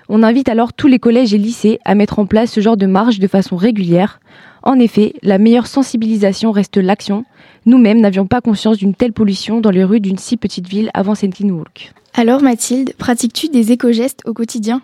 On 0.09 0.23
invite 0.23 0.49
alors 0.49 0.73
tous 0.73 0.89
les 0.89 0.99
collèges 0.99 1.33
et 1.33 1.39
lycées 1.39 1.79
à 1.85 1.95
mettre 1.95 2.19
en 2.19 2.27
place 2.27 2.53
ce 2.53 2.61
genre 2.61 2.77
de 2.77 2.87
marche 2.87 3.19
de 3.19 3.27
façon 3.27 3.57
régulière. 3.57 4.21
En 4.63 4.79
effet, 4.79 5.15
la 5.23 5.39
meilleure 5.39 5.67
sensibilisation 5.67 6.51
reste 6.51 6.77
l'action. 6.77 7.25
Nous-mêmes 7.65 8.01
n'avions 8.01 8.27
pas 8.27 8.41
conscience 8.41 8.79
d'une 8.79 8.95
telle 8.95 9.13
pollution 9.13 9.61
dans 9.61 9.71
les 9.71 9.85
rues 9.85 10.01
d'une 10.01 10.19
si 10.19 10.37
petite 10.37 10.69
ville 10.69 10.91
avant 10.93 11.15
Saint 11.15 11.31
Clean 11.31 11.51
Walk. 11.51 11.93
Alors 12.15 12.43
Mathilde, 12.43 12.95
pratiques-tu 12.99 13.49
des 13.49 13.73
éco-gestes 13.73 14.23
au 14.27 14.33
quotidien? 14.33 14.83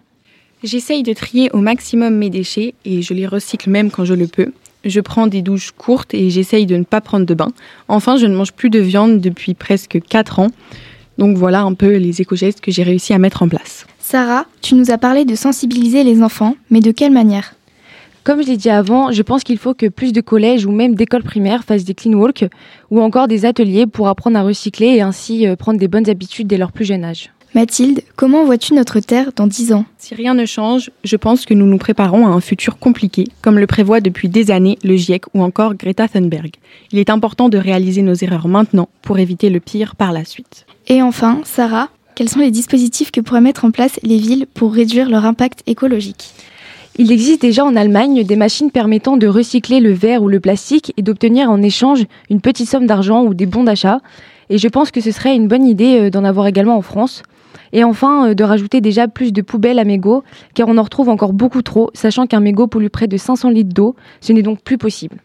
J'essaye 0.63 1.03
de 1.03 1.13
trier 1.13 1.51
au 1.53 1.59
maximum 1.59 2.15
mes 2.15 2.31
déchets 2.31 2.75
et 2.85 3.03
je 3.03 3.15
les 3.15 3.27
recycle 3.27 3.71
même 3.71 3.91
quand 3.91 4.05
je 4.05 4.15
le 4.15 4.29
peux. 4.29 4.53
Je 4.85 5.01
prends 5.01 5.27
des 5.27 5.43
douches 5.43 5.73
courtes 5.73 6.15
et 6.15 6.31
j'essaye 6.31 6.67
de 6.67 6.77
ne 6.77 6.85
pas 6.85 7.01
prendre 7.01 7.27
de 7.27 7.35
bain. 7.35 7.49
Enfin, 7.89 8.17
je 8.17 8.27
ne 8.27 8.35
mange 8.35 8.53
plus 8.53 8.71
de 8.71 8.81
viande 8.81 9.21
depuis 9.21 9.55
presque 9.55 10.01
4 10.09 10.41
ans. 10.41 10.51
Donc 11.19 11.37
voilà 11.37 11.63
un 11.63 11.75
peu 11.75 11.97
les 11.97 12.21
éco-gestes 12.21 12.61
que 12.61 12.71
j'ai 12.71 12.83
réussi 12.83 13.13
à 13.13 13.19
mettre 13.19 13.43
en 13.43 13.49
place. 13.49 13.87
Sarah, 13.99 14.47
tu 14.61 14.75
nous 14.75 14.91
as 14.91 14.99
parlé 14.99 15.25
de 15.25 15.35
sensibiliser 15.35 16.05
les 16.05 16.23
enfants, 16.23 16.57
mais 16.71 16.81
de 16.81 16.91
quelle 16.91 17.13
manière? 17.13 17.55
Comme 18.25 18.41
je 18.41 18.47
l'ai 18.47 18.57
dit 18.57 18.71
avant, 18.71 19.11
je 19.11 19.23
pense 19.23 19.43
qu'il 19.43 19.59
faut 19.59 19.75
que 19.75 19.89
plus 19.89 20.13
de 20.13 20.21
collèges 20.21 20.65
ou 20.65 20.71
même 20.71 20.95
d'écoles 20.95 21.25
primaires 21.25 21.65
fassent 21.65 21.85
des 21.85 21.95
clean 21.95 22.13
walk 22.13 22.45
ou 22.91 23.01
encore 23.01 23.27
des 23.27 23.45
ateliers 23.45 23.87
pour 23.87 24.07
apprendre 24.07 24.39
à 24.39 24.43
recycler 24.43 24.89
et 24.89 25.01
ainsi 25.01 25.47
euh, 25.47 25.57
prendre 25.57 25.81
des 25.81 25.89
bonnes 25.89 26.09
habitudes 26.09 26.47
dès 26.47 26.57
leur 26.57 26.71
plus 26.71 26.85
jeune 26.85 27.03
âge. 27.03 27.31
Mathilde, 27.55 28.01
comment 28.17 28.47
vois-tu 28.47 28.73
notre 28.73 28.99
Terre 29.01 29.31
dans 29.37 29.47
10 29.47 29.75
ans? 29.75 29.85
Si 29.99 30.15
rien 30.15 30.33
ne 30.33 30.47
change, 30.47 30.91
je 31.05 31.17
pense 31.17 31.45
que 31.45 31.53
nous 31.53 31.67
nous 31.67 31.77
préparons 31.77 32.27
à 32.27 32.31
un 32.31 32.41
futur 32.41 32.79
compliqué, 32.79 33.29
comme 33.43 33.59
le 33.59 33.67
prévoit 33.67 34.01
depuis 34.01 34.31
des 34.31 34.51
années 34.51 34.79
le 34.83 34.97
GIEC 34.97 35.25
ou 35.35 35.43
encore 35.43 35.75
Greta 35.75 36.09
Thunberg. 36.09 36.53
Il 36.93 36.99
est 36.99 37.11
important 37.11 37.51
de 37.51 37.59
réaliser 37.59 38.01
nos 38.01 38.15
erreurs 38.15 38.49
maintenant 38.49 38.89
pour 39.03 39.19
éviter 39.19 39.51
le 39.51 39.61
pire 39.61 39.97
par 39.97 40.13
la 40.13 40.25
suite. 40.25 40.65
Et 40.89 41.03
enfin, 41.03 41.43
Sarah, 41.45 41.91
quels 42.15 42.31
sont 42.31 42.41
les 42.41 42.51
dispositifs 42.51 43.11
que 43.11 43.21
pourraient 43.21 43.43
mettre 43.43 43.67
en 43.67 43.71
place 43.71 44.01
les 44.03 44.17
villes 44.17 44.47
pour 44.55 44.73
réduire 44.73 45.11
leur 45.11 45.27
impact 45.27 45.63
écologique? 45.67 46.31
Il 46.97 47.13
existe 47.13 47.43
déjà 47.43 47.67
en 47.67 47.77
Allemagne 47.77 48.25
des 48.25 48.37
machines 48.37 48.71
permettant 48.71 49.19
de 49.19 49.27
recycler 49.27 49.81
le 49.81 49.93
verre 49.93 50.23
ou 50.23 50.29
le 50.29 50.41
plastique 50.41 50.95
et 50.97 51.03
d'obtenir 51.03 51.51
en 51.51 51.61
échange 51.61 52.05
une 52.31 52.41
petite 52.41 52.69
somme 52.69 52.87
d'argent 52.87 53.25
ou 53.25 53.35
des 53.35 53.47
bons 53.47 53.65
d'achat. 53.65 54.01
Et 54.49 54.57
je 54.57 54.69
pense 54.69 54.91
que 54.91 55.01
ce 55.03 55.11
serait 55.11 55.35
une 55.35 55.49
bonne 55.49 55.67
idée 55.67 56.01
euh, 56.01 56.11
d'en 56.11 56.25
avoir 56.25 56.47
également 56.47 56.77
en 56.77 56.83
France. 56.83 57.23
Et 57.73 57.85
enfin, 57.85 58.29
euh, 58.29 58.35
de 58.35 58.45
rajouter 58.45 58.81
déjà 58.81 59.09
plus 59.09 59.33
de 59.33 59.43
poubelles 59.43 59.79
à 59.79 59.85
mégots, 59.85 60.25
car 60.55 60.69
on 60.69 60.79
en 60.79 60.83
retrouve 60.83 61.09
encore 61.09 61.33
beaucoup 61.33 61.63
trop, 61.63 61.91
sachant 61.95 62.27
qu'un 62.27 62.41
mégot 62.41 62.67
pollue 62.67 62.89
près 62.89 63.09
de 63.09 63.17
500 63.17 63.51
litres 63.51 63.75
d'eau. 63.75 63.97
Ce 64.21 64.33
n'est 64.33 64.43
donc 64.43 64.61
plus 64.63 64.79
possible. 64.79 65.17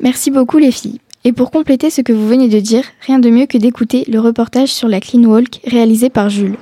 Merci 0.00 0.30
beaucoup 0.30 0.58
les 0.58 0.72
filles. 0.72 1.00
Et 1.24 1.32
pour 1.32 1.50
compléter 1.50 1.90
ce 1.90 2.00
que 2.00 2.12
vous 2.12 2.26
venez 2.26 2.48
de 2.48 2.60
dire, 2.60 2.84
rien 3.06 3.18
de 3.18 3.28
mieux 3.28 3.46
que 3.46 3.58
d'écouter 3.58 4.04
le 4.08 4.20
reportage 4.20 4.72
sur 4.72 4.88
la 4.88 5.00
Clean 5.00 5.24
Walk 5.24 5.60
réalisé 5.66 6.08
par 6.08 6.30
Jules. 6.30 6.56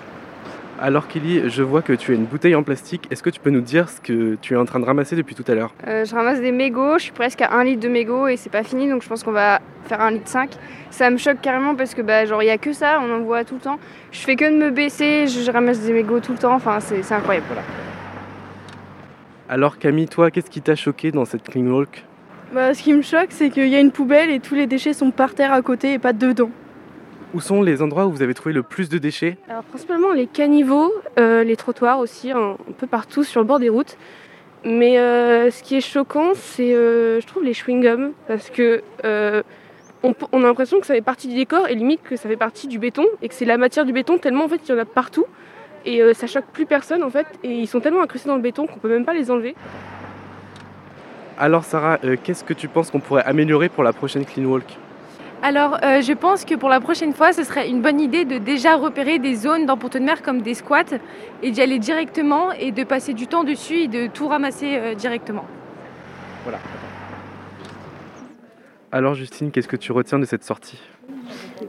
Alors 0.81 1.09
Kelly, 1.09 1.49
je 1.51 1.63
vois 1.65 1.83
que 1.83 1.93
tu 1.93 2.13
as 2.13 2.15
une 2.15 2.25
bouteille 2.25 2.55
en 2.55 2.63
plastique. 2.63 3.09
Est-ce 3.11 3.23
que 3.23 3.31
tu 3.31 3.41
peux 3.41 3.51
nous 3.51 3.61
dire 3.61 3.89
ce 3.89 4.01
que 4.01 4.37
tu 4.41 4.55
es 4.55 4.57
en 4.57 4.65
train 4.65 4.79
de 4.79 4.85
ramasser 4.85 5.17
depuis 5.17 5.35
tout 5.35 5.45
à 5.49 5.55
l'heure? 5.55 5.75
Euh, 5.89 6.05
Je 6.05 6.15
ramasse 6.15 6.41
des 6.41 6.53
mégots, 6.53 6.99
je 6.99 7.05
suis 7.05 7.13
presque 7.13 7.41
à 7.43 7.53
1 7.53 7.65
litre 7.65 7.81
de 7.83 7.89
mégots 7.89 8.29
et 8.29 8.37
c'est 8.37 8.51
pas 8.51 8.63
fini 8.63 8.89
donc 8.89 9.03
je 9.03 9.09
pense 9.09 9.25
qu'on 9.25 9.33
va 9.33 9.61
faire 9.87 10.01
1 10.01 10.13
litre 10.13 10.29
5. 10.29 10.51
Ça 10.91 11.11
me 11.11 11.17
choque 11.17 11.41
carrément 11.41 11.75
parce 11.75 11.95
que 11.95 12.03
bah 12.03 12.27
genre 12.27 12.43
il 12.45 12.47
y 12.47 12.51
a 12.51 12.59
que 12.59 12.73
ça, 12.73 13.01
on 13.03 13.13
en 13.13 13.21
voit 13.21 13.43
tout 13.45 13.55
le 13.55 13.61
temps. 13.61 13.79
Je 14.13 14.21
fais 14.21 14.37
que 14.37 14.45
de 14.45 14.57
me 14.57 14.71
baisser, 14.71 15.27
je 15.27 15.51
ramasse 15.51 15.81
des 15.81 15.93
mégots 15.93 16.21
tout 16.21 16.33
le 16.33 16.39
temps, 16.39 16.55
enfin 16.55 16.79
c'est 16.79 17.13
incroyable 17.13 17.47
voilà. 17.49 17.63
Alors 19.49 19.79
Camille, 19.79 20.07
toi, 20.09 20.31
qu'est-ce 20.31 20.51
qui 20.51 20.61
t'a 20.61 20.77
choqué 20.77 21.11
dans 21.11 21.25
cette 21.25 21.43
clean 21.43 21.67
walk? 21.67 22.05
Bah, 22.55 22.73
Ce 22.73 22.83
qui 22.83 22.93
me 22.93 23.03
choque, 23.03 23.29
c'est 23.31 23.51
qu'il 23.51 23.69
y 23.69 23.75
a 23.75 23.81
une 23.81 23.91
poubelle 23.93 24.31
et 24.31 24.39
tous 24.39 24.55
les 24.55 24.67
déchets 24.67 24.93
sont 24.93 25.11
par 25.11 25.35
terre 25.35 25.53
à 25.53 25.61
côté 25.63 25.95
et 25.95 25.99
pas 25.99 26.13
dedans. 26.13 26.51
Où 27.35 27.41
sont 27.41 27.61
les 27.61 27.83
endroits 27.83 28.07
où 28.07 28.11
vous 28.11 28.23
avez 28.23 28.33
trouvé 28.33 28.55
le 28.55 28.63
plus 28.63 28.89
de 28.89 28.97
déchets 28.97 29.37
Alors 29.51 29.63
principalement 29.65 30.13
les 30.13 30.27
caniveaux, 30.27 30.93
euh, 31.19 31.45
les 31.45 31.57
trottoirs 31.57 31.99
aussi, 31.99 32.31
un, 32.31 32.53
un, 32.53 32.73
peu 32.79 32.87
partout 32.87 33.23
sur 33.23 33.41
le 33.41 33.47
bord 33.47 33.59
des 33.59 33.69
routes. 33.69 33.99
Mais 34.65 34.99
euh, 34.99 35.51
ce 35.51 35.63
qui 35.63 35.77
est 35.77 35.81
choquant, 35.81 36.33
c'est 36.35 36.75
euh, 36.75 37.21
je 37.21 37.27
trouve 37.27 37.45
les 37.45 37.53
chewing-gums 37.53 38.13
parce 38.27 38.51
que 38.51 38.83
euh, 39.05 39.43
on, 40.03 40.15
on, 40.33 40.43
a 40.43 40.47
l'impression 40.47 40.81
que 40.81 40.87
ça 40.87 40.95
fait 40.95 41.01
partie 41.01 41.29
du 41.29 41.35
décor 41.35 41.69
et 41.69 41.75
limite 41.75 42.03
que 42.03 42.17
ça 42.17 42.29
fait 42.29 42.37
partie 42.37 42.67
du 42.67 42.79
béton 42.79 43.05
et 43.23 43.29
que 43.29 43.35
c'est 43.35 43.45
la 43.45 43.57
matière 43.57 43.85
du 43.85 43.93
béton 43.93 44.19
tellement 44.19 44.45
en 44.45 44.49
fait 44.49 44.61
il 44.67 44.73
y 44.73 44.75
en 44.75 44.79
a 44.79 44.85
partout 44.85 45.27
et 45.85 46.03
ça 46.13 46.27
choque 46.27 46.47
plus 46.53 46.67
personne 46.67 47.03
en 47.05 47.11
fait 47.11 47.27
et 47.45 47.53
ils 47.53 47.69
sont 47.69 47.81
tellement 47.81 48.03
incrustés 48.03 48.29
dans 48.29 48.37
le 48.37 48.43
béton 48.43 48.67
qu'on 48.67 48.79
peut 48.79 48.89
même 48.89 49.05
pas 49.05 49.15
les 49.15 49.31
enlever. 49.31 49.55
Alors 51.39 51.65
Sarah, 51.65 51.99
qu'est-ce 52.25 52.43
que 52.43 52.53
tu 52.53 52.67
penses 52.67 52.91
qu'on 52.91 53.01
pourrait 53.01 53.25
améliorer 53.25 53.69
pour 53.69 53.85
la 53.85 53.93
prochaine 53.93 54.25
clean 54.25 54.45
walk? 54.45 54.77
Alors, 55.43 55.79
euh, 55.85 56.01
je 56.01 56.13
pense 56.13 56.45
que 56.45 56.55
pour 56.55 56.69
la 56.69 56.81
prochaine 56.81 57.13
fois, 57.13 57.33
ce 57.33 57.45
serait 57.45 57.69
une 57.69 57.81
bonne 57.81 58.01
idée 58.01 58.25
de 58.25 58.39
déjà 58.39 58.77
repérer 58.77 59.19
des 59.19 59.35
zones 59.35 59.67
dans 59.67 59.77
Ponton 59.77 60.01
de 60.01 60.05
Mer 60.05 60.23
comme 60.23 60.43
des 60.43 60.55
squats 60.55 60.99
et 61.43 61.51
d'y 61.51 61.61
aller 61.61 61.79
directement 61.79 62.53
et 62.53 62.73
de 62.73 62.85
passer 62.85 63.15
du 63.15 63.27
temps 63.27 63.45
dessus 63.45 63.83
et 63.83 63.89
de 63.89 64.09
tout 64.09 64.29
ramasser 64.29 64.77
euh, 64.77 64.95
directement. 64.95 65.45
Voilà. 66.45 66.59
Alors 68.91 69.15
Justine, 69.15 69.51
qu'est-ce 69.51 69.69
que 69.69 69.77
tu 69.77 69.93
retiens 69.93 70.19
de 70.19 70.25
cette 70.25 70.45
sortie? 70.45 70.81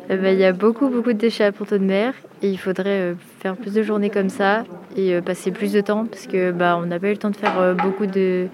Il 0.10 0.16
euh, 0.16 0.34
y 0.34 0.46
a 0.46 0.54
beaucoup 0.54 0.90
beaucoup 0.90 1.14
de 1.14 1.18
déchets 1.18 1.44
à 1.44 1.52
Ponton 1.52 1.76
de 1.78 1.84
Mer 1.84 2.14
et 2.42 2.50
il 2.50 2.58
faudrait 2.58 3.02
euh, 3.02 3.14
faire 3.40 3.56
plus 3.56 3.74
de 3.74 3.84
journées 3.84 4.10
comme 4.10 4.30
ça 4.30 4.64
et 4.96 5.14
euh, 5.14 5.22
passer 5.22 5.52
plus 5.52 5.74
de 5.74 5.82
temps 5.82 6.06
parce 6.06 6.28
que 6.28 6.52
bah, 6.52 6.78
on 6.82 6.86
n'a 6.86 7.00
pas 7.00 7.08
eu 7.08 7.12
le 7.12 7.18
temps 7.18 7.30
de 7.30 7.36
faire 7.36 7.60
euh, 7.60 7.74
beaucoup 7.74 8.06
de, 8.06 8.48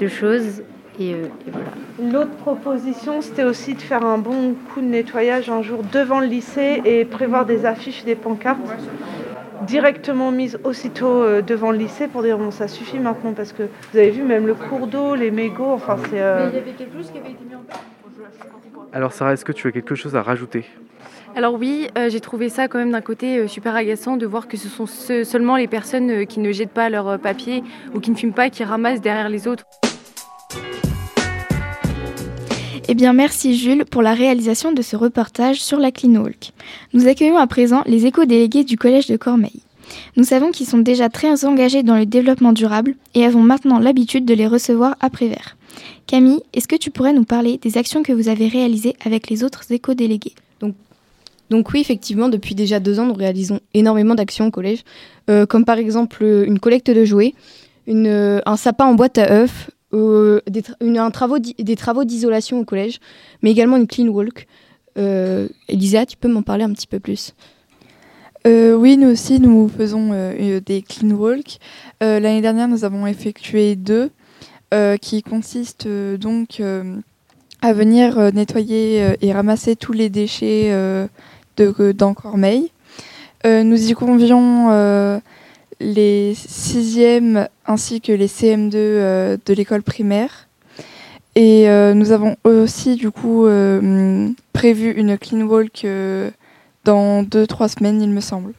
de 0.00 0.08
choses 0.08 0.62
et, 0.98 1.10
et 1.10 1.16
voilà. 1.52 1.68
L'autre 2.12 2.34
proposition, 2.36 3.22
c'était 3.22 3.44
aussi 3.44 3.74
de 3.74 3.80
faire 3.80 4.04
un 4.04 4.18
bon 4.18 4.54
coup 4.72 4.80
de 4.80 4.86
nettoyage 4.86 5.48
un 5.50 5.62
jour 5.62 5.82
devant 5.92 6.20
le 6.20 6.26
lycée 6.26 6.82
et 6.84 7.04
prévoir 7.04 7.46
des 7.46 7.64
affiches, 7.64 8.04
des 8.04 8.14
pancartes 8.14 8.58
directement 9.66 10.30
mises 10.32 10.58
aussitôt 10.64 11.22
euh, 11.22 11.42
devant 11.42 11.70
le 11.70 11.78
lycée 11.78 12.08
pour 12.08 12.22
dire 12.22 12.38
bon 12.38 12.50
ça 12.50 12.66
suffit 12.66 12.98
maintenant 12.98 13.34
parce 13.34 13.52
que 13.52 13.64
vous 13.92 13.98
avez 13.98 14.10
vu 14.10 14.22
même 14.22 14.46
le 14.46 14.54
cours 14.54 14.86
d'eau, 14.86 15.14
les 15.14 15.30
mégots, 15.30 15.72
enfin 15.72 15.96
c'est. 16.08 16.20
Euh... 16.20 16.46
Mais 16.46 16.52
il 16.52 16.54
y 16.54 16.58
avait 16.58 16.70
quelque 16.72 16.96
chose 16.96 17.10
qui 17.10 17.18
avait 17.18 17.30
été 17.30 17.44
mis 17.48 17.54
en 17.54 17.60
place. 17.60 17.78
Alors 18.92 19.12
Sarah, 19.12 19.34
est-ce 19.34 19.44
que 19.44 19.52
tu 19.52 19.68
as 19.68 19.72
quelque 19.72 19.94
chose 19.94 20.16
à 20.16 20.22
rajouter? 20.22 20.64
Alors 21.36 21.54
oui, 21.54 21.88
euh, 21.96 22.08
j'ai 22.08 22.18
trouvé 22.20 22.48
ça 22.48 22.66
quand 22.66 22.78
même 22.78 22.90
d'un 22.90 23.00
côté 23.00 23.38
euh, 23.38 23.46
super 23.46 23.76
agaçant 23.76 24.16
de 24.16 24.26
voir 24.26 24.48
que 24.48 24.56
ce 24.56 24.68
sont 24.68 24.86
ce, 24.86 25.22
seulement 25.22 25.56
les 25.56 25.68
personnes 25.68 26.10
euh, 26.10 26.24
qui 26.24 26.40
ne 26.40 26.50
jettent 26.50 26.70
pas 26.72 26.90
leur 26.90 27.06
euh, 27.06 27.18
papier 27.18 27.62
ou 27.94 28.00
qui 28.00 28.10
ne 28.10 28.16
fument 28.16 28.32
pas 28.32 28.50
qui 28.50 28.64
ramassent 28.64 29.00
derrière 29.00 29.28
les 29.28 29.46
autres. 29.46 29.64
Eh 32.92 32.94
bien, 32.94 33.12
merci 33.12 33.56
Jules 33.56 33.84
pour 33.84 34.02
la 34.02 34.14
réalisation 34.14 34.72
de 34.72 34.82
ce 34.82 34.96
reportage 34.96 35.62
sur 35.62 35.78
la 35.78 35.92
Clean 35.92 36.16
Walk. 36.16 36.50
Nous 36.92 37.06
accueillons 37.06 37.38
à 37.38 37.46
présent 37.46 37.84
les 37.86 38.04
éco-délégués 38.06 38.64
du 38.64 38.76
Collège 38.76 39.06
de 39.06 39.16
Cormeilles. 39.16 39.62
Nous 40.16 40.24
savons 40.24 40.50
qu'ils 40.50 40.66
sont 40.66 40.78
déjà 40.78 41.08
très 41.08 41.44
engagés 41.44 41.84
dans 41.84 41.94
le 41.94 42.04
développement 42.04 42.52
durable 42.52 42.96
et 43.14 43.24
avons 43.24 43.42
maintenant 43.42 43.78
l'habitude 43.78 44.24
de 44.24 44.34
les 44.34 44.48
recevoir 44.48 44.96
après-vert. 44.98 45.56
Camille, 46.08 46.40
est-ce 46.52 46.66
que 46.66 46.74
tu 46.74 46.90
pourrais 46.90 47.12
nous 47.12 47.22
parler 47.22 47.58
des 47.58 47.78
actions 47.78 48.02
que 48.02 48.12
vous 48.12 48.28
avez 48.28 48.48
réalisées 48.48 48.96
avec 49.04 49.30
les 49.30 49.44
autres 49.44 49.70
éco-délégués? 49.70 50.34
Donc, 50.58 50.74
donc 51.48 51.70
oui, 51.72 51.80
effectivement, 51.80 52.28
depuis 52.28 52.56
déjà 52.56 52.80
deux 52.80 52.98
ans, 52.98 53.06
nous 53.06 53.14
réalisons 53.14 53.60
énormément 53.72 54.16
d'actions 54.16 54.48
au 54.48 54.50
collège, 54.50 54.82
euh, 55.28 55.46
comme 55.46 55.64
par 55.64 55.78
exemple 55.78 56.24
une 56.24 56.58
collecte 56.58 56.90
de 56.90 57.04
jouets, 57.04 57.34
euh, 57.88 58.40
un 58.46 58.56
sapin 58.56 58.86
en 58.86 58.94
boîte 58.94 59.18
à 59.18 59.30
œufs, 59.42 59.70
des, 59.92 60.62
un 60.80 61.10
travaux 61.10 61.38
des 61.38 61.76
travaux 61.76 62.04
d'isolation 62.04 62.60
au 62.60 62.64
collège, 62.64 63.00
mais 63.42 63.50
également 63.50 63.76
une 63.76 63.86
clean 63.86 64.08
walk. 64.08 64.46
Euh, 64.98 65.48
Elisa, 65.68 66.06
tu 66.06 66.16
peux 66.16 66.28
m'en 66.28 66.42
parler 66.42 66.64
un 66.64 66.72
petit 66.72 66.86
peu 66.86 67.00
plus? 67.00 67.34
Euh, 68.46 68.74
oui, 68.74 68.96
nous 68.96 69.08
aussi, 69.08 69.38
nous 69.38 69.68
faisons 69.68 70.10
euh, 70.12 70.60
des 70.64 70.82
clean 70.82 71.10
walk. 71.10 71.58
Euh, 72.02 72.20
L'année 72.20 72.40
dernière, 72.40 72.68
nous 72.68 72.84
avons 72.84 73.06
effectué 73.06 73.76
deux, 73.76 74.10
qui 75.02 75.22
consistent 75.22 75.88
donc 75.88 76.62
à 77.60 77.72
venir 77.72 78.32
nettoyer 78.32 79.16
et 79.20 79.32
ramasser 79.32 79.74
tous 79.74 79.92
les 79.92 80.08
déchets 80.08 80.68
euh, 80.70 81.08
de, 81.56 81.74
nous 83.44 83.90
y 83.90 83.92
convions 83.94 85.20
les 85.80 86.34
sixièmes 86.34 87.48
ainsi 87.66 88.00
que 88.00 88.12
les 88.12 88.28
CM2 88.28 88.72
euh, 88.74 89.36
de 89.44 89.54
l'école 89.54 89.82
primaire. 89.82 90.48
Et 91.36 91.68
euh, 91.68 91.94
nous 91.94 92.12
avons 92.12 92.36
aussi 92.44 92.96
du 92.96 93.10
coup 93.10 93.46
euh, 93.46 94.28
prévu 94.52 94.90
une 94.92 95.16
clean 95.16 95.42
walk 95.42 95.86
dans 96.84 97.22
deux, 97.22 97.46
trois 97.46 97.68
semaines, 97.68 98.02
il 98.02 98.10
me 98.10 98.20
semble. 98.20 98.52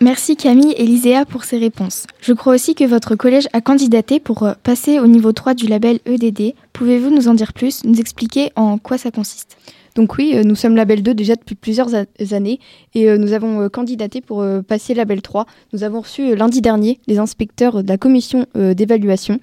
Merci 0.00 0.36
Camille 0.36 0.74
et 0.76 0.84
Liséa 0.84 1.24
pour 1.24 1.44
ces 1.44 1.56
réponses. 1.56 2.06
Je 2.20 2.34
crois 2.34 2.54
aussi 2.54 2.74
que 2.74 2.84
votre 2.84 3.14
collège 3.14 3.48
a 3.54 3.62
candidaté 3.62 4.20
pour 4.20 4.46
passer 4.62 5.00
au 5.00 5.06
niveau 5.06 5.32
3 5.32 5.54
du 5.54 5.66
label 5.66 6.00
EDD. 6.04 6.54
Pouvez-vous 6.74 7.08
nous 7.08 7.28
en 7.28 7.34
dire 7.34 7.54
plus, 7.54 7.82
nous 7.84 7.98
expliquer 7.98 8.52
en 8.56 8.76
quoi 8.76 8.98
ça 8.98 9.10
consiste? 9.10 9.56
Donc 9.96 10.18
oui, 10.18 10.32
euh, 10.34 10.44
nous 10.44 10.54
sommes 10.54 10.76
label 10.76 11.02
2 11.02 11.14
déjà 11.14 11.34
depuis 11.34 11.54
plusieurs 11.54 11.88
années 12.30 12.60
et 12.94 13.08
euh, 13.08 13.16
nous 13.16 13.32
avons 13.32 13.62
euh, 13.62 13.68
candidaté 13.70 14.20
pour 14.20 14.44
passer 14.68 14.92
label 14.92 15.22
3. 15.22 15.46
Nous 15.72 15.82
avons 15.82 16.02
reçu 16.02 16.36
lundi 16.36 16.60
dernier 16.60 17.00
les 17.06 17.18
inspecteurs 17.18 17.82
de 17.82 17.88
la 17.88 17.96
commission 17.96 18.46
d'évaluation 18.54 19.40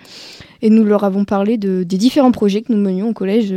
et 0.62 0.70
nous 0.70 0.84
leur 0.84 1.04
avons 1.04 1.26
parlé 1.26 1.58
de, 1.58 1.84
des 1.84 1.98
différents 1.98 2.32
projets 2.32 2.62
que 2.62 2.72
nous 2.72 2.80
menions 2.80 3.10
au 3.10 3.14
collège, 3.14 3.54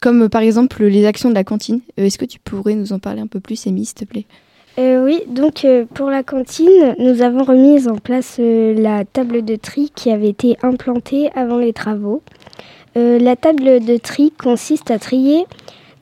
comme 0.00 0.28
par 0.28 0.40
exemple 0.40 0.84
les 0.84 1.04
actions 1.04 1.28
de 1.28 1.34
la 1.34 1.44
cantine. 1.44 1.80
Est-ce 1.96 2.18
que 2.18 2.24
tu 2.24 2.38
pourrais 2.38 2.74
nous 2.74 2.92
en 2.92 2.98
parler 2.98 3.20
un 3.20 3.26
peu 3.26 3.40
plus, 3.40 3.66
Amy, 3.66 3.84
s'il 3.84 3.94
te 3.94 4.04
plaît? 4.04 4.24
Oui, 4.78 5.20
donc 5.28 5.66
pour 5.92 6.10
la 6.10 6.22
cantine, 6.22 6.96
nous 6.98 7.22
avons 7.22 7.44
remis 7.44 7.86
en 7.86 7.96
place 7.96 8.40
la 8.40 9.04
table 9.04 9.44
de 9.44 9.56
tri 9.56 9.92
qui 9.94 10.10
avait 10.10 10.30
été 10.30 10.56
implantée 10.62 11.30
avant 11.34 11.58
les 11.58 11.72
travaux. 11.72 12.22
La 12.96 13.36
table 13.36 13.84
de 13.84 13.96
tri 13.98 14.32
consiste 14.32 14.90
à 14.90 14.98
trier 14.98 15.44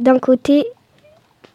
d'un 0.02 0.18
côté 0.18 0.66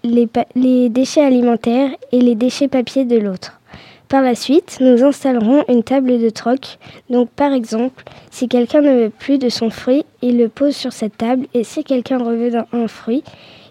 les, 0.04 0.90
déchets 0.90 1.24
alimentaires 1.24 1.92
et 2.12 2.22
les 2.22 2.36
déchets 2.36 2.68
papier 2.68 3.06
de 3.06 3.18
l'autre. 3.18 3.60
Par 4.08 4.22
la 4.22 4.36
suite, 4.36 4.78
nous 4.80 5.04
installerons 5.04 5.66
une 5.68 5.84
table 5.84 6.20
de 6.20 6.30
troc. 6.30 6.78
Donc 7.10 7.30
par 7.30 7.52
exemple, 7.52 8.04
si 8.32 8.48
quelqu'un 8.48 8.82
ne 8.82 9.04
veut 9.04 9.10
plus 9.10 9.38
de 9.38 9.50
son 9.50 9.70
fruit, 9.70 10.06
il 10.22 10.38
le 10.38 10.48
pose 10.48 10.76
sur 10.76 10.94
cette 10.94 11.18
table 11.18 11.48
et 11.54 11.64
si 11.64 11.84
quelqu'un 11.84 12.18
reveut 12.18 12.54
un 12.72 12.88
fruit, 12.88 13.24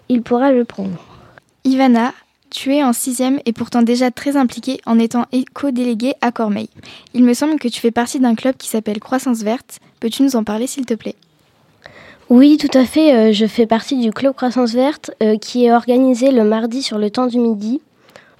il 0.09 0.21
pourra 0.21 0.51
le 0.51 0.63
prendre. 0.63 1.03
Ivana, 1.63 2.13
tu 2.51 2.73
es 2.75 2.83
en 2.83 2.93
sixième 2.93 3.39
et 3.45 3.51
pourtant 3.51 3.81
déjà 3.81 4.11
très 4.11 4.37
impliquée 4.37 4.79
en 4.85 4.99
étant 4.99 5.25
éco-déléguée 5.31 6.13
à 6.21 6.31
Cormeil. 6.31 6.69
Il 7.13 7.23
me 7.23 7.33
semble 7.33 7.59
que 7.59 7.67
tu 7.67 7.81
fais 7.81 7.91
partie 7.91 8.19
d'un 8.19 8.35
club 8.35 8.55
qui 8.57 8.69
s'appelle 8.69 8.99
Croissance 8.99 9.39
Verte. 9.39 9.79
Peux-tu 9.99 10.21
nous 10.21 10.35
en 10.35 10.43
parler 10.43 10.67
s'il 10.67 10.85
te 10.85 10.93
plaît? 10.93 11.15
Oui, 12.29 12.57
tout 12.57 12.75
à 12.77 12.83
fait. 12.83 13.15
euh, 13.15 13.31
je 13.31 13.45
fais 13.45 13.65
partie 13.65 13.97
du 13.97 14.11
Club 14.11 14.35
Croissance 14.35 14.73
Verte 14.73 15.11
euh, 15.23 15.37
qui 15.37 15.65
est 15.65 15.71
organisé 15.71 16.31
le 16.31 16.43
mardi 16.43 16.83
sur 16.83 16.97
le 16.97 17.09
temps 17.09 17.27
du 17.27 17.39
midi. 17.39 17.81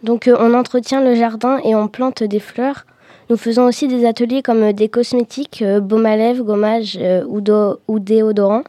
Donc 0.04 0.28
euh, 0.28 0.36
on 0.40 0.54
entretient 0.54 1.02
le 1.02 1.16
jardin 1.16 1.60
et 1.64 1.74
on 1.74 1.88
plante 1.88 2.22
des 2.22 2.42
fleurs. 2.42 2.86
Nous 3.30 3.38
faisons 3.38 3.66
aussi 3.66 3.88
des 3.88 4.06
ateliers 4.06 4.42
comme 4.42 4.74
des 4.74 4.90
cosmétiques, 4.90 5.64
baume 5.82 6.06
à 6.06 6.16
lèvres, 6.16 6.44
gommage 6.44 6.98
ou, 7.28 7.42
ou 7.90 8.00
déodorant, 8.00 8.64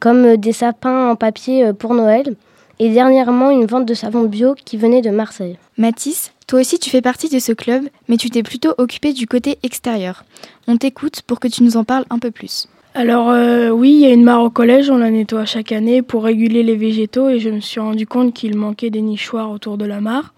comme 0.00 0.36
des 0.36 0.52
sapins 0.52 1.10
en 1.10 1.16
papier 1.16 1.72
pour 1.72 1.94
Noël. 1.94 2.34
Et 2.78 2.90
dernièrement, 2.90 3.50
une 3.50 3.64
vente 3.64 3.86
de 3.86 3.94
savon 3.94 4.24
bio 4.24 4.54
qui 4.54 4.76
venait 4.76 5.00
de 5.00 5.08
Marseille. 5.08 5.56
Mathis, 5.78 6.32
toi 6.46 6.60
aussi 6.60 6.78
tu 6.78 6.90
fais 6.90 7.00
partie 7.00 7.30
de 7.30 7.38
ce 7.38 7.52
club, 7.52 7.84
mais 8.08 8.18
tu 8.18 8.28
t'es 8.28 8.42
plutôt 8.42 8.74
occupée 8.76 9.14
du 9.14 9.26
côté 9.26 9.58
extérieur. 9.62 10.24
On 10.68 10.76
t'écoute 10.76 11.22
pour 11.22 11.40
que 11.40 11.48
tu 11.48 11.62
nous 11.62 11.78
en 11.78 11.84
parles 11.84 12.04
un 12.10 12.18
peu 12.18 12.30
plus. 12.30 12.68
Alors 12.94 13.30
euh, 13.30 13.70
oui, 13.70 13.92
il 13.92 14.00
y 14.00 14.06
a 14.06 14.12
une 14.12 14.24
mare 14.24 14.42
au 14.42 14.50
collège, 14.50 14.90
on 14.90 14.98
la 14.98 15.10
nettoie 15.10 15.44
chaque 15.44 15.70
année 15.70 16.02
pour 16.02 16.24
réguler 16.24 16.64
les 16.64 16.74
végétaux 16.74 17.28
et 17.28 17.38
je 17.38 17.48
me 17.48 17.60
suis 17.60 17.78
rendu 17.78 18.04
compte 18.04 18.34
qu'il 18.34 18.56
manquait 18.56 18.90
des 18.90 19.00
nichoirs 19.00 19.50
autour 19.52 19.78
de 19.78 19.84
la 19.84 20.00
mare. 20.00 20.34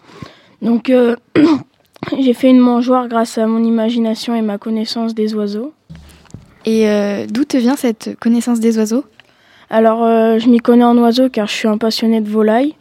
Donc 0.61 0.91
euh, 0.91 1.15
j'ai 2.19 2.33
fait 2.33 2.49
une 2.49 2.59
mangeoire 2.59 3.07
grâce 3.07 3.39
à 3.39 3.47
mon 3.47 3.63
imagination 3.63 4.35
et 4.35 4.43
ma 4.43 4.59
connaissance 4.59 5.15
des 5.15 5.33
oiseaux. 5.33 5.73
Et 6.65 6.87
euh, 6.87 7.25
d'où 7.27 7.43
te 7.43 7.57
vient 7.57 7.75
cette 7.75 8.17
connaissance 8.19 8.59
des 8.59 8.77
oiseaux? 8.77 9.03
Alors 9.71 10.03
je 10.37 10.47
m'y 10.47 10.59
connais 10.59 10.83
en 10.83 10.95
oiseaux 10.99 11.29
car 11.29 11.47
je 11.47 11.53
suis 11.53 11.67
un 11.67 11.79
passionné 11.79 12.21
de 12.21 12.29
volailles 12.29 12.75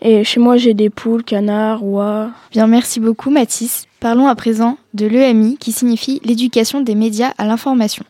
et 0.00 0.22
chez 0.22 0.38
moi 0.38 0.56
j'ai 0.56 0.74
des 0.74 0.90
poules, 0.90 1.24
canards, 1.24 1.84
oies. 1.84 2.30
Bien, 2.52 2.68
merci 2.68 3.00
beaucoup 3.00 3.30
Mathis. 3.30 3.86
Parlons 3.98 4.28
à 4.28 4.36
présent 4.36 4.78
de 4.94 5.06
l'EMI 5.06 5.56
qui 5.56 5.72
signifie 5.72 6.20
l'éducation 6.24 6.80
des 6.80 6.94
médias 6.94 7.32
à 7.36 7.44
l'information. 7.44 8.04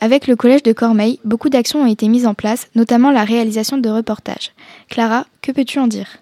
Avec 0.00 0.26
le 0.26 0.36
collège 0.36 0.62
de 0.62 0.72
Cormeil, 0.72 1.18
beaucoup 1.24 1.48
d'actions 1.48 1.82
ont 1.82 1.86
été 1.86 2.08
mises 2.08 2.26
en 2.26 2.34
place, 2.34 2.68
notamment 2.74 3.10
la 3.10 3.24
réalisation 3.24 3.78
de 3.78 3.88
reportages. 3.88 4.52
Clara, 4.88 5.26
que 5.42 5.52
peux-tu 5.52 5.78
en 5.78 5.86
dire? 5.86 6.18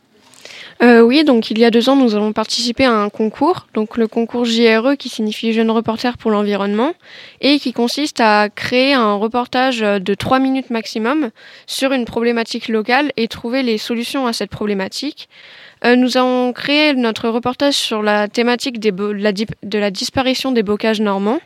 Euh, 0.83 1.01
oui, 1.01 1.25
donc 1.25 1.51
il 1.51 1.59
y 1.59 1.65
a 1.65 1.71
deux 1.71 1.89
ans, 1.89 1.97
nous 1.97 2.15
avons 2.15 2.33
participé 2.33 2.85
à 2.85 2.93
un 2.93 3.09
concours, 3.09 3.67
donc 3.75 3.97
le 3.97 4.09
concours 4.09 4.45
JRE 4.45 4.97
qui 4.99 5.09
signifie 5.09 5.53
Jeune 5.53 5.71
Reporter 5.71 6.19
pour 6.19 6.31
l'Environnement, 6.31 6.93
et 7.41 7.59
qui 7.59 7.73
consiste 7.73 8.21
à 8.21 8.49
créer 8.49 8.93
un 8.93 9.15
reportage 9.15 9.81
de 9.81 10.15
trois 10.15 10.41
minutes 10.41 10.71
maximum 10.71 11.31
sur 11.67 11.93
une 11.93 12.05
problématique 12.05 12.69
locale 12.69 13.13
et 13.17 13.29
trouver 13.29 13.63
les 13.63 13.79
solutions 13.79 14.27
à 14.27 14.33
cette 14.33 14.51
problématique. 14.51 15.29
Euh, 15.85 15.97
nous 15.97 16.17
avons 16.17 16.53
créé 16.53 16.95
notre 16.95 17.29
reportage 17.29 17.75
sur 17.75 18.03
la 18.03 18.29
thématique 18.29 18.81
de 18.81 19.79
la 19.79 19.91
disparition 19.91 20.51
des 20.51 20.63
bocages 20.63 21.01
normands. 21.01 21.41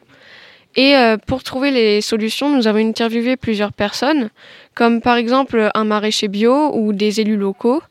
Et 0.78 0.94
euh, 0.94 1.16
pour 1.16 1.42
trouver 1.42 1.72
les 1.72 2.00
solutions, 2.00 2.54
nous 2.54 2.68
avons 2.68 2.78
interviewé 2.78 3.36
plusieurs 3.36 3.72
personnes, 3.72 4.30
comme 4.76 5.00
par 5.00 5.16
exemple 5.16 5.72
un 5.74 5.82
maraîcher 5.82 6.28
bio 6.28 6.70
ou 6.72 6.92
des 6.92 7.20
élus 7.20 7.36
locaux. 7.36 7.82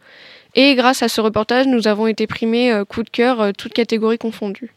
Et 0.55 0.73
grâce 0.75 1.03
à 1.03 1.09
ce 1.09 1.19
reportage, 1.19 1.67
nous 1.67 1.89
avons 1.89 2.07
été 2.07 2.27
primés 2.27 2.71
euh, 2.71 2.85
coup 2.85 3.03
de 3.03 3.09
cœur, 3.09 3.41
euh, 3.41 3.51
toutes 3.51 3.73
catégories 3.73 4.17
confondues. 4.17 4.71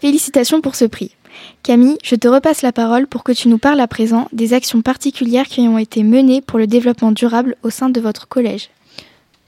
Félicitations 0.00 0.60
pour 0.60 0.74
ce 0.74 0.86
prix. 0.86 1.14
Camille, 1.62 1.98
je 2.02 2.16
te 2.16 2.26
repasse 2.26 2.62
la 2.62 2.72
parole 2.72 3.06
pour 3.06 3.22
que 3.22 3.30
tu 3.30 3.46
nous 3.46 3.58
parles 3.58 3.78
à 3.78 3.86
présent 3.86 4.26
des 4.32 4.54
actions 4.54 4.82
particulières 4.82 5.46
qui 5.46 5.60
ont 5.60 5.78
été 5.78 6.02
menées 6.02 6.42
pour 6.42 6.58
le 6.58 6.66
développement 6.66 7.12
durable 7.12 7.54
au 7.62 7.70
sein 7.70 7.90
de 7.90 8.00
votre 8.00 8.26
collège. 8.26 8.70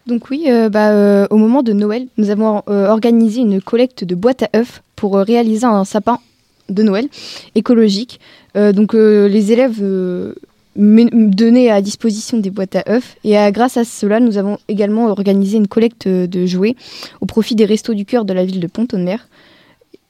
Donc 0.06 0.30
oui, 0.30 0.44
euh, 0.46 0.68
bah, 0.68 0.90
euh, 0.90 1.26
au 1.30 1.36
moment 1.36 1.64
de 1.64 1.72
Noël, 1.72 2.06
nous 2.16 2.30
avons 2.30 2.62
euh, 2.68 2.86
organisé 2.86 3.40
une 3.40 3.60
collecte 3.60 4.04
de 4.04 4.14
boîtes 4.14 4.44
à 4.44 4.58
œufs 4.58 4.82
pour 4.94 5.16
euh, 5.16 5.24
réaliser 5.24 5.66
un 5.66 5.84
sapin 5.84 6.20
de 6.68 6.82
Noël 6.82 7.08
écologique. 7.54 8.20
Euh, 8.56 8.72
donc 8.72 8.94
euh, 8.94 9.28
les 9.28 9.52
élèves 9.52 9.78
euh, 9.82 10.34
donnaient 10.76 11.70
à 11.70 11.80
disposition 11.80 12.38
des 12.38 12.50
boîtes 12.50 12.76
à 12.76 12.84
œufs 12.88 13.16
et 13.24 13.36
grâce 13.52 13.76
à 13.76 13.84
cela, 13.84 14.20
nous 14.20 14.38
avons 14.38 14.58
également 14.68 15.06
organisé 15.06 15.56
une 15.56 15.68
collecte 15.68 16.08
de 16.08 16.46
jouets 16.46 16.74
au 17.20 17.26
profit 17.26 17.54
des 17.54 17.64
restos 17.64 17.94
du 17.94 18.04
cœur 18.04 18.24
de 18.24 18.32
la 18.32 18.44
ville 18.44 18.60
de 18.60 18.66
Pont-de-Mer. 18.66 19.28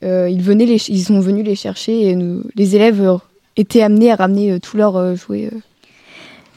Euh, 0.03 0.29
ils, 0.31 0.43
venaient 0.43 0.79
sont 0.79 1.21
venus 1.21 1.45
les 1.45 1.55
chercher 1.55 2.11
et 2.11 2.19
les 2.57 2.77
élèves 2.77 3.19
étaient 3.57 3.83
amenés 3.83 4.11
à 4.11 4.17
ramener 4.17 4.59
tous 4.61 4.77
leurs 4.77 5.17
jouets. 5.17 5.51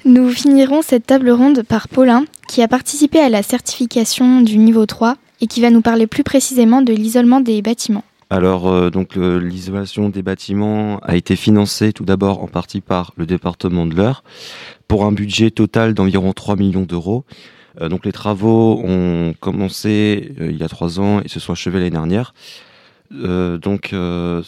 Nous 0.05 0.29
finirons 0.29 0.81
cette 0.81 1.05
table 1.05 1.29
ronde 1.29 1.63
par 1.63 1.89
Paulin, 1.89 2.23
qui 2.47 2.61
a 2.61 2.69
participé 2.69 3.19
à 3.19 3.27
la 3.27 3.43
certification 3.43 4.39
du 4.39 4.57
niveau 4.57 4.85
3 4.85 5.17
et 5.41 5.47
qui 5.47 5.59
va 5.59 5.69
nous 5.69 5.81
parler 5.81 6.07
plus 6.07 6.23
précisément 6.23 6.81
de 6.81 6.93
l'isolement 6.93 7.41
des 7.41 7.61
bâtiments. 7.61 8.03
Alors, 8.29 8.67
euh, 8.67 8.89
donc 8.89 9.15
l'isolation 9.15 10.09
des 10.09 10.21
bâtiments 10.21 10.99
a 10.99 11.15
été 11.15 11.37
financée 11.37 11.93
tout 11.93 12.03
d'abord 12.03 12.43
en 12.43 12.47
partie 12.47 12.81
par 12.81 13.13
le 13.15 13.25
département 13.25 13.85
de 13.85 13.95
l'Eure 13.95 14.23
pour 14.87 15.05
un 15.05 15.13
budget 15.13 15.49
total 15.49 15.93
d'environ 15.93 16.33
3 16.33 16.57
millions 16.57 16.83
d'euros. 16.83 17.23
Euh, 17.79 17.87
donc 17.87 18.05
les 18.05 18.11
travaux 18.11 18.81
ont 18.83 19.33
commencé 19.39 20.33
euh, 20.41 20.51
il 20.51 20.57
y 20.57 20.63
a 20.63 20.67
trois 20.67 20.99
ans 20.99 21.21
et 21.21 21.29
se 21.29 21.39
sont 21.39 21.53
achevés 21.53 21.79
l'année 21.79 21.91
dernière. 21.91 22.33
Donc 23.11 23.91
la, 23.93 24.41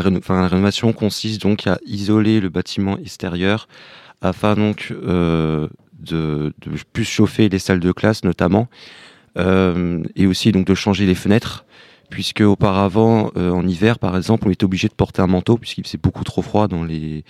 rénovation 0.00 0.92
consiste 0.92 1.42
donc 1.42 1.66
à 1.66 1.78
isoler 1.84 2.38
le 2.38 2.48
bâtiment 2.50 2.96
extérieur 2.98 3.66
afin 4.22 4.54
donc 4.54 4.92
de, 4.92 5.68
de 6.00 6.52
plus 6.92 7.04
chauffer 7.04 7.48
les 7.48 7.58
salles 7.58 7.80
de 7.80 7.90
classe 7.90 8.22
notamment 8.22 8.68
et 9.36 10.26
aussi 10.28 10.52
donc 10.52 10.68
de 10.68 10.74
changer 10.76 11.04
les 11.04 11.16
fenêtres 11.16 11.66
puisque 12.10 12.40
auparavant 12.40 13.30
euh, 13.36 13.50
en 13.50 13.66
hiver 13.66 13.98
par 13.98 14.16
exemple 14.16 14.46
on 14.46 14.50
était 14.50 14.64
obligé 14.64 14.88
de 14.88 14.94
porter 14.94 15.22
un 15.22 15.26
manteau 15.26 15.56
puisqu'il 15.56 15.84
faisait 15.84 15.98
beaucoup 16.02 16.24
trop 16.24 16.42
froid 16.42 16.68
dans 16.68 16.84
les 16.84 17.24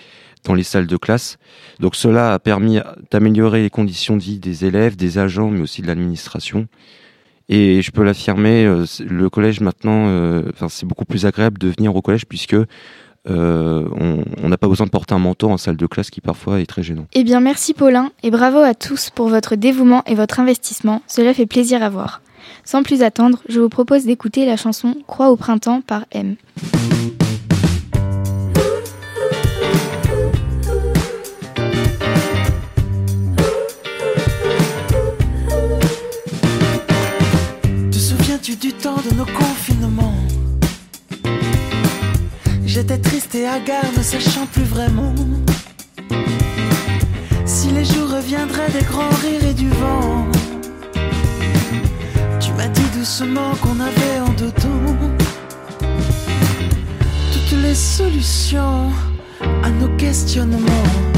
dans 0.45 0.55
les 0.55 0.63
salles 0.63 0.87
de 0.87 0.97
classe 0.97 1.39
donc 1.81 1.97
cela 1.97 2.35
a 2.35 2.39
permis 2.39 2.79
d'améliorer 3.11 3.63
les 3.63 3.71
conditions 3.71 4.17
de 4.17 4.23
vie 4.23 4.39
des 4.39 4.65
élèves 4.65 4.97
des 4.97 5.19
agents 5.19 5.51
mais 5.51 5.61
aussi 5.61 5.83
de 5.83 5.87
l'administration 5.87 6.69
et 7.49 7.81
je 7.83 7.91
peux 7.91 8.03
l'affirmer 8.03 8.65
euh, 8.65 8.85
le 9.01 9.31
collège 9.31 9.61
maintenant 9.61 10.07
euh, 10.09 10.43
c'est 10.69 10.87
beaucoup 10.87 11.05
plus 11.05 11.27
agréable 11.27 11.59
de 11.59 11.69
venir 11.69 11.95
au 11.95 12.03
collège 12.03 12.27
puisque 12.27 12.57
on 13.29 14.49
n'a 14.49 14.57
pas 14.57 14.69
besoin 14.69 14.87
de 14.87 14.93
porter 14.93 15.13
un 15.13 15.19
manteau 15.19 15.51
en 15.51 15.57
salle 15.57 15.77
de 15.77 15.87
classe 15.87 16.11
qui 16.11 16.21
parfois 16.21 16.61
est 16.61 16.67
très 16.67 16.85
gênant 16.85 17.09
Eh 17.13 17.25
bien, 17.25 17.41
merci 17.41 17.75
Paulin 17.75 18.13
et 18.23 18.31
bravo 18.31 18.59
à 18.59 18.73
tous 18.73 19.11
pour 19.11 19.29
votre 19.29 19.57
dévouement 19.57 20.05
et 20.07 20.15
votre 20.15 20.39
investissement. 20.39 21.03
Cela 21.09 21.35
fait 21.35 21.47
plaisir 21.47 21.83
à 21.83 21.89
voir. 21.89 22.21
Sans 22.65 22.83
plus 22.83 23.03
attendre, 23.03 23.39
je 23.49 23.61
vous 23.61 23.69
propose 23.69 24.05
d'écouter 24.05 24.45
la 24.47 24.57
chanson 24.57 24.95
Croix 25.07 25.31
au 25.31 25.37
printemps 25.37 25.81
par 25.81 26.05
M. 26.13 26.37
Te 37.91 37.97
souviens-tu 37.99 38.57
du 38.57 38.73
temps 38.73 39.01
de 39.09 39.15
nos 39.17 39.27
confinements? 39.27 40.15
J'étais 42.65 42.99
triste 42.99 43.35
et 43.35 43.47
hagard, 43.47 43.91
ne 43.97 44.03
sachant 44.03 44.47
plus 44.47 44.65
vraiment 44.65 45.15
si 47.47 47.69
les 47.69 47.85
jours 47.85 48.11
reviendraient 48.11 48.71
des 48.71 48.85
grands 48.85 49.09
rires 49.23 49.45
et 49.49 49.55
du 49.55 49.69
vent. 49.71 50.27
Doucement 53.07 53.55
qu'on 53.63 53.79
avait 53.79 54.19
en 54.19 54.33
dos 54.33 54.51
toutes 57.33 57.63
les 57.63 57.75
solutions 57.77 58.91
à 59.63 59.71
nos 59.71 59.97
questionnements. 59.97 61.16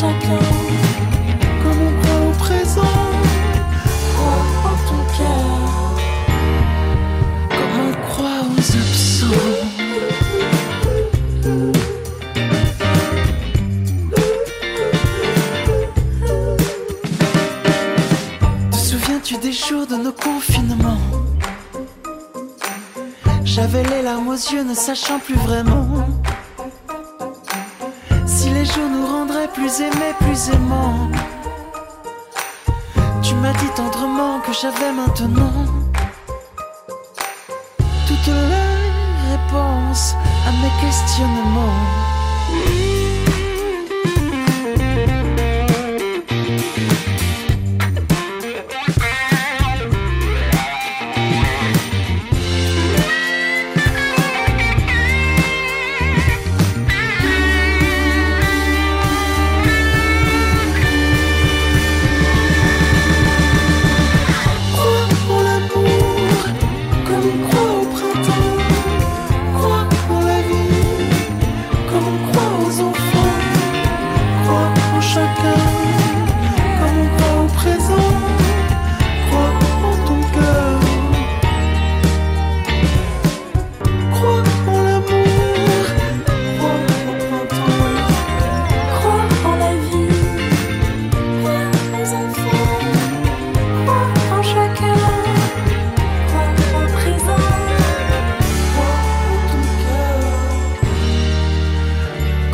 Chacun 0.00 0.38
comme 1.62 1.80
on 1.88 1.92
croit 2.00 2.20
au 2.28 2.32
présent. 2.38 2.94
Crois 4.14 4.44
en 4.70 4.76
ton 4.88 5.02
cœur 5.16 5.52
comme 7.50 7.76
on 7.84 7.92
croit 8.06 8.42
aux 8.54 8.66
absents. 8.82 9.44
Te 18.70 18.76
souviens-tu 18.76 19.34
des 19.38 19.52
jours 19.52 19.86
de 19.88 19.96
nos 19.96 20.12
confinements? 20.12 21.02
J'avais 23.44 23.82
les 23.82 24.02
larmes 24.02 24.28
aux 24.28 24.34
yeux, 24.52 24.62
ne 24.62 24.74
sachant 24.74 25.18
plus 25.18 25.34
vraiment 25.34 25.88
plus 30.20 30.50
aimants. 30.50 31.08
Tu 33.22 33.34
m'as 33.34 33.52
dit 33.52 33.70
tendrement 33.76 34.40
que 34.40 34.52
j'avais 34.52 34.92
maintenant 34.92 35.64
toutes 38.06 38.26
les 38.26 39.32
réponses 39.32 40.14
à 40.46 40.50
mes 40.62 40.72
questionnements. 40.80 41.57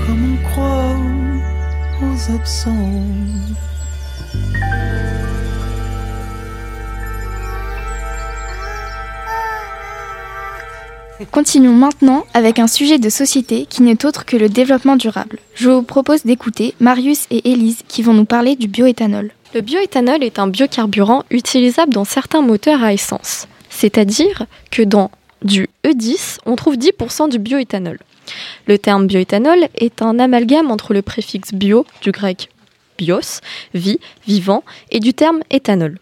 Comme 0.07 0.35
on 0.35 0.49
croit 0.49 0.97
aux 2.03 2.35
absents. 2.35 2.73
Continuons 11.31 11.73
maintenant 11.73 12.27
avec 12.35 12.59
un 12.59 12.67
sujet 12.67 12.99
de 12.99 13.09
société 13.09 13.67
qui 13.67 13.83
n'est 13.83 14.05
autre 14.05 14.25
que 14.25 14.37
le 14.37 14.49
développement 14.49 14.97
durable. 14.97 15.39
Je 15.55 15.71
vous 15.71 15.83
propose 15.83 16.25
d'écouter 16.25 16.75
Marius 16.81 17.27
et 17.31 17.51
Élise 17.51 17.83
qui 17.89 18.03
vont 18.03 18.13
nous 18.13 18.25
parler 18.25 18.57
du 18.57 18.69
bioéthanol. 18.69 19.31
Le 19.55 19.61
bioéthanol 19.61 20.23
est 20.23 20.39
un 20.39 20.49
biocarburant 20.49 21.23
utilisable 21.31 21.95
dans 21.95 22.05
certains 22.05 22.43
moteurs 22.43 22.83
à 22.83 22.93
essence. 22.93 23.47
C'est-à-dire 23.71 24.47
que 24.71 24.83
dans 24.83 25.11
du 25.43 25.69
E10, 25.85 26.39
on 26.47 26.57
trouve 26.57 26.77
10% 26.77 27.31
du 27.31 27.39
bioéthanol. 27.39 27.99
Le 28.66 28.79
terme 28.79 29.07
bioéthanol 29.07 29.68
est 29.75 30.03
un 30.03 30.18
amalgame 30.18 30.70
entre 30.70 30.95
le 30.95 31.03
préfixe 31.03 31.53
bio, 31.53 31.87
du 32.03 32.11
grec 32.11 32.49
bios, 32.97 33.41
vie, 33.75 33.99
vivant, 34.27 34.62
et 34.91 35.01
du 35.01 35.14
terme 35.14 35.41
éthanol. 35.51 35.99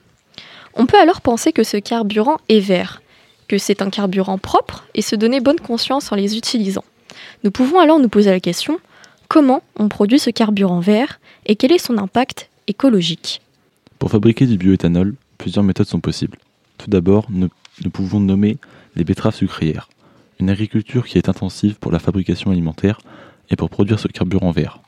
On 0.74 0.86
peut 0.86 0.98
alors 0.98 1.20
penser 1.20 1.52
que 1.52 1.64
ce 1.64 1.76
carburant 1.76 2.38
est 2.48 2.60
vert, 2.60 3.02
que 3.48 3.58
c'est 3.58 3.82
un 3.82 3.90
carburant 3.90 4.38
propre 4.38 4.84
et 4.94 5.02
se 5.02 5.16
donner 5.16 5.40
bonne 5.40 5.60
conscience 5.60 6.12
en 6.12 6.16
les 6.16 6.36
utilisant. 6.36 6.84
Nous 7.44 7.50
pouvons 7.50 7.78
alors 7.78 7.98
nous 7.98 8.08
poser 8.08 8.30
la 8.30 8.40
question 8.40 8.78
comment 9.28 9.62
on 9.76 9.88
produit 9.88 10.18
ce 10.18 10.30
carburant 10.30 10.80
vert 10.80 11.18
et 11.46 11.56
quel 11.56 11.72
est 11.72 11.78
son 11.78 11.98
impact 11.98 12.50
écologique? 12.66 13.40
Pour 13.98 14.10
fabriquer 14.10 14.46
du 14.46 14.56
bioéthanol, 14.56 15.14
plusieurs 15.38 15.64
méthodes 15.64 15.86
sont 15.86 16.00
possibles. 16.00 16.38
Tout 16.78 16.90
d'abord, 16.90 17.26
nous, 17.30 17.48
pouvons 17.90 18.20
nommer 18.20 18.58
les 18.94 19.04
betteraves 19.04 19.34
sucrières, 19.34 19.88
une 20.42 20.50
agriculture 20.50 21.06
qui 21.06 21.18
est 21.18 21.28
intensive 21.28 21.76
pour 21.78 21.92
la 21.92 22.00
fabrication 22.00 22.50
alimentaire 22.50 22.98
et 23.48 23.54
pour 23.54 23.70
produire 23.70 24.00
ce 24.00 24.08
carburant 24.08 24.50
vert. 24.50 24.80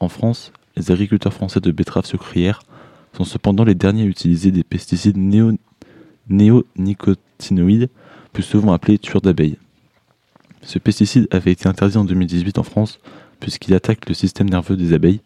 En 0.00 0.08
France, 0.08 0.52
les 0.76 0.90
agriculteurs 0.90 1.32
français 1.32 1.60
de 1.60 1.70
betteraves 1.70 2.06
sucrières 2.06 2.60
sont 3.16 3.22
cependant 3.22 3.62
les 3.62 3.76
derniers 3.76 4.02
à 4.02 4.06
utiliser 4.06 4.50
des 4.50 4.64
pesticides 4.64 5.16
néo- 5.16 5.56
néonicotinoïdes, 6.28 7.88
plus 8.32 8.42
souvent 8.42 8.72
appelés 8.72 8.98
tueurs 8.98 9.22
d'abeilles. 9.22 9.58
Ce 10.62 10.80
pesticide 10.80 11.28
avait 11.30 11.52
été 11.52 11.68
interdit 11.68 11.98
en 11.98 12.04
2018 12.04 12.58
en 12.58 12.64
France 12.64 12.98
puisqu'il 13.38 13.74
attaque 13.74 14.08
le 14.08 14.14
système 14.14 14.50
nerveux 14.50 14.76
des 14.76 14.92
abeilles. 14.92 15.20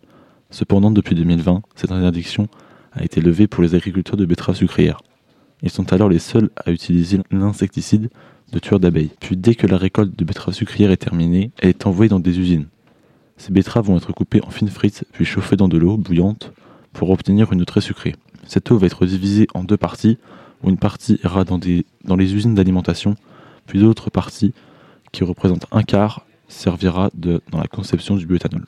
Cependant, 0.51 0.91
depuis 0.91 1.15
2020, 1.15 1.63
cette 1.75 1.91
interdiction 1.91 2.49
a 2.93 3.03
été 3.03 3.23
levée 3.23 3.47
pour 3.47 3.63
les 3.63 3.75
agriculteurs 3.75 4.19
de 4.19 4.27
betteraves 4.27 4.57
sucrières. 4.57 5.01
Ils 5.63 5.71
sont 5.71 5.91
alors 5.95 6.11
les 6.11 6.19
seuls 6.19 6.51
à 6.67 6.71
utiliser 6.71 7.21
l'insecticide 7.31 8.11
de 8.53 8.59
tueur 8.59 8.81
d'abeilles. 8.81 9.11
Puis 9.21 9.37
dès 9.37 9.55
que 9.55 9.67
la 9.67 9.77
récolte 9.77 10.17
de 10.17 10.25
betteraves 10.25 10.55
sucrières 10.55 10.91
est 10.91 10.97
terminée, 10.97 11.51
elle 11.59 11.71
est 11.71 11.87
envoyée 11.87 12.09
dans 12.09 12.21
des 12.21 12.39
usines. 12.39 12.67
Ces 13.37 13.53
betteraves 13.53 13.87
vont 13.87 13.97
être 13.97 14.13
coupées 14.13 14.43
en 14.45 14.51
fines 14.51 14.69
frites 14.69 15.05
puis 15.13 15.25
chauffées 15.25 15.57
dans 15.57 15.69
de 15.69 15.79
l'eau 15.79 15.97
bouillante 15.97 16.53
pour 16.93 17.11
obtenir 17.11 17.53
une 17.53 17.63
eau 17.63 17.65
très 17.65 17.81
sucrée. 17.81 18.15
Cette 18.47 18.71
eau 18.71 18.79
va 18.79 18.87
être 18.87 19.07
divisée 19.07 19.47
en 19.55 19.65
deux 19.65 19.77
parties, 19.77 20.19
où 20.63 20.69
une 20.69 20.77
partie 20.77 21.19
ira 21.25 21.45
dans, 21.45 21.59
les 21.59 22.35
usines 22.35 22.55
d'alimentation, 22.55 23.15
puis 23.67 23.79
l'autre 23.79 24.11
partie, 24.11 24.53
qui 25.13 25.25
représente 25.25 25.67
un 25.73 25.83
quart, 25.83 26.27
servira 26.49 27.11
dans 27.15 27.59
la 27.59 27.69
conception 27.69 28.17
du 28.17 28.27
bioéthanol. 28.27 28.67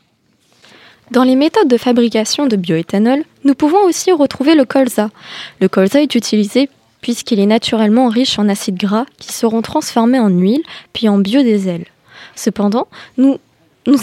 Dans 1.11 1.25
les 1.25 1.37
méthodes 1.37 1.69
de 1.69 1.77
fabrication 1.77 2.47
de 2.47 2.57
bioéthanol, 2.57 3.25
nous 3.45 3.55
pouvons 3.55 3.85
aussi 3.85 4.13
retrouver 4.13 4.55
le 4.55 4.65
colza. 4.65 5.11
Le 5.61 5.69
colza 5.69 6.01
est 6.01 6.15
utilisé 6.15 6.71
puisqu'il 7.03 7.39
est 7.41 7.47
naturellement 7.47 8.09
riche 8.09 8.39
en 8.39 8.49
acides 8.49 8.79
gras 8.79 9.05
qui 9.19 9.33
seront 9.35 9.61
transformés 9.61 10.19
en 10.21 10.31
huile 10.31 10.63
puis 10.95 11.09
en 11.11 11.19
biodiesel. 11.19 11.85
Cependant, 12.35 12.89
nous, 13.19 13.37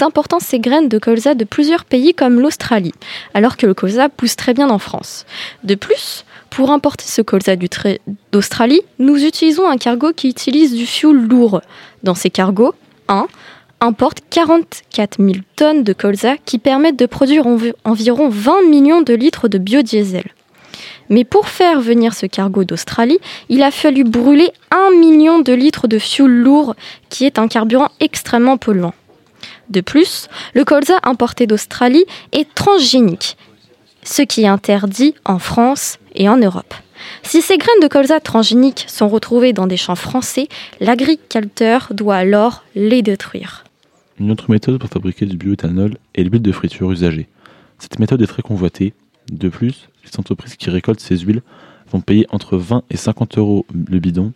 importons 0.01 0.39
ces 0.39 0.59
graines 0.59 0.89
de 0.89 0.99
colza 0.99 1.33
de 1.33 1.45
plusieurs 1.45 1.85
pays 1.85 2.13
comme 2.13 2.39
l'Australie, 2.39 2.93
alors 3.33 3.57
que 3.57 3.65
le 3.65 3.73
colza 3.73 4.09
pousse 4.09 4.35
très 4.35 4.53
bien 4.53 4.69
en 4.69 4.77
France. 4.77 5.25
De 5.63 5.73
plus, 5.75 6.25
pour 6.51 6.69
importer 6.71 7.05
ce 7.07 7.21
colza 7.23 7.55
d'Australie, 8.31 8.81
nous 8.99 9.23
utilisons 9.25 9.67
un 9.67 9.77
cargo 9.77 10.11
qui 10.15 10.27
utilise 10.29 10.75
du 10.75 10.85
fioul 10.85 11.27
lourd. 11.27 11.61
Dans 12.03 12.15
ces 12.15 12.29
cargos, 12.29 12.73
1. 13.07 13.27
importe 13.81 14.19
44 14.29 15.17
000 15.23 15.37
tonnes 15.55 15.83
de 15.83 15.93
colza 15.93 16.35
qui 16.45 16.59
permettent 16.59 16.99
de 16.99 17.05
produire 17.05 17.45
env- 17.47 17.73
environ 17.85 18.29
20 18.29 18.63
millions 18.69 19.01
de 19.01 19.13
litres 19.13 19.47
de 19.47 19.57
biodiesel. 19.57 20.25
Mais 21.09 21.23
pour 21.23 21.47
faire 21.47 21.81
venir 21.81 22.13
ce 22.13 22.25
cargo 22.25 22.63
d'Australie, 22.63 23.19
il 23.49 23.63
a 23.63 23.71
fallu 23.71 24.03
brûler 24.03 24.51
1 24.71 24.99
million 24.99 25.39
de 25.39 25.53
litres 25.53 25.87
de 25.87 25.97
fioul 25.97 26.31
lourd, 26.31 26.75
qui 27.09 27.25
est 27.25 27.39
un 27.39 27.47
carburant 27.47 27.89
extrêmement 27.99 28.57
polluant. 28.57 28.93
De 29.69 29.81
plus, 29.81 30.27
le 30.53 30.65
colza 30.65 30.99
importé 31.03 31.47
d'Australie 31.47 32.05
est 32.31 32.53
transgénique, 32.53 33.37
ce 34.03 34.21
qui 34.21 34.43
est 34.43 34.47
interdit 34.47 35.15
en 35.25 35.39
France 35.39 35.97
et 36.15 36.29
en 36.29 36.37
Europe. 36.37 36.73
Si 37.23 37.41
ces 37.41 37.57
graines 37.57 37.81
de 37.81 37.87
colza 37.87 38.19
transgéniques 38.19 38.85
sont 38.87 39.07
retrouvées 39.07 39.53
dans 39.53 39.67
des 39.67 39.77
champs 39.77 39.95
français, 39.95 40.47
l'agriculteur 40.79 41.87
doit 41.91 42.17
alors 42.17 42.63
les 42.75 43.01
détruire. 43.01 43.63
Une 44.19 44.31
autre 44.31 44.51
méthode 44.51 44.79
pour 44.79 44.89
fabriquer 44.89 45.25
du 45.25 45.37
bioéthanol 45.37 45.97
est 46.13 46.23
l'huile 46.23 46.41
de 46.41 46.51
friture 46.51 46.91
usagée. 46.91 47.27
Cette 47.77 47.99
méthode 47.99 48.21
est 48.21 48.27
très 48.27 48.41
convoitée. 48.41 48.93
De 49.31 49.47
plus, 49.47 49.87
les 50.11 50.19
entreprises 50.19 50.55
qui 50.55 50.69
récoltent 50.69 50.99
ces 50.99 51.17
huiles 51.17 51.41
vont 51.91 52.01
payer 52.01 52.25
entre 52.29 52.57
20 52.57 52.83
et 52.89 52.97
50 52.97 53.37
euros 53.37 53.65
le 53.73 53.99
bidon 53.99 54.33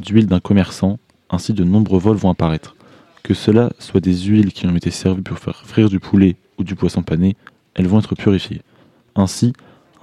d'huile 0.00 0.26
d'un 0.26 0.40
commerçant, 0.40 0.98
ainsi 1.30 1.52
de 1.52 1.64
nombreux 1.64 1.98
vols 1.98 2.16
vont 2.16 2.30
apparaître. 2.30 2.76
Que 3.22 3.34
cela 3.34 3.70
soit 3.78 4.00
des 4.00 4.16
huiles 4.16 4.52
qui 4.52 4.66
ont 4.66 4.74
été 4.76 4.90
servies 4.90 5.22
pour 5.22 5.38
faire 5.38 5.62
frire 5.64 5.88
du 5.88 6.00
poulet 6.00 6.36
ou 6.58 6.64
du 6.64 6.74
poisson 6.74 7.02
pané, 7.02 7.36
elles 7.74 7.86
vont 7.86 7.98
être 8.00 8.14
purifiées. 8.14 8.62
Ainsi, 9.14 9.52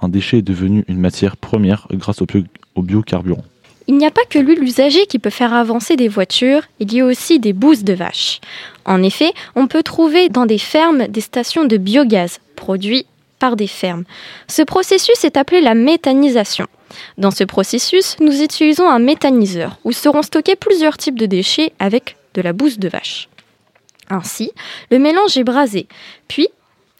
un 0.00 0.08
déchet 0.08 0.38
est 0.38 0.42
devenu 0.42 0.84
une 0.88 0.98
matière 1.00 1.36
première 1.36 1.86
grâce 1.92 2.20
au, 2.22 2.26
bio- 2.26 2.44
biocarburant. 2.76 3.44
Il 3.88 3.96
n'y 3.98 4.06
a 4.06 4.10
pas 4.10 4.24
que 4.28 4.38
l'huile 4.38 4.62
usagée 4.62 5.06
qui 5.06 5.18
peut 5.18 5.30
faire 5.30 5.54
avancer 5.54 5.96
des 5.96 6.08
voitures, 6.08 6.62
il 6.80 6.92
y 6.92 7.00
a 7.00 7.04
aussi 7.06 7.38
des 7.38 7.52
bousses 7.52 7.84
de 7.84 7.92
vache. 7.92 8.40
En 8.84 9.02
effet, 9.02 9.32
on 9.54 9.66
peut 9.68 9.82
trouver 9.82 10.28
dans 10.28 10.44
des 10.46 10.58
fermes 10.58 11.06
des 11.08 11.20
stations 11.20 11.64
de 11.64 11.76
biogaz 11.76 12.40
produits 12.56 13.06
par 13.38 13.56
des 13.56 13.66
fermes. 13.66 14.04
Ce 14.48 14.62
processus 14.62 15.24
est 15.24 15.36
appelé 15.36 15.60
la 15.60 15.74
méthanisation. 15.74 16.66
Dans 17.18 17.30
ce 17.30 17.44
processus, 17.44 18.16
nous 18.20 18.42
utilisons 18.42 18.88
un 18.88 18.98
méthaniseur 18.98 19.78
où 19.84 19.92
seront 19.92 20.22
stockés 20.22 20.56
plusieurs 20.56 20.96
types 20.96 21.18
de 21.18 21.26
déchets 21.26 21.72
avec 21.78 22.16
de 22.34 22.42
la 22.42 22.52
bouse 22.52 22.78
de 22.78 22.88
vache. 22.88 23.28
Ainsi, 24.08 24.52
le 24.90 24.98
mélange 24.98 25.36
est 25.36 25.44
brasé, 25.44 25.88
puis 26.28 26.48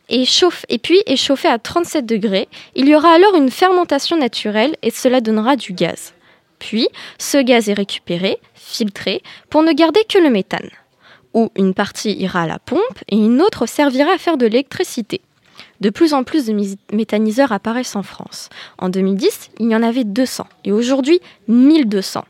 et, 0.08 0.24
et 0.68 0.78
puis 0.78 1.02
est 1.06 1.16
chauffé 1.16 1.48
à 1.48 1.58
37 1.58 2.06
degrés. 2.06 2.48
Il 2.74 2.88
y 2.88 2.94
aura 2.94 3.10
alors 3.10 3.34
une 3.34 3.50
fermentation 3.50 4.16
naturelle 4.16 4.76
et 4.82 4.90
cela 4.90 5.20
donnera 5.20 5.56
du 5.56 5.72
gaz. 5.72 6.14
Puis, 6.58 6.88
ce 7.18 7.38
gaz 7.38 7.68
est 7.68 7.74
récupéré, 7.74 8.38
filtré, 8.54 9.22
pour 9.50 9.62
ne 9.62 9.72
garder 9.72 10.00
que 10.08 10.18
le 10.18 10.30
méthane. 10.30 10.70
Où 11.34 11.50
une 11.56 11.74
partie 11.74 12.12
ira 12.12 12.42
à 12.42 12.46
la 12.46 12.58
pompe 12.58 12.80
et 13.08 13.16
une 13.16 13.42
autre 13.42 13.66
servira 13.66 14.12
à 14.12 14.18
faire 14.18 14.38
de 14.38 14.46
l'électricité. 14.46 15.20
De 15.80 15.90
plus 15.90 16.14
en 16.14 16.24
plus 16.24 16.46
de 16.46 16.76
méthaniseurs 16.92 17.52
apparaissent 17.52 17.96
en 17.96 18.02
France. 18.02 18.48
En 18.78 18.88
2010, 18.88 19.50
il 19.60 19.70
y 19.70 19.76
en 19.76 19.82
avait 19.82 20.04
200 20.04 20.46
et 20.64 20.72
aujourd'hui 20.72 21.20
1200. 21.48 22.24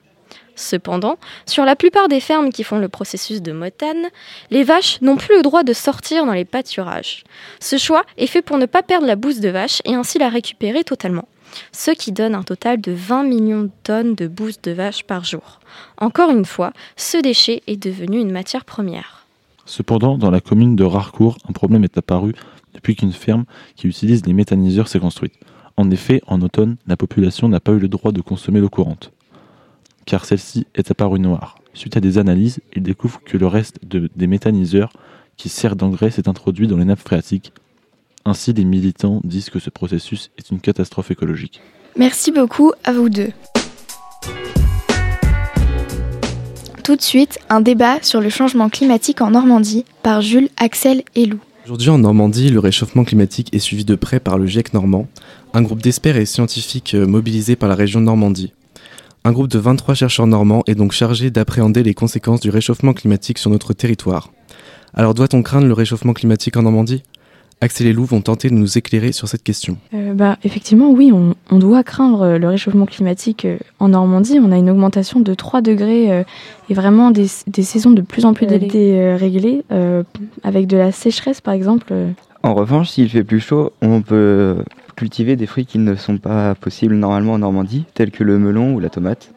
Cependant, 0.56 1.18
sur 1.44 1.66
la 1.66 1.76
plupart 1.76 2.08
des 2.08 2.18
fermes 2.18 2.50
qui 2.50 2.64
font 2.64 2.78
le 2.78 2.88
processus 2.88 3.42
de 3.42 3.52
méthane, 3.52 4.06
les 4.50 4.64
vaches 4.64 5.00
n'ont 5.02 5.16
plus 5.16 5.36
le 5.36 5.42
droit 5.42 5.62
de 5.62 5.74
sortir 5.74 6.24
dans 6.24 6.32
les 6.32 6.46
pâturages. 6.46 7.24
Ce 7.60 7.76
choix 7.76 8.04
est 8.16 8.26
fait 8.26 8.40
pour 8.40 8.56
ne 8.56 8.64
pas 8.64 8.82
perdre 8.82 9.06
la 9.06 9.16
bouse 9.16 9.40
de 9.40 9.50
vache 9.50 9.82
et 9.84 9.94
ainsi 9.94 10.18
la 10.18 10.30
récupérer 10.30 10.82
totalement, 10.82 11.28
ce 11.72 11.90
qui 11.90 12.10
donne 12.10 12.34
un 12.34 12.42
total 12.42 12.80
de 12.80 12.92
20 12.92 13.24
millions 13.24 13.62
de 13.64 13.70
tonnes 13.82 14.14
de 14.14 14.26
bouse 14.26 14.58
de 14.62 14.72
vache 14.72 15.04
par 15.04 15.24
jour. 15.24 15.60
Encore 15.98 16.30
une 16.30 16.46
fois, 16.46 16.72
ce 16.96 17.18
déchet 17.18 17.62
est 17.66 17.76
devenu 17.76 18.18
une 18.18 18.32
matière 18.32 18.64
première. 18.64 19.26
Cependant, 19.66 20.16
dans 20.16 20.30
la 20.30 20.40
commune 20.40 20.76
de 20.76 20.84
Rarcourt, 20.84 21.36
un 21.48 21.52
problème 21.52 21.84
est 21.84 21.98
apparu 21.98 22.34
depuis 22.76 22.94
qu'une 22.94 23.12
ferme 23.12 23.44
qui 23.74 23.88
utilise 23.88 24.24
les 24.26 24.32
méthaniseurs 24.32 24.86
s'est 24.88 25.00
construite. 25.00 25.34
En 25.76 25.90
effet, 25.90 26.22
en 26.28 26.40
automne, 26.40 26.76
la 26.86 26.96
population 26.96 27.48
n'a 27.48 27.58
pas 27.60 27.72
eu 27.72 27.78
le 27.78 27.88
droit 27.88 28.12
de 28.12 28.20
consommer 28.20 28.60
l'eau 28.60 28.68
courante, 28.68 29.12
car 30.04 30.24
celle-ci 30.24 30.66
est 30.74 30.90
apparue 30.90 31.18
noire. 31.18 31.58
Suite 31.74 31.96
à 31.96 32.00
des 32.00 32.16
analyses, 32.18 32.60
ils 32.74 32.82
découvrent 32.82 33.20
que 33.24 33.36
le 33.36 33.46
reste 33.46 33.78
de- 33.84 34.08
des 34.14 34.26
méthaniseurs 34.26 34.90
qui 35.36 35.48
servent 35.50 35.76
d'engrais 35.76 36.10
s'est 36.10 36.28
introduit 36.28 36.66
dans 36.66 36.76
les 36.78 36.84
nappes 36.86 37.00
phréatiques. 37.00 37.52
Ainsi, 38.24 38.52
les 38.52 38.64
militants 38.64 39.20
disent 39.24 39.50
que 39.50 39.58
ce 39.58 39.68
processus 39.70 40.30
est 40.38 40.50
une 40.50 40.60
catastrophe 40.60 41.10
écologique. 41.10 41.60
Merci 41.96 42.32
beaucoup 42.32 42.72
à 42.84 42.92
vous 42.92 43.08
deux. 43.08 43.30
Tout 46.82 46.96
de 46.96 47.02
suite, 47.02 47.38
un 47.50 47.60
débat 47.60 48.00
sur 48.02 48.20
le 48.20 48.28
changement 48.30 48.68
climatique 48.70 49.20
en 49.20 49.30
Normandie 49.32 49.84
par 50.02 50.20
Jules, 50.22 50.48
Axel 50.56 51.02
et 51.16 51.26
Lou. 51.26 51.40
Aujourd'hui 51.66 51.90
en 51.90 51.98
Normandie, 51.98 52.48
le 52.50 52.60
réchauffement 52.60 53.02
climatique 53.02 53.52
est 53.52 53.58
suivi 53.58 53.84
de 53.84 53.96
près 53.96 54.20
par 54.20 54.38
le 54.38 54.46
GIEC 54.46 54.72
normand, 54.72 55.08
un 55.52 55.62
groupe 55.62 55.82
d'experts 55.82 56.16
et 56.16 56.24
scientifiques 56.24 56.94
euh, 56.94 57.08
mobilisés 57.08 57.56
par 57.56 57.68
la 57.68 57.74
région 57.74 58.00
Normandie. 58.00 58.52
Un 59.24 59.32
groupe 59.32 59.48
de 59.48 59.58
23 59.58 59.96
chercheurs 59.96 60.28
normands 60.28 60.62
est 60.68 60.76
donc 60.76 60.92
chargé 60.92 61.32
d'appréhender 61.32 61.82
les 61.82 61.92
conséquences 61.92 62.38
du 62.38 62.50
réchauffement 62.50 62.92
climatique 62.92 63.38
sur 63.38 63.50
notre 63.50 63.72
territoire. 63.72 64.30
Alors 64.94 65.12
doit-on 65.12 65.42
craindre 65.42 65.66
le 65.66 65.72
réchauffement 65.72 66.12
climatique 66.12 66.56
en 66.56 66.62
Normandie? 66.62 67.02
Axel 67.60 67.86
et 67.86 67.92
Lou 67.92 68.04
vont 68.04 68.20
tenter 68.20 68.50
de 68.50 68.54
nous 68.54 68.76
éclairer 68.76 69.12
sur 69.12 69.28
cette 69.28 69.42
question. 69.42 69.78
Euh, 69.94 70.12
bah, 70.12 70.36
effectivement, 70.44 70.90
oui, 70.90 71.10
on, 71.12 71.34
on 71.50 71.58
doit 71.58 71.82
craindre 71.82 72.22
euh, 72.22 72.38
le 72.38 72.48
réchauffement 72.48 72.84
climatique 72.84 73.46
euh, 73.46 73.56
en 73.78 73.88
Normandie. 73.88 74.38
On 74.42 74.52
a 74.52 74.58
une 74.58 74.68
augmentation 74.68 75.20
de 75.20 75.32
3 75.32 75.62
degrés 75.62 76.12
euh, 76.12 76.22
et 76.68 76.74
vraiment 76.74 77.10
des, 77.10 77.26
des 77.46 77.62
saisons 77.62 77.90
de 77.90 78.02
plus 78.02 78.26
en 78.26 78.34
plus 78.34 78.46
déréglées, 78.46 79.64
euh, 79.72 80.02
avec 80.42 80.66
de 80.66 80.76
la 80.76 80.92
sécheresse 80.92 81.40
par 81.40 81.54
exemple. 81.54 81.94
En 82.42 82.54
revanche, 82.54 82.90
s'il 82.90 83.08
fait 83.08 83.24
plus 83.24 83.40
chaud, 83.40 83.72
on 83.80 84.02
peut 84.02 84.56
cultiver 84.94 85.36
des 85.36 85.46
fruits 85.46 85.66
qui 85.66 85.78
ne 85.78 85.94
sont 85.94 86.18
pas 86.18 86.54
possibles 86.54 86.94
normalement 86.94 87.34
en 87.34 87.38
Normandie, 87.38 87.84
tels 87.94 88.10
que 88.10 88.24
le 88.24 88.38
melon 88.38 88.74
ou 88.74 88.80
la 88.80 88.90
tomate. 88.90 89.32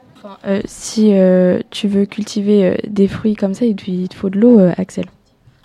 Euh, 0.46 0.62
si 0.66 1.14
euh, 1.14 1.60
tu 1.70 1.88
veux 1.88 2.06
cultiver 2.06 2.66
euh, 2.66 2.76
des 2.88 3.08
fruits 3.08 3.36
comme 3.36 3.54
ça, 3.54 3.66
il 3.66 3.76
te, 3.76 3.90
il 3.90 4.08
te 4.10 4.16
faut 4.16 4.30
de 4.30 4.40
l'eau, 4.40 4.60
euh, 4.60 4.72
Axel. 4.78 5.06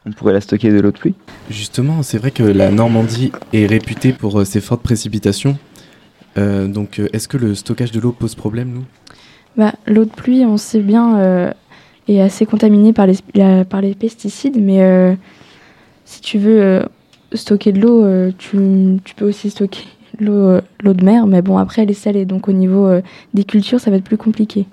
On 0.06 0.12
pourrait 0.12 0.32
la 0.34 0.40
stocker 0.40 0.70
de 0.70 0.80
l'eau 0.80 0.90
de 0.92 0.98
pluie. 0.98 1.14
Justement, 1.50 2.02
c'est 2.02 2.18
vrai 2.18 2.30
que 2.30 2.42
la 2.42 2.70
Normandie 2.70 3.32
est 3.52 3.66
réputée 3.66 4.12
pour 4.12 4.38
euh, 4.40 4.44
ses 4.44 4.60
fortes 4.60 4.82
précipitations. 4.82 5.56
Euh, 6.36 6.66
donc 6.66 6.98
euh, 6.98 7.08
est-ce 7.12 7.28
que 7.28 7.36
le 7.38 7.54
stockage 7.54 7.90
de 7.92 8.00
l'eau 8.00 8.12
pose 8.12 8.34
problème, 8.34 8.70
nous? 8.72 8.84
Bah, 9.56 9.72
L'eau 9.86 10.04
de 10.04 10.10
pluie, 10.10 10.44
on 10.44 10.56
sait 10.56 10.80
bien, 10.80 11.18
euh, 11.18 11.50
est 12.08 12.20
assez 12.20 12.44
contaminée 12.44 12.92
par 12.92 13.06
les, 13.06 13.16
la- 13.34 13.64
par 13.64 13.80
les 13.80 13.94
pesticides, 13.94 14.60
mais 14.60 14.82
euh, 14.82 15.14
si 16.04 16.20
tu 16.20 16.38
veux 16.38 16.60
euh, 16.60 16.82
stocker 17.32 17.72
de 17.72 17.80
l'eau, 17.80 18.04
euh, 18.04 18.30
tu, 18.36 18.58
tu 19.04 19.14
peux 19.14 19.26
aussi 19.26 19.48
stocker 19.50 19.84
l'eau 20.20 20.32
euh, 20.34 20.60
l'eau 20.82 20.92
de 20.92 21.04
mer, 21.04 21.26
mais 21.26 21.40
bon, 21.40 21.56
après, 21.56 21.82
elle 21.82 21.90
est 21.90 21.94
salée, 21.94 22.24
donc 22.26 22.48
au 22.48 22.52
niveau 22.52 22.86
euh, 22.86 23.00
des 23.32 23.44
cultures, 23.44 23.80
ça 23.80 23.90
va 23.90 23.96
être 23.96 24.04
plus 24.04 24.18
compliqué. 24.18 24.66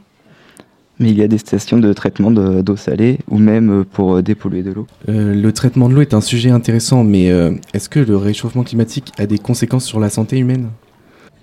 Mais 1.02 1.10
il 1.10 1.18
y 1.18 1.24
a 1.24 1.28
des 1.28 1.40
stations 1.40 1.80
de 1.80 1.92
traitement 1.94 2.30
de- 2.30 2.62
d'eau 2.62 2.76
salée 2.76 3.18
ou 3.28 3.40
même 3.40 3.72
euh, 3.72 3.84
pour 3.84 4.16
euh, 4.16 4.22
dépolluer 4.22 4.62
de 4.62 4.72
l'eau. 4.72 4.86
Euh, 5.10 5.34
le 5.34 5.52
traitement 5.52 5.90
de 5.90 5.96
l'eau 5.96 6.02
est 6.02 6.14
un 6.14 6.22
sujet 6.22 6.52
intéressant, 6.52 7.04
mais 7.04 7.32
euh, 7.32 7.52
est-ce 7.74 7.90
que 7.90 8.00
le 8.00 8.16
réchauffement 8.16 8.64
climatique 8.64 9.12
a 9.18 9.26
des 9.26 9.40
conséquences 9.40 9.86
sur 9.86 10.00
la 10.00 10.10
santé 10.12 10.38
humaine? 10.38 10.68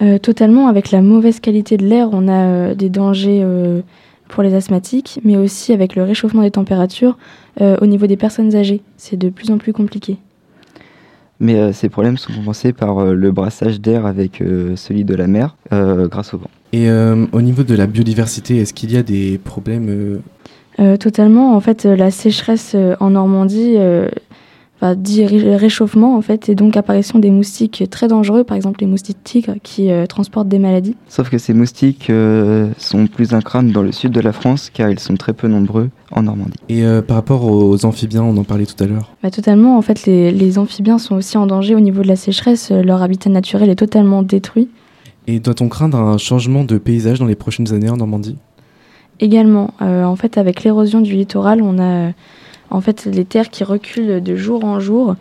Euh, 0.00 0.18
totalement, 0.18 0.68
avec 0.68 0.92
la 0.92 1.02
mauvaise 1.02 1.40
qualité 1.40 1.76
de 1.76 1.84
l'air, 1.84 2.11
on 2.12 2.28
a 2.28 2.40
euh, 2.40 2.74
des 2.76 2.88
dangers 2.88 3.40
euh, 3.42 3.80
pour 4.28 4.44
les 4.44 4.54
asthmatiques, 4.54 5.18
mais 5.24 5.36
aussi 5.36 5.72
avec 5.72 5.96
le 5.96 6.04
réchauffement 6.04 6.42
des 6.42 6.52
températures 6.52 7.18
euh, 7.61 7.76
au 7.82 7.86
niveau 7.86 8.06
des 8.06 8.16
personnes 8.16 8.54
âgées. 8.54 8.80
C'est 8.96 9.16
de 9.16 9.28
plus 9.28 9.50
en 9.50 9.59
plus 9.59 9.72
compliqué. 9.72 10.18
Mais 11.40 11.56
euh, 11.56 11.72
ces 11.72 11.88
problèmes 11.88 12.16
sont 12.16 12.32
compensés 12.32 12.72
par 12.72 12.98
euh, 12.98 13.12
le 13.12 13.32
brassage 13.32 13.80
d'air 13.80 14.06
avec 14.06 14.40
euh, 14.40 14.76
celui 14.76 15.04
de 15.04 15.16
la 15.16 15.26
mer 15.26 15.56
euh, 15.72 16.06
grâce 16.06 16.32
au 16.32 16.38
vent. 16.38 16.50
Et 16.72 16.88
euh, 16.90 17.26
au 17.32 17.40
niveau 17.42 17.62
de 17.62 17.74
la 17.74 17.86
biodiversité, 17.86 18.58
est-ce 18.58 18.74
qu'il 18.74 18.92
y 18.92 18.96
a 18.96 19.02
des 19.02 19.38
problèmes 19.38 19.86
euh, 19.88 20.18
Euh, 20.80 20.96
totalement, 20.96 21.56
en 21.56 21.60
fait, 21.60 21.84
la 21.84 22.10
sécheresse 22.10 22.72
euh, 22.74 22.94
en 23.00 23.10
Normandie 23.10 23.74
euh, 23.76 24.08
va 24.80 24.94
dit 24.94 25.24
ré- 25.26 25.56
réchauffement, 25.56 26.16
en 26.16 26.20
fait, 26.20 26.48
et 26.48 26.54
donc 26.54 26.76
apparition 26.76 27.18
des 27.18 27.30
moustiques 27.32 27.82
très 27.90 28.06
dangereux, 28.06 28.44
par 28.44 28.56
exemple 28.56 28.78
les 28.80 28.86
moustiques 28.86 29.24
tigres 29.24 29.54
qui 29.64 29.90
euh, 29.90 30.06
transportent 30.06 30.46
des 30.48 30.60
maladies. 30.60 30.94
Sauf 31.08 31.30
que 31.30 31.38
ces 31.38 31.52
moustiques 31.52 32.10
euh, 32.10 32.68
sont 32.78 33.08
plus 33.08 33.32
un 33.34 33.40
crâne 33.40 33.72
dans 33.72 33.82
le 33.82 33.90
sud 33.90 34.12
de 34.12 34.20
la 34.20 34.32
France 34.32 34.70
car 34.72 34.88
ils 34.88 35.00
sont 35.00 35.16
très 35.16 35.32
peu 35.32 35.48
nombreux 35.48 35.88
en 36.12 36.22
Normandie. 36.22 36.52
Et 36.68 36.84
euh, 36.84 37.02
par 37.02 37.16
rapport 37.16 37.42
aux 37.44 37.84
amphibiens, 37.84 38.22
on 38.22 38.36
en 38.36 38.44
parlait 38.44 38.66
tout 38.66 38.80
à 38.84 38.86
l'heure. 38.86 39.10
Bah, 39.22 39.30
totalement, 39.32 39.76
en 39.78 39.82
fait, 39.82 40.06
les, 40.06 40.30
les 40.30 40.58
amphibiens 40.58 40.98
sont 40.98 41.16
aussi 41.16 41.36
en 41.38 41.46
danger 41.48 41.74
au 41.74 41.80
niveau 41.80 42.02
de 42.02 42.08
la 42.08 42.14
sécheresse. 42.16 42.70
Leur 42.70 43.02
habitat 43.02 43.30
naturel 43.30 43.70
est 43.70 43.74
totalement 43.74 44.22
détruit. 44.22 44.68
Et 45.31 45.41
doit-on 45.41 45.68
craindre 45.68 45.99
un 45.99 46.16
changement 46.16 46.64
de 46.64 46.79
paysage 46.79 47.18
dans 47.18 47.26
les 47.26 47.35
prochaines 47.35 47.72
années 47.74 47.91
en 47.91 47.99
Normandie? 47.99 48.39
Également, 49.20 49.74
euh, 49.83 50.05
en 50.05 50.16
fait, 50.16 50.39
avec 50.39 50.64
l'érosion 50.64 51.03
du 51.03 51.12
littoral, 51.12 51.61
on 51.61 51.79
a 51.79 51.83
euh, 52.09 52.11
en 52.70 52.81
fait 52.81 53.05
les 53.05 53.26
terres 53.26 53.51
qui 53.51 53.62
reculent 53.62 54.22
de 54.22 54.37
jour 54.37 54.64
en 54.64 54.81
jour 54.81 55.16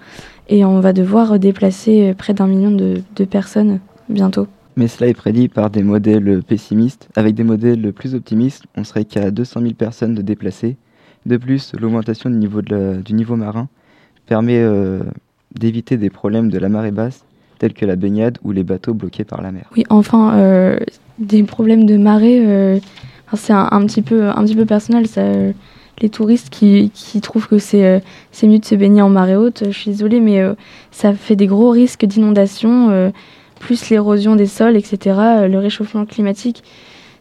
et 0.47 0.63
on 0.63 0.79
va 0.79 0.93
devoir 0.93 1.37
déplacer 1.39 2.09
euh, 2.09 2.13
près 2.13 2.33
d'un 2.33 2.47
million 2.47 2.71
de, 2.71 3.01
de 3.17 3.25
personnes 3.25 3.81
bientôt. 4.07 4.47
Mais 4.77 4.87
cela 4.87 5.09
est 5.09 5.13
prédit 5.13 5.49
par 5.49 5.69
des 5.69 5.83
modèles 5.83 6.41
pessimistes. 6.41 7.09
Avec 7.17 7.35
des 7.35 7.43
modèles 7.43 7.91
plus 7.91 8.15
optimistes, 8.15 8.63
on 8.77 8.85
serait 8.85 9.03
qu'à 9.03 9.29
200 9.29 9.59
000 9.61 9.73
personnes 9.73 10.15
de 10.15 10.21
déplacées 10.21 10.77
De 11.25 11.35
plus, 11.35 11.73
l'augmentation 11.77 12.29
du, 12.29 12.37
niveau 12.37 12.61
de 12.61 12.73
la- 12.73 12.93
du 12.93 13.11
niveau 13.13 13.35
marin 13.35 13.67
permet 14.25 14.59
euh, 14.59 15.01
d'éviter 15.53 15.97
des 15.97 16.09
problèmes 16.11 16.49
de 16.49 16.59
la 16.59 16.69
marée 16.69 16.91
basse, 16.91 17.25
tels 17.57 17.73
que 17.73 17.85
la 17.85 17.95
baignade 17.95 18.37
ou 18.43 18.51
les 18.51 18.63
bateaux 18.63 18.93
bloqués 18.93 19.23
par 19.23 19.41
la 19.41 19.51
mer. 19.51 19.65
Oui, 19.75 19.83
enfin, 19.89 20.35
euh, 20.35 20.77
des 21.19 21.43
problèmes 21.43 21.85
de 21.85 21.97
marée, 21.97 22.41
euh, 22.45 22.79
c'est 23.33 23.53
un, 23.53 23.85
petit 23.85 24.01
peu, 24.01 24.29
un 24.29 24.43
petit 24.43 24.55
peu 24.55 24.65
personnel. 24.65 25.05
Euh, 25.17 25.51
les 25.99 26.09
touristes 26.09 26.49
qui, 26.49 26.91
qui 26.93 27.21
trouvent 27.21 27.47
que 27.47 27.57
c'est 27.57 28.01
mieux 28.43 28.59
de 28.59 28.65
se 28.65 28.75
baigner 28.75 29.01
en 29.01 29.09
marée 29.09 29.35
haute, 29.35 29.63
je 29.65 29.77
suis 29.77 29.91
désolée, 29.91 30.19
mais 30.19 30.43
ça 30.91 31.11
fait 31.15 31.35
des 31.35 31.47
gros 31.47 31.71
risques 31.71 32.05
d'inondation, 32.05 33.11
plus 33.59 33.89
l'érosion 33.89 34.35
des 34.35 34.45
sols, 34.45 34.75
etc., 34.75 35.47
le 35.49 35.57
réchauffement 35.57 36.05
climatique. 36.05 36.63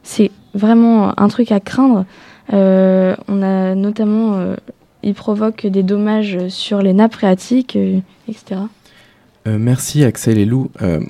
C'est 0.03 0.31
vraiment 0.53 1.19
un 1.19 1.29
truc 1.29 1.53
à 1.53 1.61
craindre. 1.61 2.05
On 2.53 3.43
a 3.43 3.75
notamment, 3.75 4.45
il 5.03 5.15
provoque 5.15 5.67
des 5.67 5.83
dommages 5.83 6.49
sur 6.49 6.83
les 6.83 6.93
nappes 6.93 7.15
phréatiques, 7.15 7.79
etc. 8.29 8.61
Euh, 9.47 9.59
merci 9.59 10.05
Axel 10.05 10.39
et 10.39 10.45
Lou. 10.45 10.71
Euh, 10.83 11.01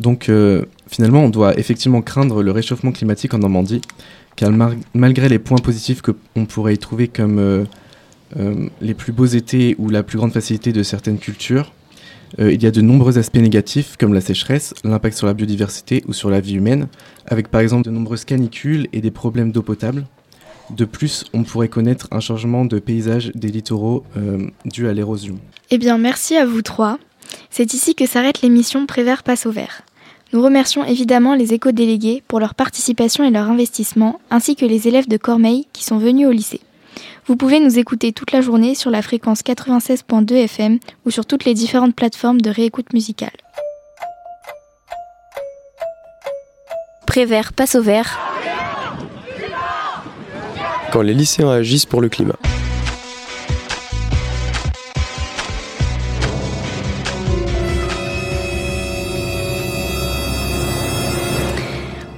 donc 0.00 0.28
euh, 0.28 0.64
finalement, 0.88 1.24
on 1.24 1.28
doit 1.28 1.58
effectivement 1.58 2.02
craindre 2.02 2.42
le 2.42 2.50
réchauffement 2.50 2.92
climatique 2.92 3.34
en 3.34 3.38
Normandie, 3.38 3.80
car 4.34 4.50
malgré 4.94 5.28
les 5.28 5.38
points 5.38 5.58
positifs 5.58 6.02
que 6.02 6.12
on 6.34 6.46
pourrait 6.46 6.74
y 6.74 6.78
trouver 6.78 7.08
comme 7.08 7.66
les 8.82 8.94
plus 8.94 9.12
beaux 9.12 9.24
étés 9.24 9.76
ou 9.78 9.88
la 9.88 10.02
plus 10.02 10.18
grande 10.18 10.32
facilité 10.32 10.72
de 10.72 10.82
certaines 10.82 11.16
cultures, 11.16 11.72
il 12.38 12.62
y 12.62 12.66
a 12.66 12.70
de 12.70 12.82
nombreux 12.82 13.16
aspects 13.16 13.36
négatifs 13.36 13.96
comme 13.98 14.12
la 14.12 14.20
sécheresse, 14.20 14.74
l'impact 14.84 15.16
sur 15.16 15.26
la 15.26 15.32
biodiversité 15.32 16.04
ou 16.06 16.12
sur 16.12 16.28
la 16.28 16.40
vie 16.40 16.56
humaine, 16.56 16.88
avec 17.26 17.48
par 17.48 17.62
exemple 17.62 17.86
de 17.86 17.90
nombreuses 17.90 18.26
canicules 18.26 18.88
et 18.92 19.00
des 19.00 19.10
problèmes 19.10 19.52
d'eau 19.52 19.62
potable. 19.62 20.04
De 20.68 20.84
plus, 20.84 21.24
on 21.32 21.44
pourrait 21.44 21.68
connaître 21.68 22.06
un 22.10 22.20
changement 22.20 22.66
de 22.66 22.78
paysage 22.78 23.32
des 23.34 23.48
littoraux 23.48 24.04
dû 24.66 24.86
à 24.86 24.92
l'érosion. 24.92 25.38
Eh 25.70 25.78
bien, 25.78 25.96
merci 25.96 26.36
à 26.36 26.44
vous 26.44 26.60
trois. 26.60 26.98
C'est 27.50 27.74
ici 27.74 27.94
que 27.94 28.06
s'arrête 28.06 28.42
l'émission 28.42 28.86
Prévert 28.86 29.22
passe 29.22 29.46
au 29.46 29.50
vert. 29.50 29.82
Nous 30.32 30.42
remercions 30.42 30.84
évidemment 30.84 31.34
les 31.34 31.54
éco-délégués 31.54 32.22
pour 32.26 32.40
leur 32.40 32.54
participation 32.54 33.24
et 33.24 33.30
leur 33.30 33.48
investissement, 33.48 34.20
ainsi 34.30 34.56
que 34.56 34.66
les 34.66 34.88
élèves 34.88 35.08
de 35.08 35.16
Cormeil 35.16 35.66
qui 35.72 35.84
sont 35.84 35.98
venus 35.98 36.26
au 36.26 36.32
lycée. 36.32 36.60
Vous 37.26 37.36
pouvez 37.36 37.60
nous 37.60 37.78
écouter 37.78 38.12
toute 38.12 38.32
la 38.32 38.40
journée 38.40 38.74
sur 38.74 38.90
la 38.90 39.02
fréquence 39.02 39.42
96.2 39.42 40.34
FM 40.34 40.78
ou 41.04 41.10
sur 41.10 41.26
toutes 41.26 41.44
les 41.44 41.54
différentes 41.54 41.94
plateformes 41.94 42.40
de 42.40 42.50
réécoute 42.50 42.92
musicale. 42.92 43.30
Prévert 47.06 47.52
passe 47.52 47.74
au 47.76 47.82
vert. 47.82 48.18
Quand 50.92 51.02
les 51.02 51.14
lycéens 51.14 51.50
agissent 51.50 51.86
pour 51.86 52.00
le 52.00 52.08
climat. 52.08 52.38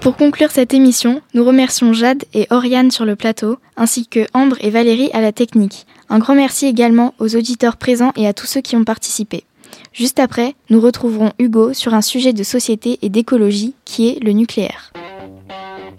Pour 0.09 0.17
conclure 0.17 0.51
cette 0.51 0.73
émission, 0.73 1.21
nous 1.35 1.45
remercions 1.45 1.93
Jade 1.93 2.25
et 2.33 2.47
Oriane 2.49 2.91
sur 2.91 3.05
le 3.05 3.15
plateau, 3.15 3.59
ainsi 3.77 4.07
que 4.07 4.27
Ambre 4.33 4.57
et 4.63 4.71
Valérie 4.71 5.11
à 5.13 5.21
la 5.21 5.33
technique. 5.33 5.87
Un 6.09 6.19
grand 6.19 6.35
merci 6.35 6.65
également 6.65 7.13
aux 7.19 7.37
auditeurs 7.37 7.77
présents 7.77 8.13
et 8.17 8.27
à 8.27 8.33
tous 8.33 8.47
ceux 8.47 8.63
qui 8.63 8.75
ont 8.75 8.85
participé. 8.85 9.45
Juste 9.93 10.19
après, 10.19 10.55
nous 10.71 10.81
retrouverons 10.81 11.33
Hugo 11.39 11.75
sur 11.75 11.93
un 11.93 12.01
sujet 12.01 12.33
de 12.33 12.43
société 12.43 12.99
et 13.03 13.11
d'écologie 13.11 13.75
qui 13.85 14.09
est 14.09 14.25
le 14.25 14.33
nucléaire. 14.33 14.95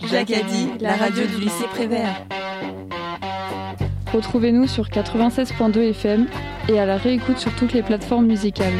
Jacques 0.09 0.31
a 0.31 0.41
dit, 0.41 0.69
la 0.79 0.95
radio 0.95 1.27
du 1.27 1.43
lycée 1.43 1.65
Prévert. 1.69 2.25
Retrouvez-nous 4.11 4.65
sur 4.65 4.87
96.2 4.87 5.91
FM 5.91 6.25
et 6.67 6.79
à 6.79 6.87
la 6.87 6.97
réécoute 6.97 7.37
sur 7.37 7.55
toutes 7.55 7.73
les 7.73 7.83
plateformes 7.83 8.25
musicales. 8.25 8.73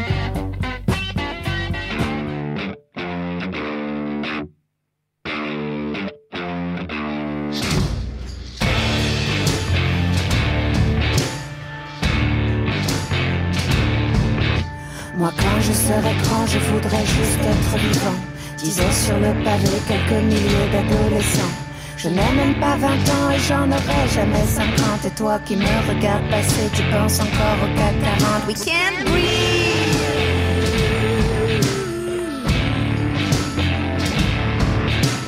Voudrais 16.81 17.05
juste 17.05 17.39
être 17.43 17.77
vivant. 17.77 18.19
Disons 18.57 18.91
sur 18.91 19.17
le 19.17 19.33
pavé 19.43 19.69
quelques 19.87 20.23
milliers 20.23 20.69
d'adolescents. 20.71 21.55
Je 21.97 22.07
n'ai 22.07 22.31
même 22.31 22.55
pas 22.59 22.75
20 22.77 22.87
ans 22.87 23.29
et 23.33 23.39
j'en 23.47 23.67
aurai 23.67 24.07
jamais 24.13 24.45
50. 24.45 25.05
Et 25.05 25.09
toi 25.11 25.39
qui 25.45 25.55
me 25.55 25.65
regardes 25.89 26.29
passer, 26.29 26.69
tu 26.73 26.83
penses 26.83 27.19
encore 27.19 27.59
au 27.63 27.77
440. 27.77 28.47
We 28.47 28.53
can't 28.53 29.05
breathe. 29.05 29.59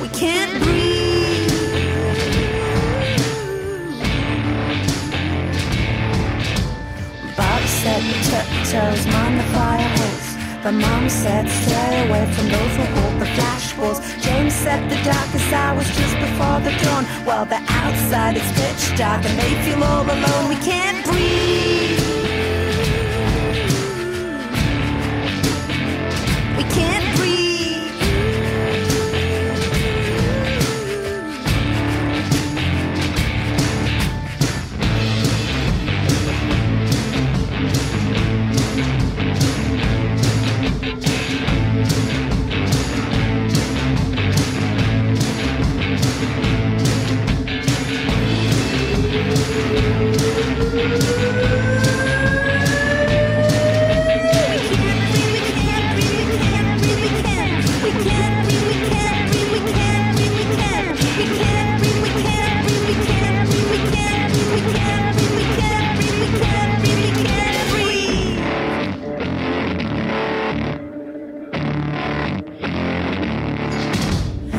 We 0.00 0.08
can't 0.18 0.60
breathe. 0.62 1.02
Bob 7.36 7.62
said 7.66 8.02
tiptoes, 8.24 9.04
the 9.04 9.44
fire. 9.52 10.01
But 10.62 10.74
mom 10.74 11.08
said 11.08 11.48
stay 11.48 12.08
away 12.08 12.24
from 12.34 12.48
those 12.48 12.76
who 12.76 12.84
hold 12.94 13.20
the 13.20 13.26
flash 13.26 13.76
walls. 13.76 13.98
James 14.22 14.54
said 14.54 14.88
the 14.88 14.94
darkest 15.02 15.52
hours 15.52 15.88
just 15.96 16.16
before 16.20 16.60
the 16.60 16.70
dawn. 16.84 17.04
While 17.26 17.46
the 17.46 17.60
outside 17.66 18.36
is 18.36 18.52
pitch 18.52 18.96
dark 18.96 19.24
and 19.24 19.36
they 19.40 19.54
feel 19.64 19.82
all 19.82 20.04
alone. 20.04 20.48
We 20.48 20.56
can't 20.56 21.04
breathe. 21.04 21.98
We 26.56 26.64
can't 26.74 27.16
breathe. 27.16 27.41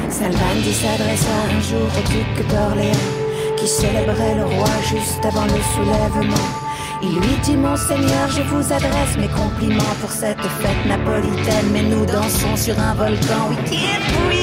Salvandi 0.09 0.71
s'adressa 0.71 1.33
un 1.49 1.59
jour 1.59 1.81
au 1.81 2.01
duc 2.07 2.47
d'Orléans, 2.47 3.12
qui 3.63 3.69
célébrait 3.69 4.35
le 4.35 4.43
roi 4.43 4.67
juste 4.89 5.23
avant 5.23 5.45
le 5.45 5.61
soulèvement. 5.73 6.47
Il 7.01 7.15
lui 7.15 7.37
dit, 7.43 7.55
Monseigneur, 7.55 8.27
je 8.29 8.41
vous 8.41 8.73
adresse 8.73 9.17
mes 9.17 9.29
compliments 9.29 9.95
pour 10.01 10.11
cette 10.11 10.41
fête 10.41 10.85
napolitaine, 10.85 11.69
mais 11.71 11.83
nous 11.83 12.05
dansons 12.05 12.57
sur 12.57 12.77
un 12.77 12.93
volcan. 12.93 13.49
We 13.49 13.57
can't 13.69 14.27
breathe. 14.27 14.42